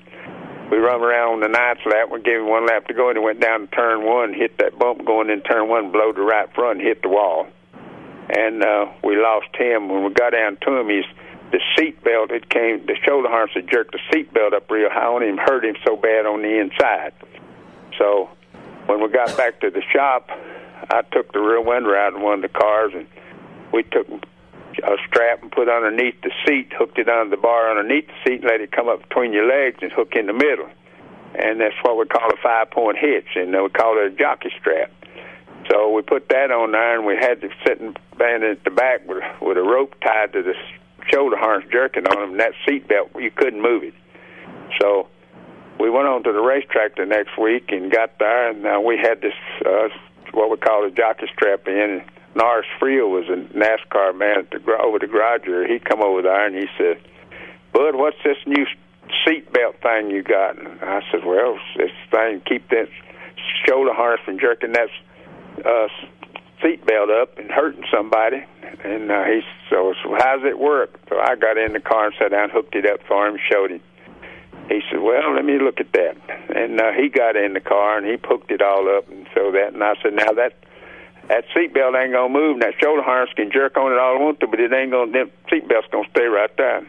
we 0.72 0.78
run 0.78 1.02
around 1.02 1.34
on 1.34 1.40
the 1.42 1.48
ninth 1.48 1.80
lap. 1.86 2.10
We 2.12 2.22
gave 2.22 2.40
him 2.40 2.48
one 2.48 2.66
lap 2.66 2.88
to 2.88 2.94
go, 2.94 3.10
and 3.10 3.18
he 3.18 3.24
went 3.24 3.40
down 3.40 3.62
to 3.62 3.68
turn 3.68 4.06
one, 4.06 4.34
hit 4.34 4.58
that 4.60 4.78
bump 4.78 5.06
going 5.06 5.30
in 5.30 5.42
turn 5.42 5.68
one, 5.68 5.92
blowed 5.92 6.16
the 6.16 6.22
right 6.22 6.54
front, 6.54 6.82
hit 6.82 7.02
the 7.02 7.10
wall. 7.10 7.48
And 8.30 8.64
uh, 8.64 8.86
we 9.04 9.18
lost 9.18 9.56
him. 9.56 9.90
When 9.90 10.04
we 10.04 10.14
got 10.14 10.32
down 10.32 10.58
to 10.62 10.78
him, 10.78 10.90
he's 10.90 11.10
the 11.52 11.60
seat 11.76 12.04
belt. 12.04 12.30
It 12.30 12.48
came. 12.50 12.86
The 12.86 12.96
shoulder 13.04 13.28
harness 13.28 13.56
had 13.56 13.68
jerked 13.72 13.94
the 13.94 14.00
seat 14.14 14.32
belt 14.32 14.54
up 14.54 14.70
real 14.70 14.90
high 14.92 15.08
on 15.08 15.24
him, 15.24 15.38
hurt 15.38 15.66
him 15.66 15.76
so 15.84 15.96
bad 15.96 16.28
on 16.28 16.44
the 16.44 16.60
inside. 16.60 17.14
So 17.98 18.30
when 18.86 19.02
we 19.02 19.10
got 19.10 19.36
back 19.36 19.60
to 19.62 19.72
the 19.72 19.82
shop, 19.92 20.30
I 20.90 21.02
took 21.12 21.32
the 21.34 21.40
rear 21.40 21.62
window 21.62 21.94
out 21.94 22.14
in 22.14 22.22
one 22.22 22.36
of 22.36 22.42
the 22.42 22.50
cars, 22.50 22.92
and 22.96 23.08
we 23.72 23.84
took 23.84 24.08
a 24.10 24.96
strap 25.08 25.42
and 25.42 25.52
put 25.52 25.70
underneath 25.70 26.22
the 26.22 26.32
seat, 26.46 26.72
hooked 26.78 26.98
it 26.98 27.10
under 27.10 27.36
the 27.36 27.42
bar 27.42 27.70
underneath 27.70 28.08
the 28.08 28.14
seat, 28.26 28.42
and 28.42 28.50
let 28.50 28.62
it 28.62 28.72
come 28.72 28.88
up 28.88 29.08
between 29.08 29.34
your 29.34 29.48
legs 29.48 29.80
and 29.82 29.92
hook 29.92 30.14
in 30.16 30.26
the 30.26 30.34
middle. 30.34 30.70
And 31.36 31.62
that's 31.62 31.76
what 31.84 31.98
we 31.98 32.06
call 32.06 32.30
a 32.30 32.38
five 32.42 32.72
point 32.72 32.98
hitch, 32.98 33.36
and 33.36 33.52
we 33.52 33.70
call 33.70 34.00
it 34.00 34.14
a 34.14 34.16
jockey 34.16 34.50
strap. 34.60 34.92
So 35.70 35.92
we 35.92 36.02
put 36.02 36.30
that 36.30 36.50
on 36.50 36.72
there, 36.72 36.98
and 36.98 37.06
we 37.06 37.16
had 37.16 37.42
to 37.42 37.50
sit 37.66 37.80
and 37.80 37.98
band 38.18 38.44
at 38.44 38.64
the 38.64 38.72
back 38.72 39.08
with 39.08 39.24
with 39.42 39.58
a 39.58 39.62
rope 39.62 39.96
tied 40.02 40.34
to 40.34 40.42
the 40.42 40.56
shoulder 41.12 41.38
harness, 41.38 41.70
jerking 41.72 42.08
on 42.08 42.20
them. 42.20 42.32
And 42.32 42.40
that 42.40 42.54
seat 42.68 42.88
belt, 42.88 43.12
you 43.20 43.30
couldn't 43.30 43.62
move 43.62 43.84
it. 43.84 43.94
So 44.82 45.08
we 45.80 45.90
went 45.90 46.08
on 46.08 46.24
to 46.24 46.34
the 46.34 46.42
racetrack 46.42 46.96
the 46.96 47.06
next 47.06 47.38
week 47.38 47.66
and 47.70 47.92
got 47.92 48.18
there, 48.20 48.50
and 48.50 48.66
uh, 48.66 48.80
we 48.84 48.98
had 48.98 49.22
this 49.22 49.34
uh, 49.66 49.90
what 50.40 50.50
we 50.50 50.56
call 50.56 50.86
a 50.86 50.92
jockey 50.92 51.28
strap 51.34 51.68
in. 51.68 52.02
Norris 52.34 52.66
Friel 52.80 53.10
was 53.10 53.28
a 53.28 53.36
NASCAR 53.58 54.18
man 54.18 54.40
at 54.40 54.52
the, 54.52 54.78
over 54.82 54.98
the 54.98 55.08
garage. 55.08 55.42
He 55.68 55.80
come 55.80 56.02
over 56.02 56.22
there 56.22 56.48
and 56.48 56.56
he 56.56 56.68
said, 56.78 57.02
"Bud, 57.74 57.96
what's 57.96 58.16
this 58.24 58.38
new 58.46 58.66
seat 59.26 59.52
belt 59.52 59.76
thing 59.84 60.12
you 60.12 60.24
got?" 60.24 60.58
And 60.58 60.80
I 60.82 61.02
said, 61.12 61.26
"Well, 61.26 61.60
this 61.76 61.92
thing 62.10 62.42
keep 62.46 62.70
that 62.70 62.88
shoulder 63.68 63.94
harness 63.94 64.22
from 64.24 64.40
jerking 64.40 64.72
that 64.72 64.88
uh, 65.66 65.88
seat 66.64 66.86
belt 66.86 67.10
up 67.10 67.38
and 67.38 67.52
hurting 67.52 67.84
somebody." 67.92 68.46
And 68.86 69.12
uh, 69.12 69.26
he 69.26 69.42
so, 69.70 69.94
so 70.02 70.16
how's 70.18 70.46
it 70.46 70.58
work? 70.58 71.02
So 71.10 71.20
I 71.20 71.36
got 71.36 71.58
in 71.58 71.74
the 71.74 71.82
car 71.82 72.06
and 72.06 72.16
sat 72.18 72.32
down, 72.32 72.50
hooked 72.50 72.76
it 72.76 72.86
up 72.86 73.02
for 73.10 73.28
him, 73.28 73.38
showed 73.52 73.72
him. 73.72 73.82
He 74.70 74.82
said, 74.90 75.02
"Well, 75.02 75.34
let 75.34 75.44
me 75.44 75.58
look 75.58 75.80
at 75.82 75.92
that." 75.94 76.16
And 76.56 76.80
uh, 76.80 76.92
he 76.94 77.10
got 77.10 77.36
in 77.36 77.54
the 77.54 77.60
car 77.60 77.98
and 77.98 78.06
he 78.06 78.18
poked 78.18 78.52
it 78.52 78.62
all 78.62 78.88
up 78.96 79.10
and 79.10 79.28
so 79.34 79.52
that. 79.52 79.74
And 79.74 79.84
I 79.84 79.96
said, 80.02 80.14
"Now 80.14 80.32
that 80.34 80.54
that 81.28 81.46
seatbelt 81.56 82.00
ain't 82.00 82.14
gonna 82.14 82.30
move. 82.30 82.54
And 82.54 82.62
that 82.62 82.74
shoulder 82.82 83.02
harness 83.02 83.34
can 83.36 83.52
jerk 83.52 83.78
on 83.78 83.92
it 83.92 83.98
all 83.98 84.18
I 84.18 84.22
want 84.22 84.40
to, 84.42 84.48
but 84.48 84.60
it 84.60 84.72
ain't 84.72 84.92
gonna. 84.92 85.12
That 85.12 85.30
seatbelt's 85.50 85.90
gonna 85.92 86.08
stay 86.12 86.26
right 86.26 86.56
there." 86.58 86.86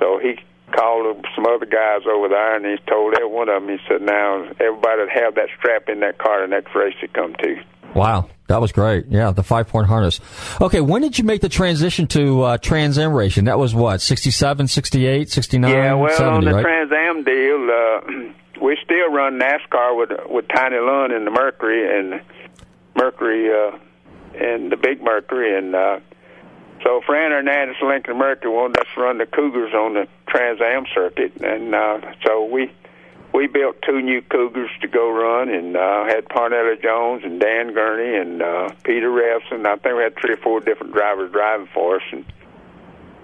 So 0.00 0.18
he 0.18 0.38
called 0.72 1.24
some 1.34 1.46
other 1.46 1.66
guys 1.66 2.02
over 2.06 2.28
there 2.28 2.56
and 2.56 2.64
he 2.66 2.76
told 2.86 3.14
every 3.14 3.28
one 3.28 3.48
of 3.48 3.62
them. 3.62 3.68
He 3.68 3.78
said, 3.88 4.02
"Now 4.02 4.48
everybody 4.58 5.02
have 5.12 5.34
that 5.34 5.48
strap 5.58 5.88
in 5.88 6.00
that 6.00 6.18
car 6.18 6.40
the 6.40 6.48
next 6.48 6.74
race 6.74 6.94
they 7.00 7.08
come 7.08 7.34
to." 7.42 7.56
Wow, 7.94 8.28
that 8.48 8.60
was 8.60 8.72
great. 8.72 9.06
Yeah, 9.08 9.30
the 9.30 9.42
five 9.42 9.68
point 9.68 9.86
harness. 9.86 10.20
Okay, 10.60 10.80
when 10.80 11.02
did 11.02 11.18
you 11.18 11.24
make 11.24 11.40
the 11.40 11.48
transition 11.48 12.06
to 12.08 12.42
uh, 12.42 12.58
Trans 12.58 12.98
Am 12.98 13.12
racing? 13.12 13.44
That 13.44 13.58
was 13.58 13.74
what, 13.74 14.00
67, 14.00 14.68
68, 14.68 15.30
69, 15.30 15.70
Yeah, 15.70 15.94
well, 15.94 16.10
70, 16.16 16.36
on 16.36 16.44
the 16.44 16.54
right? 16.54 16.62
Trans 16.62 16.92
Am 16.92 17.24
deal, 17.24 17.70
uh, 17.70 18.32
we 18.64 18.76
still 18.84 19.12
run 19.12 19.38
NASCAR 19.38 19.96
with 19.96 20.10
with 20.28 20.48
Tiny 20.48 20.78
Lund 20.78 21.12
in 21.12 21.24
the 21.24 21.30
Mercury 21.30 21.98
and 21.98 22.20
Mercury 22.96 23.50
uh, 23.52 23.78
and 24.34 24.72
the 24.72 24.76
Big 24.76 25.02
Mercury, 25.02 25.56
and 25.56 25.74
uh, 25.74 26.00
so 26.82 27.00
Fran 27.06 27.30
Hernandez 27.30 27.76
Lincoln 27.82 28.18
Mercury 28.18 28.50
wanted 28.50 28.78
us 28.80 28.86
to 28.94 29.00
run 29.00 29.18
the 29.18 29.26
Cougars 29.26 29.74
on 29.74 29.94
the 29.94 30.08
Trans 30.28 30.60
Am 30.60 30.84
circuit, 30.94 31.32
and 31.42 31.74
uh, 31.74 32.00
so 32.26 32.44
we 32.44 32.70
we 33.32 33.46
built 33.46 33.76
two 33.82 34.00
new 34.00 34.22
Cougars 34.22 34.70
to 34.80 34.88
go 34.88 35.10
run, 35.10 35.48
and 35.48 35.76
uh, 35.76 36.04
had 36.06 36.24
Parnelli 36.28 36.82
Jones 36.82 37.22
and 37.24 37.40
Dan 37.40 37.74
Gurney 37.74 38.16
and 38.16 38.42
uh, 38.42 38.70
Peter 38.84 39.10
Revson. 39.10 39.66
I 39.66 39.76
think 39.76 39.96
we 39.96 40.02
had 40.02 40.14
three 40.20 40.34
or 40.34 40.38
four 40.38 40.60
different 40.60 40.92
drivers 40.92 41.30
driving 41.30 41.68
for 41.74 41.96
us, 41.96 42.02
and 42.12 42.24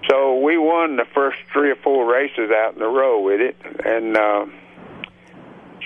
so 0.09 0.39
we 0.39 0.57
won 0.57 0.97
the 0.97 1.05
first 1.13 1.37
three 1.51 1.71
or 1.71 1.75
four 1.77 2.11
races 2.11 2.51
out 2.51 2.75
in 2.75 2.81
a 2.81 2.87
row 2.87 3.21
with 3.21 3.41
it, 3.41 3.55
and 3.83 4.15
uh, 4.15 4.45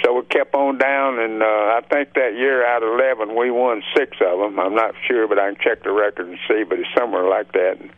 so 0.03 0.13
we 0.13 0.25
kept 0.25 0.53
on 0.53 0.77
down. 0.77 1.19
And 1.19 1.41
uh, 1.41 1.45
I 1.45 1.81
think 1.89 2.13
that 2.15 2.35
year 2.35 2.65
out 2.65 2.83
of 2.83 2.89
eleven, 2.89 3.35
we 3.35 3.51
won 3.51 3.81
six 3.95 4.17
of 4.21 4.39
them. 4.39 4.59
I'm 4.59 4.75
not 4.75 4.93
sure, 5.07 5.27
but 5.27 5.39
I 5.39 5.53
can 5.53 5.61
check 5.63 5.83
the 5.83 5.91
record 5.91 6.27
and 6.27 6.37
see. 6.47 6.63
But 6.63 6.79
it's 6.79 6.89
somewhere 6.97 7.29
like 7.29 7.51
that. 7.53 7.77
And 7.79 7.91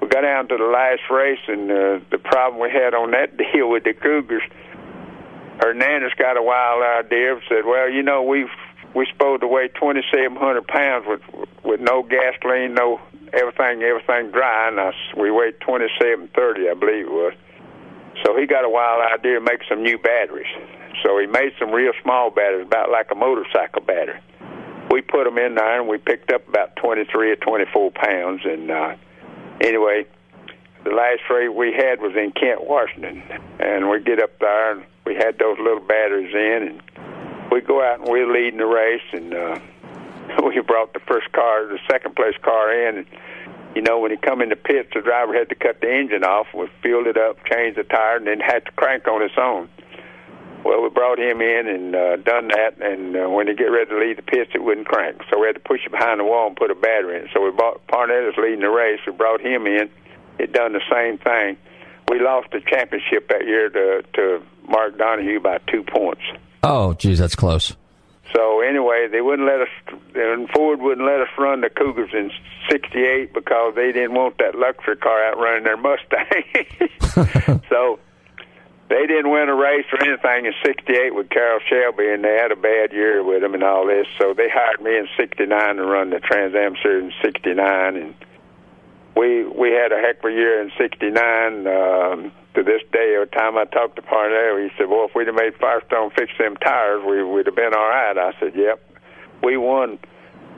we 0.00 0.08
got 0.08 0.22
down 0.22 0.48
to 0.48 0.56
the 0.56 0.64
last 0.64 1.02
race, 1.10 1.42
and 1.46 1.70
uh, 1.70 2.00
the 2.10 2.18
problem 2.18 2.60
we 2.60 2.70
had 2.70 2.94
on 2.94 3.12
that 3.12 3.36
deal 3.52 3.70
with 3.70 3.84
the 3.84 3.94
Cougars, 3.94 4.42
Hernandez 5.62 6.10
got 6.18 6.36
a 6.36 6.42
wild 6.42 6.82
idea. 6.82 7.34
And 7.34 7.42
said, 7.48 7.64
"Well, 7.64 7.88
you 7.88 8.02
know, 8.02 8.22
we 8.22 8.50
we 8.94 9.06
supposed 9.06 9.42
to 9.42 9.46
weigh 9.46 9.68
2,700 9.68 10.66
pounds 10.66 11.06
with 11.06 11.22
with 11.62 11.80
no 11.80 12.02
gasoline, 12.02 12.74
no 12.74 13.00
everything, 13.32 13.82
everything 13.82 14.32
dry, 14.32 14.68
and 14.68 14.80
us 14.80 14.94
we 15.16 15.30
weighed 15.30 15.60
2730, 15.60 16.68
I 16.68 16.74
believe 16.74 17.06
it 17.06 17.12
was." 17.12 17.34
So 18.24 18.36
he 18.36 18.46
got 18.46 18.64
a 18.64 18.68
wild 18.68 19.02
idea 19.02 19.38
to 19.38 19.40
make 19.40 19.60
some 19.68 19.82
new 19.82 19.98
batteries. 19.98 20.50
So 21.02 21.18
he 21.18 21.26
made 21.26 21.52
some 21.58 21.70
real 21.70 21.92
small 22.02 22.30
batteries, 22.30 22.66
about 22.66 22.90
like 22.90 23.10
a 23.10 23.14
motorcycle 23.14 23.82
battery. 23.82 24.20
We 24.90 25.00
put 25.00 25.24
them 25.24 25.38
in 25.38 25.54
there, 25.54 25.80
and 25.80 25.88
we 25.88 25.98
picked 25.98 26.30
up 26.32 26.46
about 26.48 26.76
23 26.76 27.30
or 27.30 27.36
24 27.36 27.90
pounds. 27.92 28.42
And 28.44 28.70
uh, 28.70 28.96
anyway, 29.60 30.06
the 30.84 30.90
last 30.90 31.22
race 31.30 31.50
we 31.54 31.72
had 31.72 32.00
was 32.00 32.14
in 32.16 32.32
Kent, 32.32 32.66
Washington, 32.66 33.22
and 33.58 33.88
we 33.88 34.00
get 34.00 34.22
up 34.22 34.38
there, 34.38 34.72
and 34.72 34.84
we 35.04 35.14
had 35.14 35.38
those 35.38 35.58
little 35.58 35.80
batteries 35.80 36.34
in, 36.34 36.68
and 36.68 37.50
we 37.50 37.60
go 37.60 37.82
out 37.82 38.00
and 38.00 38.08
we're 38.08 38.30
leading 38.32 38.58
the 38.58 38.66
race, 38.66 39.02
and 39.12 39.34
uh, 39.34 39.58
we 40.44 40.60
brought 40.60 40.92
the 40.92 41.00
first 41.00 41.30
car, 41.32 41.66
the 41.66 41.78
second 41.90 42.16
place 42.16 42.34
car 42.42 42.72
in, 42.72 42.98
and 42.98 43.06
you 43.74 43.82
know 43.82 43.98
when 43.98 44.10
he 44.10 44.16
come 44.16 44.42
in 44.42 44.48
the 44.48 44.56
pits, 44.56 44.90
the 44.94 45.00
driver 45.00 45.34
had 45.34 45.48
to 45.48 45.54
cut 45.54 45.80
the 45.80 45.92
engine 45.92 46.24
off, 46.24 46.46
we 46.54 46.68
filled 46.82 47.06
it 47.06 47.16
up, 47.16 47.38
changed 47.46 47.78
the 47.78 47.84
tire, 47.84 48.16
and 48.16 48.26
then 48.26 48.40
had 48.40 48.64
to 48.66 48.72
crank 48.72 49.08
on 49.08 49.22
its 49.22 49.34
own. 49.36 49.68
Well, 50.64 50.80
we 50.80 50.90
brought 50.90 51.18
him 51.18 51.40
in 51.40 51.66
and 51.66 51.96
uh, 51.96 52.16
done 52.18 52.48
that, 52.48 52.80
and 52.80 53.16
uh, 53.16 53.28
when 53.28 53.48
he 53.48 53.54
get 53.54 53.64
ready 53.64 53.90
to 53.90 53.98
leave 53.98 54.16
the 54.16 54.22
pits, 54.22 54.52
it 54.54 54.62
wouldn't 54.62 54.86
crank. 54.86 55.20
So 55.28 55.40
we 55.40 55.46
had 55.46 55.56
to 55.56 55.60
push 55.60 55.80
it 55.84 55.90
behind 55.90 56.20
the 56.20 56.24
wall 56.24 56.46
and 56.46 56.56
put 56.56 56.70
a 56.70 56.76
battery 56.76 57.18
in. 57.18 57.28
So 57.34 57.42
we 57.42 57.50
bought 57.50 57.84
Parnelli's 57.88 58.38
leading 58.38 58.60
the 58.60 58.70
race. 58.70 59.00
We 59.04 59.12
brought 59.12 59.40
him 59.40 59.66
in. 59.66 59.90
It 60.38 60.52
done 60.52 60.72
the 60.72 60.82
same 60.88 61.18
thing. 61.18 61.56
We 62.08 62.20
lost 62.20 62.50
the 62.52 62.60
championship 62.60 63.28
that 63.28 63.46
year 63.46 63.68
to 63.70 64.02
to 64.14 64.42
Mark 64.68 64.98
Donohue 64.98 65.40
by 65.40 65.58
two 65.70 65.82
points. 65.82 66.22
Oh, 66.62 66.94
geez, 66.94 67.18
that's 67.18 67.34
close. 67.34 67.74
So 68.34 68.60
anyway, 68.60 69.08
they 69.10 69.20
wouldn't 69.20 69.46
let 69.46 69.60
us, 69.60 69.68
and 70.14 70.48
Ford 70.50 70.80
wouldn't 70.80 71.06
let 71.06 71.20
us 71.20 71.28
run 71.38 71.60
the 71.60 71.68
Cougars 71.68 72.10
in 72.12 72.30
'68 72.70 73.34
because 73.34 73.74
they 73.74 73.92
didn't 73.92 74.14
want 74.14 74.38
that 74.38 74.54
luxury 74.54 74.96
car 74.96 75.22
out 75.24 75.38
running 75.38 75.64
their 75.64 75.76
Mustang. 75.76 77.60
so 77.68 77.98
they 78.88 79.06
didn't 79.06 79.30
win 79.30 79.48
a 79.48 79.54
race 79.54 79.84
or 79.92 80.02
anything 80.02 80.46
in 80.46 80.52
'68 80.64 81.14
with 81.14 81.28
Carroll 81.28 81.60
Shelby, 81.68 82.08
and 82.08 82.24
they 82.24 82.38
had 82.40 82.52
a 82.52 82.56
bad 82.56 82.92
year 82.92 83.22
with 83.22 83.42
him 83.42 83.54
and 83.54 83.62
all 83.62 83.86
this. 83.86 84.06
So 84.18 84.32
they 84.32 84.48
hired 84.48 84.80
me 84.80 84.96
in 84.96 85.08
'69 85.16 85.76
to 85.76 85.84
run 85.84 86.10
the 86.10 86.20
Trans 86.20 86.54
Am 86.54 86.74
Series 86.82 87.12
in 87.12 87.12
'69, 87.22 87.96
and 87.96 88.14
we 89.16 89.44
we 89.44 89.70
had 89.70 89.92
a 89.92 90.00
heck 90.00 90.18
of 90.20 90.30
a 90.30 90.32
year 90.32 90.62
in 90.62 90.70
'69. 90.78 91.66
Um, 91.66 92.32
to 92.54 92.62
this 92.62 92.82
day, 92.92 93.14
every 93.14 93.28
time 93.28 93.56
I 93.56 93.64
talked 93.64 93.96
to 93.96 94.02
Parnell, 94.02 94.58
he 94.58 94.68
said, 94.76 94.88
"Well, 94.88 95.06
if 95.08 95.14
we'd 95.14 95.26
have 95.26 95.36
made 95.36 95.54
Firestone 95.56 96.10
fix 96.10 96.32
them 96.38 96.56
tires, 96.56 97.02
we 97.04 97.22
would 97.22 97.46
have 97.46 97.56
been 97.56 97.74
all 97.74 97.88
right." 97.88 98.16
I 98.16 98.32
said, 98.40 98.54
"Yep." 98.54 98.80
We 99.42 99.56
won 99.56 99.98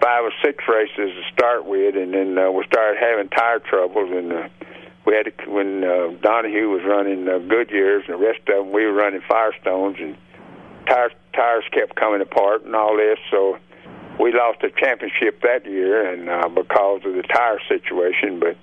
five 0.01 0.25
or 0.25 0.33
six 0.45 0.65
races 0.69 1.15
to 1.15 1.23
start 1.33 1.65
with, 1.65 1.97
and 1.97 2.13
then 2.13 2.37
uh, 2.37 2.51
we 2.51 2.65
started 2.67 3.01
having 3.01 3.29
tire 3.31 3.61
troubles, 3.61 4.11
and 4.13 4.33
uh, 4.33 4.49
we 5.07 5.15
had 5.15 5.27
to, 5.27 5.51
when 5.51 5.85
uh, 5.85 6.09
Donohue 6.21 6.69
was 6.69 6.83
running 6.85 7.29
uh, 7.29 7.39
Goodyears, 7.39 8.05
and 8.09 8.21
the 8.21 8.27
rest 8.27 8.41
of 8.49 8.67
them 8.67 8.73
we 8.73 8.85
were 8.85 8.93
running 8.93 9.21
Firestones, 9.23 10.01
and 10.03 10.17
tires 10.87 11.13
tires 11.33 11.65
kept 11.73 11.97
coming 11.97 12.21
apart 12.21 12.65
and 12.65 12.75
all 12.77 12.97
this, 12.97 13.19
so 13.31 13.59
we 14.19 14.33
lost 14.33 14.61
the 14.61 14.71
championship 14.71 15.43
that 15.43 15.67
year, 15.67 16.13
and 16.13 16.29
uh, 16.29 16.49
because 16.49 17.03
of 17.05 17.15
the 17.15 17.23
tire 17.23 17.61
situation, 17.69 18.39
but 18.39 18.57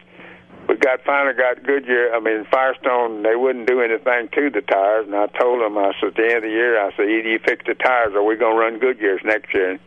we 0.68 0.78
got 0.78 1.04
finally 1.04 1.36
got 1.36 1.64
Goodyear. 1.64 2.14
I 2.14 2.20
mean 2.20 2.46
Firestone. 2.52 3.24
They 3.24 3.36
wouldn't 3.36 3.68
do 3.68 3.82
anything 3.82 4.30
to 4.34 4.50
the 4.50 4.62
tires, 4.62 5.06
and 5.06 5.16
I 5.16 5.28
told 5.28 5.62
them 5.62 5.78
I 5.78 5.92
said 6.00 6.10
at 6.10 6.16
the 6.16 6.24
end 6.24 6.38
of 6.38 6.44
the 6.44 6.50
year, 6.50 6.80
I 6.80 6.96
said 6.96 7.10
either 7.10 7.30
you 7.30 7.40
fix 7.40 7.66
the 7.66 7.76
tires 7.76 8.14
or 8.16 8.26
we're 8.26 8.38
gonna 8.38 8.56
run 8.56 8.80
Goodyears 8.80 9.24
next 9.26 9.54
year. 9.54 9.72
And 9.72 9.80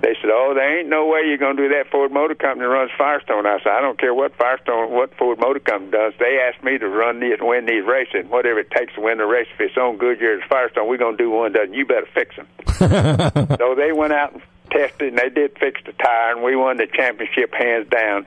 they 0.00 0.16
said, 0.20 0.30
"Oh, 0.32 0.52
there 0.54 0.80
ain't 0.80 0.88
no 0.88 1.06
way 1.06 1.22
you're 1.26 1.38
gonna 1.38 1.60
do 1.60 1.68
that. 1.68 1.88
Ford 1.90 2.12
Motor 2.12 2.34
Company 2.34 2.66
runs 2.66 2.90
Firestone." 2.96 3.46
I 3.46 3.58
said, 3.60 3.72
"I 3.72 3.80
don't 3.80 3.98
care 3.98 4.14
what 4.14 4.34
Firestone, 4.36 4.92
what 4.92 5.14
Ford 5.16 5.38
Motor 5.38 5.60
Company 5.60 5.92
does. 5.92 6.14
They 6.18 6.40
asked 6.40 6.62
me 6.64 6.78
to 6.78 6.88
run 6.88 7.20
these, 7.20 7.38
win 7.40 7.66
these 7.66 7.84
races, 7.84 8.24
whatever 8.28 8.60
it 8.60 8.70
takes 8.70 8.94
to 8.94 9.00
win 9.00 9.18
the 9.18 9.26
race. 9.26 9.48
If 9.54 9.60
it's 9.60 9.76
on 9.76 9.96
Goodyear's 9.98 10.44
Firestone, 10.48 10.88
we're 10.88 10.96
gonna 10.96 11.16
do 11.16 11.30
one. 11.30 11.52
Doesn't 11.52 11.74
you 11.74 11.84
better 11.84 12.08
fix 12.14 12.36
them." 12.36 12.46
so 13.58 13.74
they 13.74 13.92
went 13.92 14.12
out 14.12 14.32
and 14.32 14.42
tested, 14.74 15.08
and 15.08 15.18
they 15.18 15.28
did 15.30 15.56
fix 15.58 15.80
the 15.86 15.92
tire, 15.92 16.32
and 16.32 16.42
we 16.42 16.56
won 16.56 16.76
the 16.76 16.86
championship 16.92 17.54
hands 17.54 17.88
down. 17.88 18.26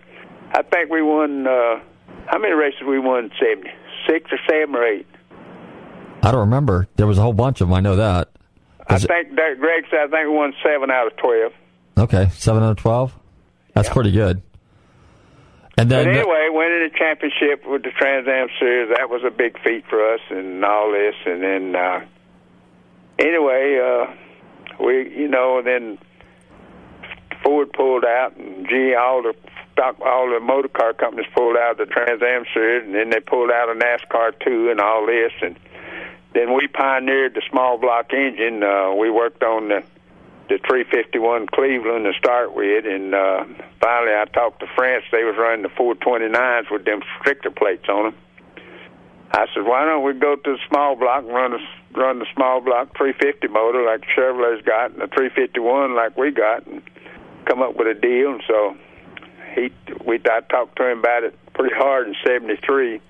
I 0.52 0.62
think 0.64 0.90
we 0.90 1.02
won. 1.02 1.46
uh 1.46 1.80
How 2.28 2.38
many 2.40 2.54
races 2.54 2.82
we 2.88 3.00
won? 3.00 3.30
Seven, 3.40 3.66
six 4.08 4.32
or 4.32 4.40
seven 4.50 4.76
or 4.76 4.86
eight. 4.86 5.08
I 6.24 6.32
don't 6.32 6.40
remember. 6.42 6.88
There 6.96 7.08
was 7.08 7.18
a 7.18 7.22
whole 7.22 7.34
bunch 7.34 7.62
of 7.62 7.68
them. 7.68 7.74
I 7.76 7.80
know 7.82 7.98
that. 7.98 8.30
I 8.88 8.98
think 9.00 9.36
that 9.36 9.58
Greg 9.60 9.84
said 9.92 10.00
I 10.00 10.08
think 10.08 10.30
we 10.30 10.36
won 10.36 10.54
seven 10.64 10.90
out 10.90 11.08
of 11.08 11.18
twelve. 11.18 11.52
okay, 11.98 12.30
seven 12.34 12.64
out 12.64 12.72
of 12.72 12.78
twelve. 12.78 13.14
That's 13.74 13.90
pretty 13.90 14.12
good. 14.12 14.42
And 15.80 15.92
then 15.92 16.06
but 16.06 16.16
anyway, 16.16 16.48
winning 16.50 16.90
the 16.92 16.98
championship 16.98 17.64
with 17.68 17.84
the 17.84 17.92
Trans 17.92 18.28
Am 18.28 18.48
Series, 18.60 18.90
that 18.98 19.10
was 19.12 19.22
a 19.24 19.30
big 19.30 19.62
feat 19.62 19.84
for 19.88 20.14
us 20.14 20.22
and 20.32 20.66
all 20.66 20.92
this. 20.92 21.14
And 21.28 21.44
then, 21.44 21.76
uh, 21.76 22.00
anyway, 23.20 23.78
uh, 23.80 24.84
we, 24.84 25.16
you 25.16 25.28
know, 25.28 25.62
then 25.64 26.00
Ford 27.48 27.72
pulled 27.72 28.04
out 28.04 28.36
and 28.36 28.68
G, 28.68 28.94
all 28.94 29.24
the 29.24 29.34
stock, 29.72 29.96
all 30.02 30.30
the 30.30 30.42
motor 30.42 30.68
car 30.68 30.92
companies 30.92 31.32
pulled 31.34 31.56
out 31.56 31.78
the 31.78 31.86
Trans 31.86 32.22
Am 32.22 32.44
Series, 32.54 32.84
and 32.86 32.94
then 32.94 33.10
they 33.10 33.22
pulled 33.22 33.52
out 33.52 33.70
of 33.70 33.78
NASCAR 33.78 34.38
too 34.44 34.70
and 34.70 34.82
all 34.82 35.06
this. 35.06 35.32
And 35.42 35.58
then 36.34 36.54
we 36.54 36.68
pioneered 36.68 37.36
the 37.36 37.42
small 37.50 37.78
block 37.78 38.12
engine. 38.12 38.64
Uh, 38.64 38.94
we 38.94 39.10
worked 39.10 39.44
on 39.44 39.70
the 39.70 39.84
the 40.50 40.60
351 40.68 41.48
Cleveland 41.48 42.04
to 42.04 42.14
start 42.20 42.54
with, 42.54 42.86
and 42.86 43.16
uh, 43.16 43.46
finally 43.80 44.14
I 44.14 44.26
talked 44.34 44.60
to 44.60 44.68
France. 44.76 45.06
They 45.14 45.24
was 45.24 45.36
running 45.38 45.64
the 45.64 45.70
429s 45.70 46.70
with 46.70 46.84
them 46.84 47.02
restrictor 47.02 47.56
plates 47.56 47.88
on 47.88 48.12
them. 48.12 48.16
I 49.32 49.46
said, 49.54 49.64
why 49.64 49.86
don't 49.86 50.04
we 50.04 50.14
go 50.14 50.36
to 50.36 50.52
the 50.52 50.60
small 50.70 50.96
block 50.96 51.24
and 51.24 51.34
run 51.34 51.52
the 51.52 51.60
run 51.98 52.20
the 52.20 52.26
small 52.36 52.60
block 52.60 52.96
350 52.98 53.48
motor 53.48 53.84
like 53.86 54.04
Chevrolet's 54.14 54.66
got, 54.66 54.92
and 54.92 55.02
the 55.02 55.08
351 55.08 55.96
like 55.96 56.18
we 56.18 56.32
got, 56.32 56.66
and 56.68 56.82
come 57.48 57.62
up 57.62 57.76
with 57.76 57.88
a 57.88 58.00
deal. 58.00 58.32
And 58.32 58.44
so 58.48 58.78
he, 59.56 59.72
we 60.06 60.20
I 60.30 60.42
talked 60.42 60.78
to 60.78 60.92
him 60.92 61.00
about 61.00 61.24
it 61.24 61.38
pretty 61.54 61.76
hard 61.76 62.08
in 62.08 62.16
'73 62.26 63.02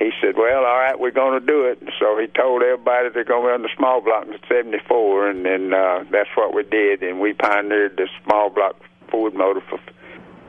he 0.00 0.10
said, 0.20 0.34
"Well, 0.36 0.64
all 0.64 0.78
right, 0.78 0.98
we're 0.98 1.10
going 1.10 1.38
to 1.38 1.46
do 1.46 1.66
it." 1.66 1.78
So 2.00 2.18
he 2.18 2.26
told 2.26 2.62
everybody 2.62 3.10
they're 3.10 3.22
going 3.22 3.42
to 3.44 3.48
run 3.50 3.62
the 3.62 3.68
small 3.76 4.00
block 4.00 4.26
in 4.26 4.38
'74, 4.48 5.28
and 5.28 5.44
then 5.44 5.74
uh, 5.74 6.04
that's 6.10 6.30
what 6.34 6.54
we 6.54 6.62
did. 6.62 7.02
And 7.02 7.20
we 7.20 7.34
pioneered 7.34 7.98
the 7.98 8.08
small 8.24 8.48
block 8.48 8.76
Ford 9.10 9.34
motor 9.34 9.60
for 9.68 9.78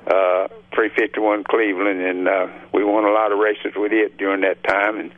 uh, 0.08 0.48
351 0.74 1.44
Cleveland, 1.44 2.02
and 2.02 2.28
uh, 2.30 2.48
we 2.74 2.86
won 2.86 3.04
a 3.04 3.12
lot 3.12 3.34
of 3.34 3.40
races 3.40 3.74
with 3.76 3.92
it 3.92 4.18
during 4.18 4.42
that 4.42 4.64
time. 4.64 5.00
And 5.00 5.12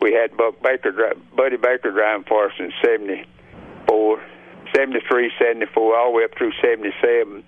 we 0.00 0.14
had 0.14 0.34
Buck 0.34 0.62
Baker, 0.62 1.12
Buddy 1.36 1.58
Baker 1.58 1.90
driving 1.90 2.24
for 2.24 2.46
us 2.46 2.54
in 2.58 2.72
'74, 2.82 4.22
'73, 4.74 5.32
'74, 5.38 5.96
all 5.96 6.10
the 6.10 6.16
way 6.18 6.24
up 6.24 6.36
through 6.36 6.52
'77 6.60 7.44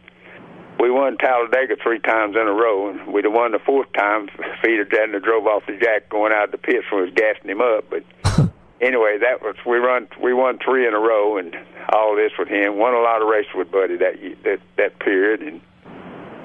we 0.79 0.91
won 0.91 1.16
Talladega 1.16 1.77
three 1.83 2.01
times 2.01 2.37
in 2.37 2.47
a 2.47 2.53
row, 2.53 2.91
and 2.91 3.12
we'd 3.12 3.24
have 3.24 3.33
won 3.33 3.53
the 3.53 3.59
fourth 3.59 3.91
time 3.93 4.29
have 4.29 4.59
hadn't 4.62 5.22
drove 5.22 5.47
off 5.47 5.64
the 5.66 5.79
jack 5.81 6.09
going 6.09 6.33
out 6.33 6.47
of 6.47 6.53
the 6.53 6.59
pits 6.59 6.85
when 6.91 7.03
we 7.03 7.11
was 7.11 7.14
gassing 7.14 7.51
him 7.51 7.61
up. 7.61 7.85
But 7.89 8.05
anyway, 8.81 9.18
that 9.20 9.41
was 9.43 9.57
we 9.64 9.79
run 9.79 10.09
we 10.22 10.35
won 10.35 10.59
three 10.59 10.87
in 10.87 10.95
a 10.95 10.99
row, 10.99 11.39
and 11.39 11.57
all 11.93 12.14
this 12.16 12.33
with 12.39 12.49
him. 12.49 12.79
Won 12.79 12.95
a 12.95 13.01
lot 13.01 13.22
of 13.22 13.29
races 13.29 13.53
with 13.55 13.70
Buddy 13.70 13.97
that 13.97 14.14
that 14.45 14.61
that 14.77 14.99
period, 14.99 15.41
and 15.41 15.61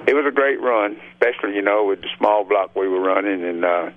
it 0.08 0.14
was 0.14 0.26
a 0.26 0.32
great 0.32 0.62
run, 0.62 1.00
especially 1.14 1.56
you 1.56 1.62
know 1.62 1.86
with 1.86 2.02
the 2.02 2.10
small 2.18 2.46
block 2.46 2.76
we 2.76 2.88
were 2.88 3.02
running, 3.02 3.44
and 3.44 3.66
uh, 3.66 3.90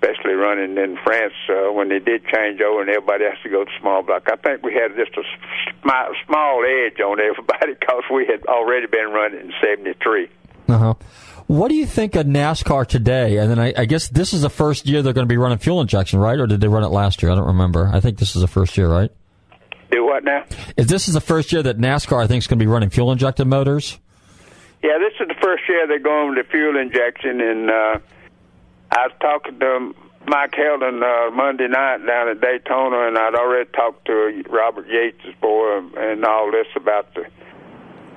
especially 0.00 0.32
running 0.32 0.78
in 0.78 0.96
France 1.04 1.34
uh, 1.48 1.72
when 1.72 1.88
they 1.88 1.98
did 1.98 2.24
change 2.26 2.60
over 2.60 2.80
and 2.80 2.90
everybody 2.90 3.24
has 3.24 3.38
to 3.42 3.48
go 3.48 3.64
to 3.64 3.70
small 3.80 4.02
block. 4.02 4.28
I 4.30 4.36
think 4.36 4.62
we 4.62 4.72
had 4.74 4.96
just 4.96 5.16
a 5.16 5.22
sm- 5.22 5.88
small 6.26 6.64
edge 6.64 7.00
on 7.00 7.20
everybody 7.20 7.74
because 7.80 8.02
we 8.12 8.26
had 8.26 8.44
already 8.46 8.86
been 8.86 9.10
running 9.10 9.40
in 9.40 9.52
'73. 9.60 10.28
Uh-huh. 10.68 10.94
What 11.46 11.68
do 11.68 11.74
you 11.74 11.86
think 11.86 12.14
of 12.14 12.26
NASCAR 12.26 12.86
today? 12.86 13.38
And 13.38 13.50
then 13.50 13.58
I, 13.58 13.74
I 13.76 13.84
guess 13.84 14.08
this 14.08 14.32
is 14.32 14.42
the 14.42 14.50
first 14.50 14.86
year 14.86 15.02
they're 15.02 15.12
going 15.12 15.26
to 15.26 15.32
be 15.32 15.36
running 15.36 15.58
fuel 15.58 15.80
injection, 15.80 16.20
right? 16.20 16.38
Or 16.38 16.46
did 16.46 16.60
they 16.60 16.68
run 16.68 16.84
it 16.84 16.90
last 16.90 17.22
year? 17.22 17.32
I 17.32 17.34
don't 17.34 17.48
remember. 17.48 17.90
I 17.92 17.98
think 17.98 18.18
this 18.18 18.36
is 18.36 18.40
the 18.40 18.48
first 18.48 18.76
year, 18.76 18.88
right? 18.88 19.10
Do 19.90 20.04
what 20.04 20.22
now? 20.22 20.44
If 20.76 20.86
this 20.86 21.08
is 21.08 21.14
the 21.14 21.20
first 21.20 21.52
year 21.52 21.62
that 21.64 21.78
NASCAR, 21.78 22.22
I 22.22 22.28
think, 22.28 22.44
is 22.44 22.46
going 22.46 22.60
to 22.60 22.64
be 22.64 22.68
running 22.70 22.90
fuel 22.90 23.10
injected 23.10 23.48
motors. 23.48 23.98
Yeah, 24.82 24.98
this 24.98 25.12
is 25.20 25.26
the 25.26 25.42
first 25.42 25.64
year 25.68 25.88
they're 25.88 25.98
going 25.98 26.36
to 26.36 26.44
fuel 26.44 26.78
injection, 26.78 27.40
and 27.40 27.68
uh, 27.68 27.98
I 28.92 29.06
was 29.06 29.12
talking 29.20 29.58
to 29.60 29.94
Mike 30.26 30.52
Helton 30.52 31.02
uh, 31.02 31.30
Monday 31.30 31.68
night 31.68 32.04
down 32.06 32.28
at 32.28 32.40
Daytona, 32.40 33.06
and 33.06 33.16
I'd 33.16 33.34
already 33.34 33.70
talked 33.70 34.06
to 34.06 34.42
Robert 34.50 34.88
Yates' 34.88 35.34
boy 35.40 35.78
and 35.96 36.24
all 36.24 36.50
this 36.50 36.66
about 36.74 37.14
the 37.14 37.26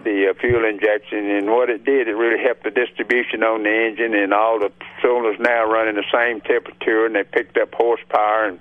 the 0.04 0.28
uh, 0.30 0.34
fuel 0.42 0.66
injection 0.66 1.30
and 1.30 1.50
what 1.50 1.70
it 1.70 1.86
did. 1.86 2.10
It 2.10 2.16
really 2.16 2.44
helped 2.44 2.66
the 2.66 2.72
distribution 2.72 3.42
on 3.42 3.64
the 3.64 3.72
engine, 3.72 4.14
and 4.14 4.34
all 4.34 4.60
the 4.60 4.72
cylinders 5.02 5.40
now 5.40 5.64
running 5.64 5.96
the 5.96 6.04
same 6.12 6.42
temperature, 6.42 7.06
and 7.06 7.16
they 7.16 7.24
picked 7.24 7.58
up 7.58 7.74
horsepower 7.74 8.46
and. 8.46 8.60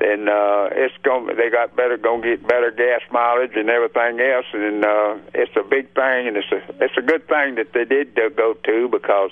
And 0.00 0.28
uh, 0.28 0.70
it's 0.72 0.92
going. 1.04 1.28
They 1.36 1.50
got 1.50 1.76
better. 1.76 1.96
Going 1.96 2.20
to 2.22 2.36
get 2.36 2.48
better 2.48 2.72
gas 2.72 3.00
mileage 3.12 3.52
and 3.54 3.70
everything 3.70 4.18
else. 4.18 4.44
And 4.52 4.84
uh, 4.84 5.18
it's 5.32 5.54
a 5.54 5.62
big 5.62 5.94
thing, 5.94 6.26
and 6.26 6.36
it's 6.36 6.50
a 6.50 6.84
it's 6.84 6.98
a 6.98 7.00
good 7.00 7.28
thing 7.28 7.54
that 7.54 7.72
they 7.72 7.84
did 7.84 8.18
go 8.36 8.54
to 8.54 8.88
because 8.88 9.30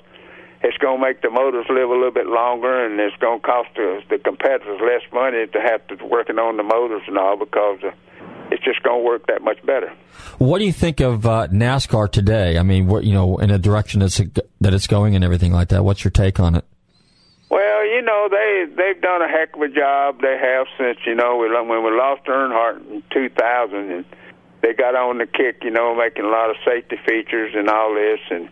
it's 0.63 0.79
going 0.79 1.01
to 1.01 1.07
make 1.07 1.23
the 1.23 1.31
motors 1.31 1.67
live 1.69 1.91
a 1.91 1.93
little 1.93 2.13
bit 2.13 2.27
longer, 2.27 2.85
and 2.87 2.99
it's 3.01 3.17
going 3.17 3.41
to 3.41 3.47
cost 3.47 3.69
the, 3.75 4.01
the 4.09 4.19
competitors 4.19 4.81
less 4.81 5.03
money 5.13 5.47
to 5.47 5.61
have 5.61 5.87
to 5.89 6.05
working 6.07 6.39
on 6.39 6.57
the 6.57 6.63
motors 6.63 7.03
and 7.07 7.19
all 7.19 7.37
because 7.37 7.81
uh, 7.83 7.91
it's 8.51 8.63
just 8.65 8.83
going 8.83 9.01
to 9.01 9.05
work 9.05 9.27
that 9.27 9.43
much 9.43 9.65
better. 9.67 9.93
What 10.39 10.59
do 10.59 10.65
you 10.65 10.73
think 10.73 11.01
of 11.01 11.27
uh, 11.27 11.49
NASCAR 11.49 12.11
today? 12.11 12.59
I 12.59 12.63
mean, 12.63 12.87
what 12.87 13.05
you 13.05 13.13
know, 13.13 13.39
in 13.39 13.51
a 13.51 13.59
direction 13.59 14.01
that's 14.01 14.19
that 14.61 14.75
it's 14.75 14.87
going 14.87 15.17
and 15.17 15.25
everything 15.25 15.53
like 15.53 15.69
that. 15.69 15.85
What's 15.85 16.05
your 16.05 16.11
take 16.11 16.39
on 16.39 16.55
it? 16.55 16.65
Well, 17.51 17.85
you 17.85 18.03
know, 18.03 18.29
they 18.31 18.65
they've 18.69 19.03
done 19.03 19.21
a 19.21 19.29
heck 19.29 19.57
of 19.57 19.63
a 19.63 19.69
job. 19.69 20.21
They 20.23 20.39
have 20.41 20.67
since 20.79 20.99
you 21.07 21.15
know 21.15 21.37
we, 21.37 21.51
when 21.51 21.85
we 21.85 21.91
lost 21.91 22.25
Earnhardt 22.27 22.89
in 22.91 23.03
2000, 23.13 23.91
and 23.91 24.05
they 24.63 24.75
got 24.75 24.95
on 24.95 25.19
the 25.19 25.27
kick. 25.27 25.63
You 25.63 25.71
know, 25.71 25.95
making 25.95 26.25
a 26.25 26.29
lot 26.29 26.51
of 26.51 26.57
safety 26.65 26.97
features 27.07 27.53
and 27.55 27.69
all 27.69 27.95
this, 27.95 28.21
and 28.31 28.49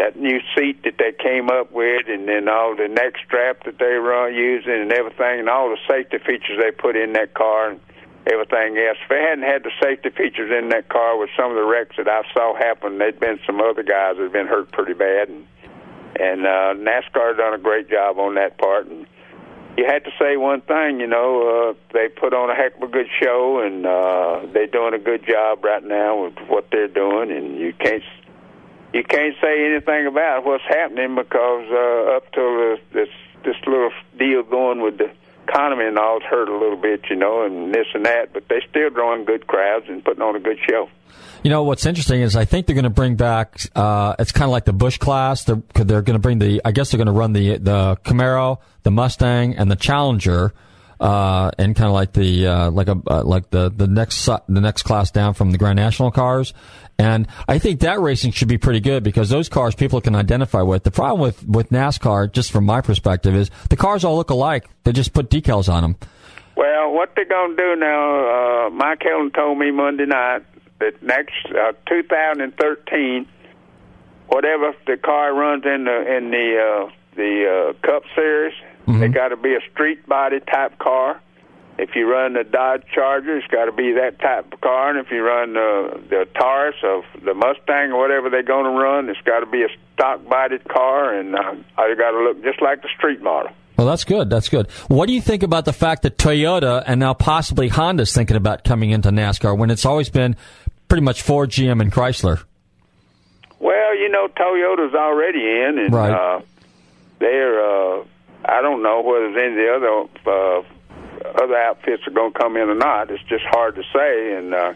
that 0.00 0.16
new 0.16 0.40
seat 0.56 0.82
that 0.84 0.96
they 0.96 1.12
came 1.12 1.50
up 1.50 1.70
with, 1.72 2.08
and 2.08 2.26
then 2.26 2.48
all 2.48 2.74
the 2.74 2.88
neck 2.88 3.20
strap 3.24 3.64
that 3.64 3.78
they 3.78 4.00
run 4.00 4.34
using, 4.34 4.80
and 4.80 4.92
everything, 4.92 5.40
and 5.40 5.48
all 5.48 5.68
the 5.68 5.76
safety 5.86 6.16
features 6.18 6.56
they 6.58 6.72
put 6.72 6.96
in 6.96 7.12
that 7.12 7.34
car. 7.34 7.70
And, 7.70 7.80
everything 8.26 8.76
else. 8.76 8.98
If 9.02 9.08
they 9.08 9.22
hadn't 9.22 9.44
had 9.44 9.62
the 9.64 9.72
safety 9.80 10.10
features 10.10 10.52
in 10.52 10.68
that 10.70 10.88
car 10.88 11.16
with 11.16 11.30
some 11.36 11.50
of 11.50 11.56
the 11.56 11.64
wrecks 11.64 11.96
that 11.96 12.08
I 12.08 12.22
saw 12.34 12.54
happen, 12.56 12.98
there'd 12.98 13.20
been 13.20 13.38
some 13.46 13.60
other 13.60 13.82
guys 13.82 14.16
that 14.16 14.24
had 14.24 14.32
been 14.32 14.46
hurt 14.46 14.72
pretty 14.72 14.94
bad. 14.94 15.28
And, 15.28 15.46
and 16.18 16.46
uh, 16.46 16.74
NASCAR 16.76 17.36
done 17.36 17.54
a 17.54 17.58
great 17.58 17.88
job 17.88 18.18
on 18.18 18.34
that 18.34 18.58
part. 18.58 18.86
And 18.86 19.06
you 19.76 19.86
had 19.86 20.04
to 20.04 20.10
say 20.20 20.36
one 20.36 20.60
thing, 20.62 21.00
you 21.00 21.06
know, 21.06 21.70
uh, 21.70 21.74
they 21.92 22.08
put 22.08 22.34
on 22.34 22.50
a 22.50 22.54
heck 22.54 22.76
of 22.76 22.82
a 22.82 22.88
good 22.88 23.08
show, 23.22 23.60
and 23.60 23.86
uh, 23.86 24.46
they're 24.52 24.66
doing 24.66 24.94
a 24.94 24.98
good 24.98 25.24
job 25.26 25.64
right 25.64 25.82
now 25.82 26.24
with 26.24 26.34
what 26.48 26.66
they're 26.70 26.88
doing. 26.88 27.30
And 27.30 27.58
you 27.58 27.72
can't 27.72 28.02
you 28.92 29.04
can't 29.04 29.34
say 29.40 29.66
anything 29.70 30.06
about 30.06 30.44
what's 30.44 30.64
happening 30.68 31.14
because 31.14 31.66
uh, 31.70 32.16
up 32.16 32.32
till 32.32 32.76
this, 32.92 33.08
this 33.44 33.56
little 33.66 33.90
deal 34.18 34.42
going 34.42 34.82
with 34.82 34.98
the 34.98 35.10
economy 35.48 35.84
and 35.84 35.98
all's 35.98 36.22
hurt 36.22 36.48
a 36.48 36.56
little 36.56 36.76
bit, 36.76 37.02
you 37.10 37.16
know, 37.16 37.44
and 37.44 37.74
this 37.74 37.86
and 37.94 38.04
that, 38.06 38.32
but 38.32 38.44
they're 38.48 38.62
still 38.68 38.90
drawing 38.90 39.24
good 39.24 39.46
crowds 39.46 39.86
and 39.88 40.04
putting 40.04 40.22
on 40.22 40.36
a 40.36 40.40
good 40.40 40.58
show. 40.68 40.88
You 41.42 41.50
know 41.50 41.62
what's 41.64 41.86
interesting 41.86 42.20
is 42.20 42.36
I 42.36 42.44
think 42.44 42.66
they're 42.66 42.74
going 42.74 42.84
to 42.84 42.90
bring 42.90 43.16
back. 43.16 43.58
Uh, 43.74 44.14
it's 44.18 44.30
kind 44.30 44.44
of 44.44 44.50
like 44.50 44.66
the 44.66 44.74
Busch 44.74 44.98
class. 44.98 45.44
They're 45.44 45.62
they're 45.74 46.02
going 46.02 46.14
to 46.14 46.20
bring 46.20 46.38
the. 46.38 46.60
I 46.64 46.72
guess 46.72 46.90
they're 46.90 46.98
going 46.98 47.06
to 47.06 47.12
run 47.12 47.32
the 47.32 47.56
the 47.56 47.96
Camaro, 48.04 48.58
the 48.82 48.90
Mustang, 48.90 49.56
and 49.56 49.70
the 49.70 49.76
Challenger 49.76 50.52
uh, 51.00 51.50
and 51.58 51.74
kind 51.74 51.88
of 51.88 51.94
like 51.94 52.12
the 52.12 52.46
uh, 52.46 52.70
like 52.70 52.88
a 52.88 53.00
uh, 53.06 53.24
like 53.24 53.50
the 53.50 53.70
the 53.70 53.86
next 53.86 54.24
the 54.26 54.60
next 54.60 54.82
class 54.82 55.10
down 55.10 55.34
from 55.34 55.50
the 55.50 55.58
Grand 55.58 55.76
National 55.76 56.10
cars. 56.10 56.52
And 56.98 57.26
I 57.48 57.58
think 57.58 57.80
that 57.80 57.98
racing 57.98 58.32
should 58.32 58.48
be 58.48 58.58
pretty 58.58 58.80
good 58.80 59.02
because 59.02 59.30
those 59.30 59.48
cars 59.48 59.74
people 59.74 60.02
can 60.02 60.14
identify 60.14 60.60
with. 60.60 60.84
The 60.84 60.90
problem 60.90 61.22
with 61.22 61.42
with 61.48 61.70
NASCAR, 61.70 62.30
just 62.30 62.52
from 62.52 62.66
my 62.66 62.82
perspective, 62.82 63.34
is 63.34 63.50
the 63.70 63.76
cars 63.76 64.04
all 64.04 64.16
look 64.16 64.28
alike. 64.28 64.68
They 64.84 64.92
just 64.92 65.14
put 65.14 65.30
decals 65.30 65.72
on 65.72 65.82
them. 65.82 65.96
Well, 66.56 66.92
what 66.92 67.12
they're 67.16 67.24
to 67.24 67.54
do 67.56 67.76
now, 67.76 68.66
uh, 68.66 68.70
Mike 68.70 69.00
Helton 69.00 69.32
told 69.32 69.56
me 69.56 69.70
Monday 69.70 70.04
night 70.04 70.42
that 70.80 71.02
next 71.02 71.46
uh, 71.46 71.72
2013, 71.88 73.26
whatever 74.28 74.74
the 74.86 74.98
car 74.98 75.32
runs 75.32 75.64
in 75.64 75.84
the 75.84 76.16
in 76.16 76.30
the 76.30 76.58
uh, 76.58 76.90
the 77.16 77.72
uh, 77.74 77.86
Cup 77.86 78.02
Series, 78.14 78.54
Mm-hmm. 78.90 79.00
They 79.00 79.08
got 79.08 79.28
to 79.28 79.36
be 79.36 79.54
a 79.54 79.60
street 79.72 80.06
body 80.06 80.40
type 80.40 80.78
car. 80.78 81.20
If 81.78 81.96
you 81.96 82.10
run 82.10 82.34
the 82.34 82.44
Dodge 82.44 82.82
Charger, 82.94 83.38
it's 83.38 83.46
got 83.46 83.64
to 83.64 83.72
be 83.72 83.92
that 83.92 84.18
type 84.18 84.52
of 84.52 84.60
car. 84.60 84.90
And 84.90 84.98
if 84.98 85.10
you 85.10 85.22
run 85.22 85.54
the 85.54 86.02
the 86.10 86.28
Taurus 86.38 86.76
or 86.82 87.04
the 87.24 87.32
Mustang 87.32 87.92
or 87.92 87.98
whatever 87.98 88.28
they're 88.28 88.42
going 88.42 88.64
to 88.64 88.78
run, 88.78 89.08
it's 89.08 89.20
got 89.22 89.40
to 89.40 89.46
be 89.46 89.62
a 89.62 89.68
stock 89.94 90.28
bodied 90.28 90.68
car, 90.68 91.14
and 91.14 91.34
uh, 91.34 91.54
they 91.78 91.94
got 91.94 92.10
to 92.10 92.18
look 92.22 92.42
just 92.42 92.60
like 92.60 92.82
the 92.82 92.88
street 92.96 93.22
model. 93.22 93.52
Well, 93.78 93.86
that's 93.86 94.04
good. 94.04 94.28
That's 94.28 94.50
good. 94.50 94.70
What 94.88 95.06
do 95.06 95.14
you 95.14 95.22
think 95.22 95.42
about 95.42 95.64
the 95.64 95.72
fact 95.72 96.02
that 96.02 96.18
Toyota 96.18 96.84
and 96.86 97.00
now 97.00 97.14
possibly 97.14 97.68
Honda's 97.68 98.12
thinking 98.12 98.36
about 98.36 98.62
coming 98.62 98.90
into 98.90 99.08
NASCAR 99.08 99.56
when 99.56 99.70
it's 99.70 99.86
always 99.86 100.10
been 100.10 100.36
pretty 100.88 101.02
much 101.02 101.22
Ford, 101.22 101.48
GM, 101.48 101.80
and 101.80 101.90
Chrysler? 101.90 102.44
Well, 103.58 103.96
you 103.96 104.10
know, 104.10 104.28
Toyota's 104.28 104.94
already 104.94 105.38
in, 105.38 105.78
and 105.78 105.94
right. 105.94 106.12
uh, 106.12 106.40
they're. 107.20 108.00
Uh, 108.00 108.04
I 108.44 108.62
don't 108.62 108.82
know 108.82 109.02
whether 109.02 109.26
any 109.38 109.66
of 109.68 109.80
the 109.80 110.06
other 110.26 110.30
uh, 110.30 111.42
other 111.42 111.56
outfits 111.56 112.02
are 112.06 112.12
going 112.12 112.32
to 112.32 112.38
come 112.38 112.56
in 112.56 112.68
or 112.68 112.74
not. 112.74 113.10
It's 113.10 113.22
just 113.24 113.44
hard 113.44 113.74
to 113.76 113.82
say, 113.92 114.36
and 114.36 114.54
uh, 114.54 114.74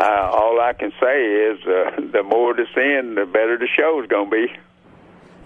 uh, 0.00 0.30
all 0.32 0.60
I 0.60 0.72
can 0.72 0.92
say 1.00 1.24
is 1.24 1.58
uh, 1.64 2.00
the 2.12 2.22
more 2.22 2.54
that's 2.54 2.68
in, 2.76 3.14
the 3.14 3.26
better 3.26 3.56
the 3.58 3.68
show 3.76 4.00
is 4.02 4.08
going 4.08 4.30
to 4.30 4.36
be. 4.36 4.46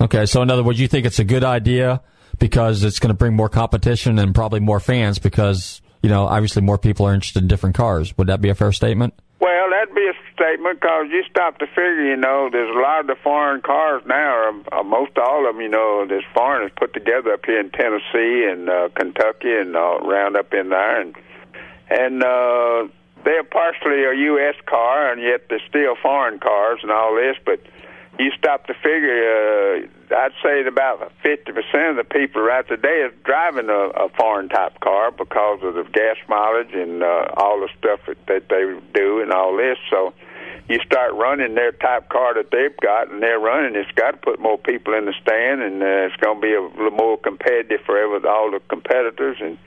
Okay, 0.00 0.24
so 0.26 0.40
in 0.42 0.50
other 0.50 0.62
words, 0.62 0.80
you 0.80 0.88
think 0.88 1.04
it's 1.04 1.18
a 1.18 1.24
good 1.24 1.44
idea 1.44 2.00
because 2.38 2.84
it's 2.84 2.98
going 2.98 3.10
to 3.10 3.14
bring 3.14 3.36
more 3.36 3.50
competition 3.50 4.18
and 4.18 4.34
probably 4.34 4.60
more 4.60 4.80
fans 4.80 5.18
because 5.18 5.82
you 6.02 6.08
know 6.08 6.26
obviously 6.26 6.62
more 6.62 6.78
people 6.78 7.06
are 7.06 7.14
interested 7.14 7.42
in 7.42 7.48
different 7.48 7.76
cars. 7.76 8.16
Would 8.16 8.28
that 8.28 8.40
be 8.40 8.48
a 8.48 8.54
fair 8.54 8.72
statement? 8.72 9.14
Well, 9.40 9.70
that'd 9.70 9.94
be 9.94 10.08
a 10.08 10.14
statement 10.40 10.80
because 10.80 11.06
you 11.10 11.22
stop 11.30 11.58
to 11.58 11.66
figure, 11.66 12.06
you 12.06 12.16
know, 12.16 12.48
there's 12.50 12.74
a 12.74 12.80
lot 12.80 13.00
of 13.00 13.06
the 13.06 13.16
foreign 13.22 13.60
cars 13.60 14.02
now, 14.06 14.32
or, 14.34 14.48
uh, 14.72 14.82
most 14.82 15.18
all 15.18 15.46
of 15.48 15.54
them, 15.54 15.62
you 15.62 15.68
know, 15.68 16.06
there's 16.08 16.24
foreigners 16.32 16.72
put 16.76 16.94
together 16.94 17.34
up 17.34 17.44
here 17.44 17.60
in 17.60 17.70
Tennessee 17.70 18.48
and 18.50 18.70
uh, 18.70 18.88
Kentucky 18.94 19.52
and 19.52 19.76
uh, 19.76 19.98
around 19.98 20.36
up 20.36 20.54
in 20.54 20.70
there, 20.70 21.00
and 21.00 21.14
and 21.90 22.22
uh, 22.22 22.86
they're 23.24 23.44
partially 23.44 24.04
a 24.04 24.14
U.S. 24.14 24.54
car, 24.66 25.12
and 25.12 25.20
yet 25.20 25.48
they're 25.50 25.62
still 25.68 25.96
foreign 26.00 26.38
cars 26.38 26.80
and 26.82 26.90
all 26.90 27.14
this, 27.16 27.36
but 27.44 27.60
you 28.18 28.30
stop 28.38 28.66
to 28.66 28.74
figure, 28.74 29.86
uh, 30.12 30.14
I'd 30.14 30.32
say 30.42 30.66
about 30.66 31.12
50% 31.24 31.90
of 31.90 31.96
the 31.96 32.04
people 32.04 32.42
right 32.42 32.66
today 32.66 33.06
is 33.08 33.12
driving 33.24 33.68
a, 33.70 33.90
a 33.96 34.08
foreign 34.10 34.48
type 34.48 34.78
car 34.80 35.10
because 35.10 35.60
of 35.62 35.74
the 35.74 35.84
gas 35.92 36.16
mileage 36.28 36.72
and 36.72 37.02
uh, 37.02 37.28
all 37.36 37.60
the 37.60 37.68
stuff 37.78 38.00
that, 38.06 38.18
that 38.26 38.48
they 38.48 38.78
do 38.94 39.22
and 39.22 39.32
all 39.32 39.56
this. 39.56 39.78
So 39.88 40.12
you 40.70 40.78
start 40.86 41.12
running 41.14 41.56
their 41.56 41.72
type 41.72 42.08
car 42.08 42.34
that 42.34 42.50
they've 42.52 42.76
got 42.80 43.10
and 43.10 43.20
they're 43.20 43.40
running, 43.40 43.74
it's 43.74 43.90
got 43.92 44.12
to 44.12 44.16
put 44.16 44.38
more 44.38 44.56
people 44.56 44.94
in 44.94 45.04
the 45.04 45.14
stand 45.20 45.60
and 45.60 45.82
uh, 45.82 46.06
it's 46.06 46.16
going 46.16 46.40
to 46.40 46.40
be 46.40 46.54
a 46.54 46.62
little 46.62 46.96
more 46.96 47.18
competitive 47.18 47.80
for 47.84 47.98
all 47.98 48.50
the 48.52 48.60
competitors 48.68 49.36
and 49.40 49.58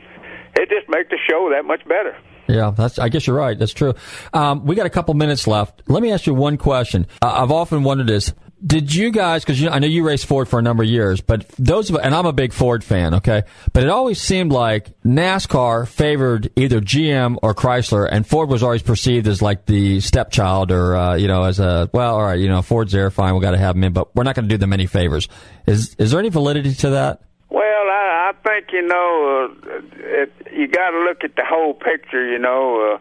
it 0.55 0.69
just 0.69 0.87
makes 0.87 1.09
the 1.09 1.17
show 1.29 1.51
that 1.53 1.65
much 1.65 1.83
better. 1.85 2.15
Yeah, 2.47 2.71
that's. 2.71 2.99
I 2.99 3.09
guess 3.09 3.25
you're 3.25 3.37
right. 3.37 3.57
That's 3.57 3.73
true. 3.73 3.93
Um, 4.33 4.65
we 4.65 4.75
got 4.75 4.85
a 4.85 4.89
couple 4.89 5.13
minutes 5.13 5.47
left. 5.47 5.81
Let 5.87 6.03
me 6.03 6.11
ask 6.11 6.27
you 6.27 6.33
one 6.33 6.57
question. 6.57 7.07
Uh, 7.21 7.41
I've 7.41 7.51
often 7.51 7.83
wondered 7.83 8.07
this: 8.07 8.33
did 8.65 8.93
you 8.93 9.11
guys 9.11 9.43
because 9.43 9.63
i 9.65 9.79
know 9.79 9.87
you 9.87 10.05
raced 10.05 10.25
ford 10.25 10.47
for 10.47 10.59
a 10.59 10.61
number 10.61 10.83
of 10.83 10.89
years 10.89 11.21
but 11.21 11.47
those 11.59 11.89
of 11.89 11.97
and 11.97 12.15
i'm 12.15 12.25
a 12.25 12.33
big 12.33 12.53
ford 12.53 12.83
fan 12.83 13.13
okay? 13.15 13.43
But 13.73 13.83
it 13.83 13.89
always 13.89 14.21
seemed 14.21 14.51
like 14.51 14.89
nascar 15.03 15.87
favored 15.87 16.51
either 16.55 16.79
gm 16.81 17.37
or 17.41 17.53
chrysler 17.53 18.07
and 18.09 18.25
ford 18.25 18.49
was 18.49 18.63
always 18.63 18.81
perceived 18.81 19.27
as 19.27 19.41
like 19.41 19.65
the 19.65 19.99
stepchild 19.99 20.71
or 20.71 20.95
uh, 20.95 21.15
you 21.15 21.27
know 21.27 21.43
as 21.43 21.59
a 21.59 21.89
well 21.93 22.15
all 22.15 22.23
right 22.23 22.39
you 22.39 22.47
know 22.47 22.61
ford's 22.61 22.91
there 22.91 23.09
fine 23.11 23.35
we 23.35 23.41
got 23.41 23.51
to 23.51 23.57
have 23.57 23.75
them 23.75 23.83
in 23.83 23.93
but 23.93 24.13
we're 24.15 24.23
not 24.23 24.35
going 24.35 24.47
to 24.47 24.53
do 24.53 24.57
them 24.57 24.73
any 24.73 24.85
favors. 24.85 25.27
Is 25.65 25.95
is 25.97 26.11
there 26.11 26.19
any 26.19 26.29
validity 26.29 26.73
to 26.75 26.89
that? 26.91 27.21
Well 27.49 27.63
i, 27.63 28.31
I 28.31 28.47
think 28.47 28.71
you 28.71 28.81
know 28.81 29.51
uh, 29.53 29.79
it, 29.97 30.33
you 30.51 30.67
got 30.67 30.91
to 30.91 30.99
look 31.03 31.23
at 31.23 31.35
the 31.35 31.43
whole 31.45 31.73
picture 31.73 32.25
you 32.25 32.39
know 32.39 32.95
uh, 32.95 32.97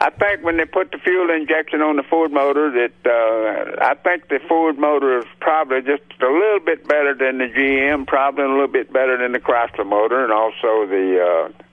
I 0.00 0.10
think 0.10 0.42
when 0.42 0.56
they 0.56 0.64
put 0.64 0.90
the 0.90 0.98
fuel 0.98 1.30
injection 1.30 1.80
on 1.80 1.96
the 1.96 2.02
Ford 2.02 2.32
motor, 2.32 2.70
that 2.70 3.10
uh, 3.10 3.84
I 3.84 3.94
think 3.94 4.28
the 4.28 4.40
Ford 4.48 4.78
motor 4.78 5.18
is 5.18 5.24
probably 5.40 5.80
just 5.82 6.02
a 6.20 6.26
little 6.26 6.60
bit 6.60 6.86
better 6.86 7.14
than 7.14 7.38
the 7.38 7.46
GM, 7.46 8.06
probably 8.06 8.44
a 8.44 8.48
little 8.48 8.68
bit 8.68 8.92
better 8.92 9.16
than 9.16 9.32
the 9.32 9.38
Chrysler 9.38 9.86
motor, 9.86 10.22
and 10.22 10.32
also 10.32 10.86
the 10.86 11.20
uh, 11.20 11.64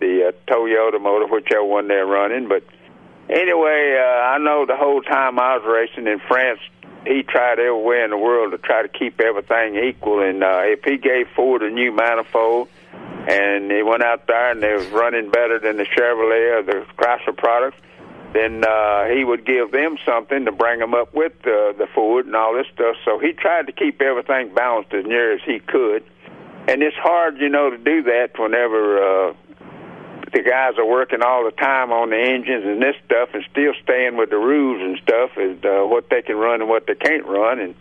the 0.00 0.28
uh, 0.28 0.32
Toyota 0.46 1.00
motor, 1.00 1.26
whichever 1.26 1.64
one 1.64 1.88
they're 1.88 2.06
running. 2.06 2.48
But 2.48 2.64
anyway, 3.28 3.96
uh, 3.98 4.34
I 4.34 4.38
know 4.38 4.66
the 4.66 4.76
whole 4.76 5.00
time 5.02 5.38
I 5.38 5.56
was 5.56 5.64
racing 5.66 6.06
in 6.06 6.20
France, 6.20 6.60
he 7.06 7.22
tried 7.22 7.58
everywhere 7.58 8.04
in 8.04 8.10
the 8.10 8.18
world 8.18 8.52
to 8.52 8.58
try 8.58 8.82
to 8.82 8.88
keep 8.88 9.20
everything 9.20 9.76
equal, 9.76 10.20
and 10.20 10.44
uh, 10.44 10.60
if 10.64 10.84
he 10.84 10.98
gave 10.98 11.28
Ford 11.34 11.62
a 11.62 11.70
new 11.70 11.92
manifold 11.92 12.68
and 13.28 13.70
he 13.70 13.82
went 13.82 14.02
out 14.02 14.26
there 14.26 14.50
and 14.50 14.62
they 14.62 14.74
was 14.74 14.86
running 14.88 15.30
better 15.30 15.58
than 15.58 15.76
the 15.76 15.84
Chevrolet 15.84 16.58
or 16.58 16.62
the 16.62 16.86
Chrysler 16.96 17.36
products, 17.36 17.78
then 18.34 18.64
uh, 18.64 19.06
he 19.06 19.24
would 19.24 19.46
give 19.46 19.70
them 19.70 19.96
something 20.04 20.44
to 20.44 20.52
bring 20.52 20.80
them 20.80 20.92
up 20.92 21.14
with 21.14 21.32
uh, 21.46 21.72
the 21.72 21.86
Ford 21.94 22.26
and 22.26 22.34
all 22.34 22.54
this 22.54 22.66
stuff. 22.74 22.96
So 23.04 23.18
he 23.18 23.32
tried 23.32 23.66
to 23.68 23.72
keep 23.72 24.02
everything 24.02 24.52
balanced 24.54 24.92
as 24.92 25.06
near 25.06 25.32
as 25.32 25.40
he 25.46 25.60
could. 25.60 26.04
And 26.66 26.82
it's 26.82 26.96
hard, 26.96 27.38
you 27.38 27.48
know, 27.48 27.70
to 27.70 27.78
do 27.78 28.02
that 28.04 28.30
whenever 28.38 29.30
uh, 29.30 29.34
the 30.32 30.42
guys 30.42 30.74
are 30.78 30.86
working 30.86 31.22
all 31.22 31.44
the 31.44 31.52
time 31.52 31.92
on 31.92 32.10
the 32.10 32.18
engines 32.18 32.64
and 32.64 32.82
this 32.82 32.96
stuff 33.06 33.30
and 33.34 33.44
still 33.52 33.72
staying 33.84 34.16
with 34.16 34.30
the 34.30 34.36
rules 34.36 34.82
and 34.82 34.98
stuff 35.02 35.30
as 35.38 35.56
uh, 35.64 35.86
what 35.86 36.10
they 36.10 36.22
can 36.22 36.36
run 36.36 36.60
and 36.60 36.68
what 36.68 36.86
they 36.86 36.96
can't 36.96 37.24
run. 37.24 37.60
And 37.60 37.74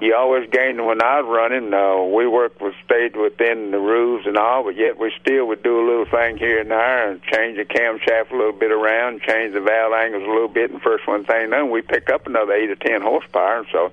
you 0.00 0.14
always 0.14 0.50
gained 0.50 0.84
when 0.84 1.00
I 1.00 1.20
was 1.20 1.28
running. 1.28 1.72
Uh, 1.72 2.02
we 2.02 2.26
worked 2.26 2.60
with 2.60 2.74
stayed 2.84 3.16
within 3.16 3.70
the 3.70 3.78
rules 3.78 4.26
and 4.26 4.36
all, 4.36 4.64
but 4.64 4.76
yet 4.76 4.98
we 4.98 5.12
still 5.20 5.46
would 5.46 5.62
do 5.62 5.80
a 5.80 5.86
little 5.86 6.06
thing 6.06 6.36
here 6.36 6.60
and 6.60 6.70
there 6.70 7.10
and 7.10 7.22
change 7.22 7.56
the 7.56 7.64
camshaft 7.64 8.32
a 8.32 8.36
little 8.36 8.52
bit 8.52 8.72
around, 8.72 9.22
change 9.22 9.54
the 9.54 9.60
valve 9.60 9.92
angles 9.92 10.24
a 10.24 10.30
little 10.30 10.48
bit. 10.48 10.70
And 10.70 10.82
first 10.82 11.06
one 11.06 11.24
thing 11.24 11.50
done, 11.50 11.70
we 11.70 11.80
pick 11.82 12.10
up 12.10 12.26
another 12.26 12.52
eight 12.52 12.70
or 12.70 12.76
ten 12.76 13.02
horsepower. 13.02 13.66
So 13.70 13.92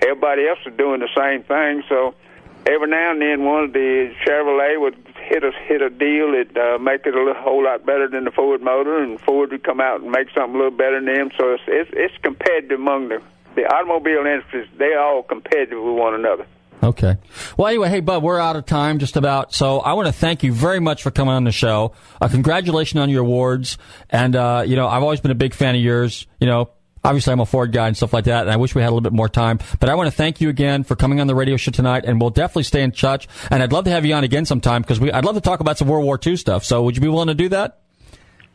everybody 0.00 0.48
else 0.48 0.60
is 0.66 0.76
doing 0.76 1.00
the 1.00 1.10
same 1.14 1.42
thing. 1.42 1.84
So 1.88 2.14
every 2.66 2.88
now 2.88 3.12
and 3.12 3.20
then, 3.20 3.44
one 3.44 3.64
of 3.64 3.72
the 3.72 4.14
Chevrolet 4.26 4.80
would 4.80 4.96
hit 5.28 5.44
a 5.44 5.52
hit 5.52 5.82
a 5.82 5.90
deal 5.90 6.32
that 6.32 6.56
uh, 6.56 6.78
make 6.78 7.06
it 7.06 7.14
a 7.14 7.18
little, 7.18 7.34
whole 7.34 7.64
lot 7.64 7.84
better 7.84 8.08
than 8.08 8.24
the 8.24 8.30
Ford 8.30 8.62
motor, 8.62 8.98
and 9.02 9.20
Ford 9.20 9.50
would 9.50 9.62
come 9.62 9.80
out 9.80 10.00
and 10.00 10.10
make 10.10 10.28
something 10.34 10.54
a 10.54 10.58
little 10.58 10.76
better 10.76 11.00
than 11.00 11.14
them. 11.14 11.30
So 11.38 11.52
it's 11.52 11.62
it's, 11.66 11.90
it's 11.92 12.14
competitive 12.22 12.78
among 12.78 13.08
the 13.08 13.22
the 13.54 13.66
automobile 13.66 14.26
industry, 14.26 14.70
they 14.78 14.94
all 14.94 15.22
competitive 15.22 15.82
with 15.82 15.96
one 15.96 16.14
another. 16.14 16.46
Okay. 16.82 17.16
Well, 17.56 17.68
anyway, 17.68 17.88
hey, 17.88 18.00
Bud, 18.00 18.22
we're 18.22 18.38
out 18.38 18.56
of 18.56 18.66
time 18.66 18.98
just 18.98 19.16
about. 19.16 19.54
So 19.54 19.78
I 19.78 19.94
want 19.94 20.06
to 20.06 20.12
thank 20.12 20.42
you 20.42 20.52
very 20.52 20.80
much 20.80 21.02
for 21.02 21.10
coming 21.10 21.32
on 21.32 21.44
the 21.44 21.52
show. 21.52 21.92
Uh, 22.20 22.28
congratulations 22.28 23.00
on 23.00 23.08
your 23.08 23.22
awards. 23.22 23.78
And, 24.10 24.36
uh, 24.36 24.64
you 24.66 24.76
know, 24.76 24.86
I've 24.86 25.02
always 25.02 25.20
been 25.20 25.30
a 25.30 25.36
big 25.36 25.54
fan 25.54 25.74
of 25.74 25.80
yours. 25.80 26.26
You 26.40 26.46
know, 26.46 26.70
obviously 27.02 27.32
I'm 27.32 27.40
a 27.40 27.46
Ford 27.46 27.72
guy 27.72 27.86
and 27.86 27.96
stuff 27.96 28.12
like 28.12 28.24
that. 28.24 28.42
And 28.42 28.50
I 28.50 28.56
wish 28.56 28.74
we 28.74 28.82
had 28.82 28.88
a 28.88 28.90
little 28.90 29.00
bit 29.00 29.14
more 29.14 29.30
time. 29.30 29.60
But 29.80 29.88
I 29.88 29.94
want 29.94 30.08
to 30.08 30.16
thank 30.16 30.42
you 30.42 30.50
again 30.50 30.84
for 30.84 30.94
coming 30.94 31.20
on 31.20 31.26
the 31.26 31.34
radio 31.34 31.56
show 31.56 31.70
tonight. 31.70 32.04
And 32.04 32.20
we'll 32.20 32.30
definitely 32.30 32.64
stay 32.64 32.82
in 32.82 32.92
touch. 32.92 33.28
And 33.50 33.62
I'd 33.62 33.72
love 33.72 33.84
to 33.84 33.90
have 33.90 34.04
you 34.04 34.12
on 34.14 34.24
again 34.24 34.44
sometime 34.44 34.82
because 34.82 35.00
I'd 35.00 35.24
love 35.24 35.36
to 35.36 35.40
talk 35.40 35.60
about 35.60 35.78
some 35.78 35.88
World 35.88 36.04
War 36.04 36.18
II 36.24 36.36
stuff. 36.36 36.64
So 36.64 36.82
would 36.82 36.96
you 36.96 37.02
be 37.02 37.08
willing 37.08 37.28
to 37.28 37.34
do 37.34 37.48
that? 37.50 37.80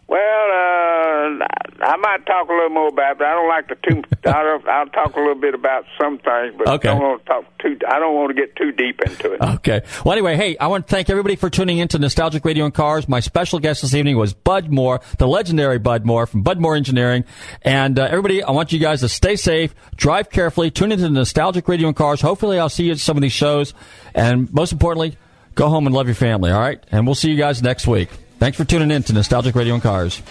Well, 0.10 0.20
uh, 0.20 1.46
I 1.86 1.96
might 1.98 2.26
talk 2.26 2.50
a 2.50 2.52
little 2.52 2.70
more 2.70 2.88
about, 2.88 3.12
it, 3.12 3.18
but 3.20 3.28
I 3.28 3.34
don't 3.36 3.48
like 3.48 3.68
to 3.68 3.76
too. 3.76 4.04
I'll, 4.26 4.60
I'll 4.68 4.88
talk 4.88 5.16
a 5.16 5.20
little 5.20 5.36
bit 5.36 5.54
about 5.54 5.86
some 6.02 6.18
things, 6.18 6.56
but 6.58 6.68
Okay. 6.68 6.90
I 6.90 6.94
don't 6.94 7.02
want 7.02 7.22
to 7.26 7.30
talk 7.30 7.58
too. 7.60 7.78
I 7.88 8.00
don't 8.00 8.16
want 8.16 8.30
to 8.30 8.34
get 8.34 8.56
too 8.56 8.72
deep 8.72 9.00
into 9.06 9.34
it. 9.34 9.42
Okay. 9.42 9.82
Well, 10.04 10.14
anyway, 10.14 10.36
hey, 10.36 10.58
I 10.58 10.66
want 10.66 10.88
to 10.88 10.92
thank 10.96 11.12
everybody 11.12 11.36
for 11.36 11.52
tuning 11.52 11.78
in 11.78 11.88
to 11.90 12.00
Nostalgic 12.00 12.44
Radio 12.44 12.66
and 12.66 12.74
Cars. 12.74 13.08
My 13.08 13.20
special 13.20 13.60
guest 13.60 13.84
this 13.84 13.94
evening 13.94 14.18
was 14.18 14.34
Bud 14.34 14.72
Moore, 14.72 15.00
the 15.20 15.28
legendary 15.28 15.78
Bud 15.78 16.06
Moore 16.06 16.26
from 16.26 16.42
Bud 16.42 16.60
Moore 16.60 16.76
Engineering. 16.76 17.24
And 17.62 18.00
uh, 18.00 18.06
everybody, 18.06 18.42
I 18.42 18.50
want 18.50 18.72
you 18.74 18.80
guys 18.80 19.02
to 19.02 19.10
stay 19.10 19.36
safe, 19.36 19.76
drive 19.96 20.32
carefully, 20.32 20.72
tune 20.72 20.92
into 20.92 21.08
Nostalgic 21.08 21.68
Radio 21.68 21.88
and 21.88 21.96
Cars. 21.96 22.20
Hopefully, 22.20 22.58
I'll 22.58 22.68
see 22.70 22.86
you 22.86 22.94
at 22.94 23.00
some 23.00 23.16
of 23.16 23.22
these 23.22 23.32
shows. 23.34 23.76
And 24.16 24.52
most 24.52 24.72
importantly, 24.72 25.18
go 25.54 25.70
home 25.70 25.86
and 25.86 25.94
love 25.96 26.08
your 26.08 26.16
family, 26.16 26.50
all 26.50 26.60
right? 26.60 26.84
And 26.92 27.06
we'll 27.06 27.14
see 27.16 27.30
you 27.30 27.38
guys 27.38 27.62
next 27.62 27.86
week. 27.86 28.10
Thanks 28.40 28.58
for 28.58 28.64
tuning 28.64 28.90
in 28.90 29.04
to 29.04 29.14
Nostalgic 29.14 29.54
Radio 29.54 29.74
and 29.74 29.84
Cars. 29.84 30.22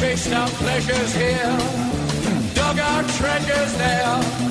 Chased 0.00 0.32
our 0.32 0.48
pleasures 0.48 1.14
here, 1.14 1.58
dug 2.54 2.78
our 2.78 3.02
treasures 3.02 3.74
there. 3.76 4.50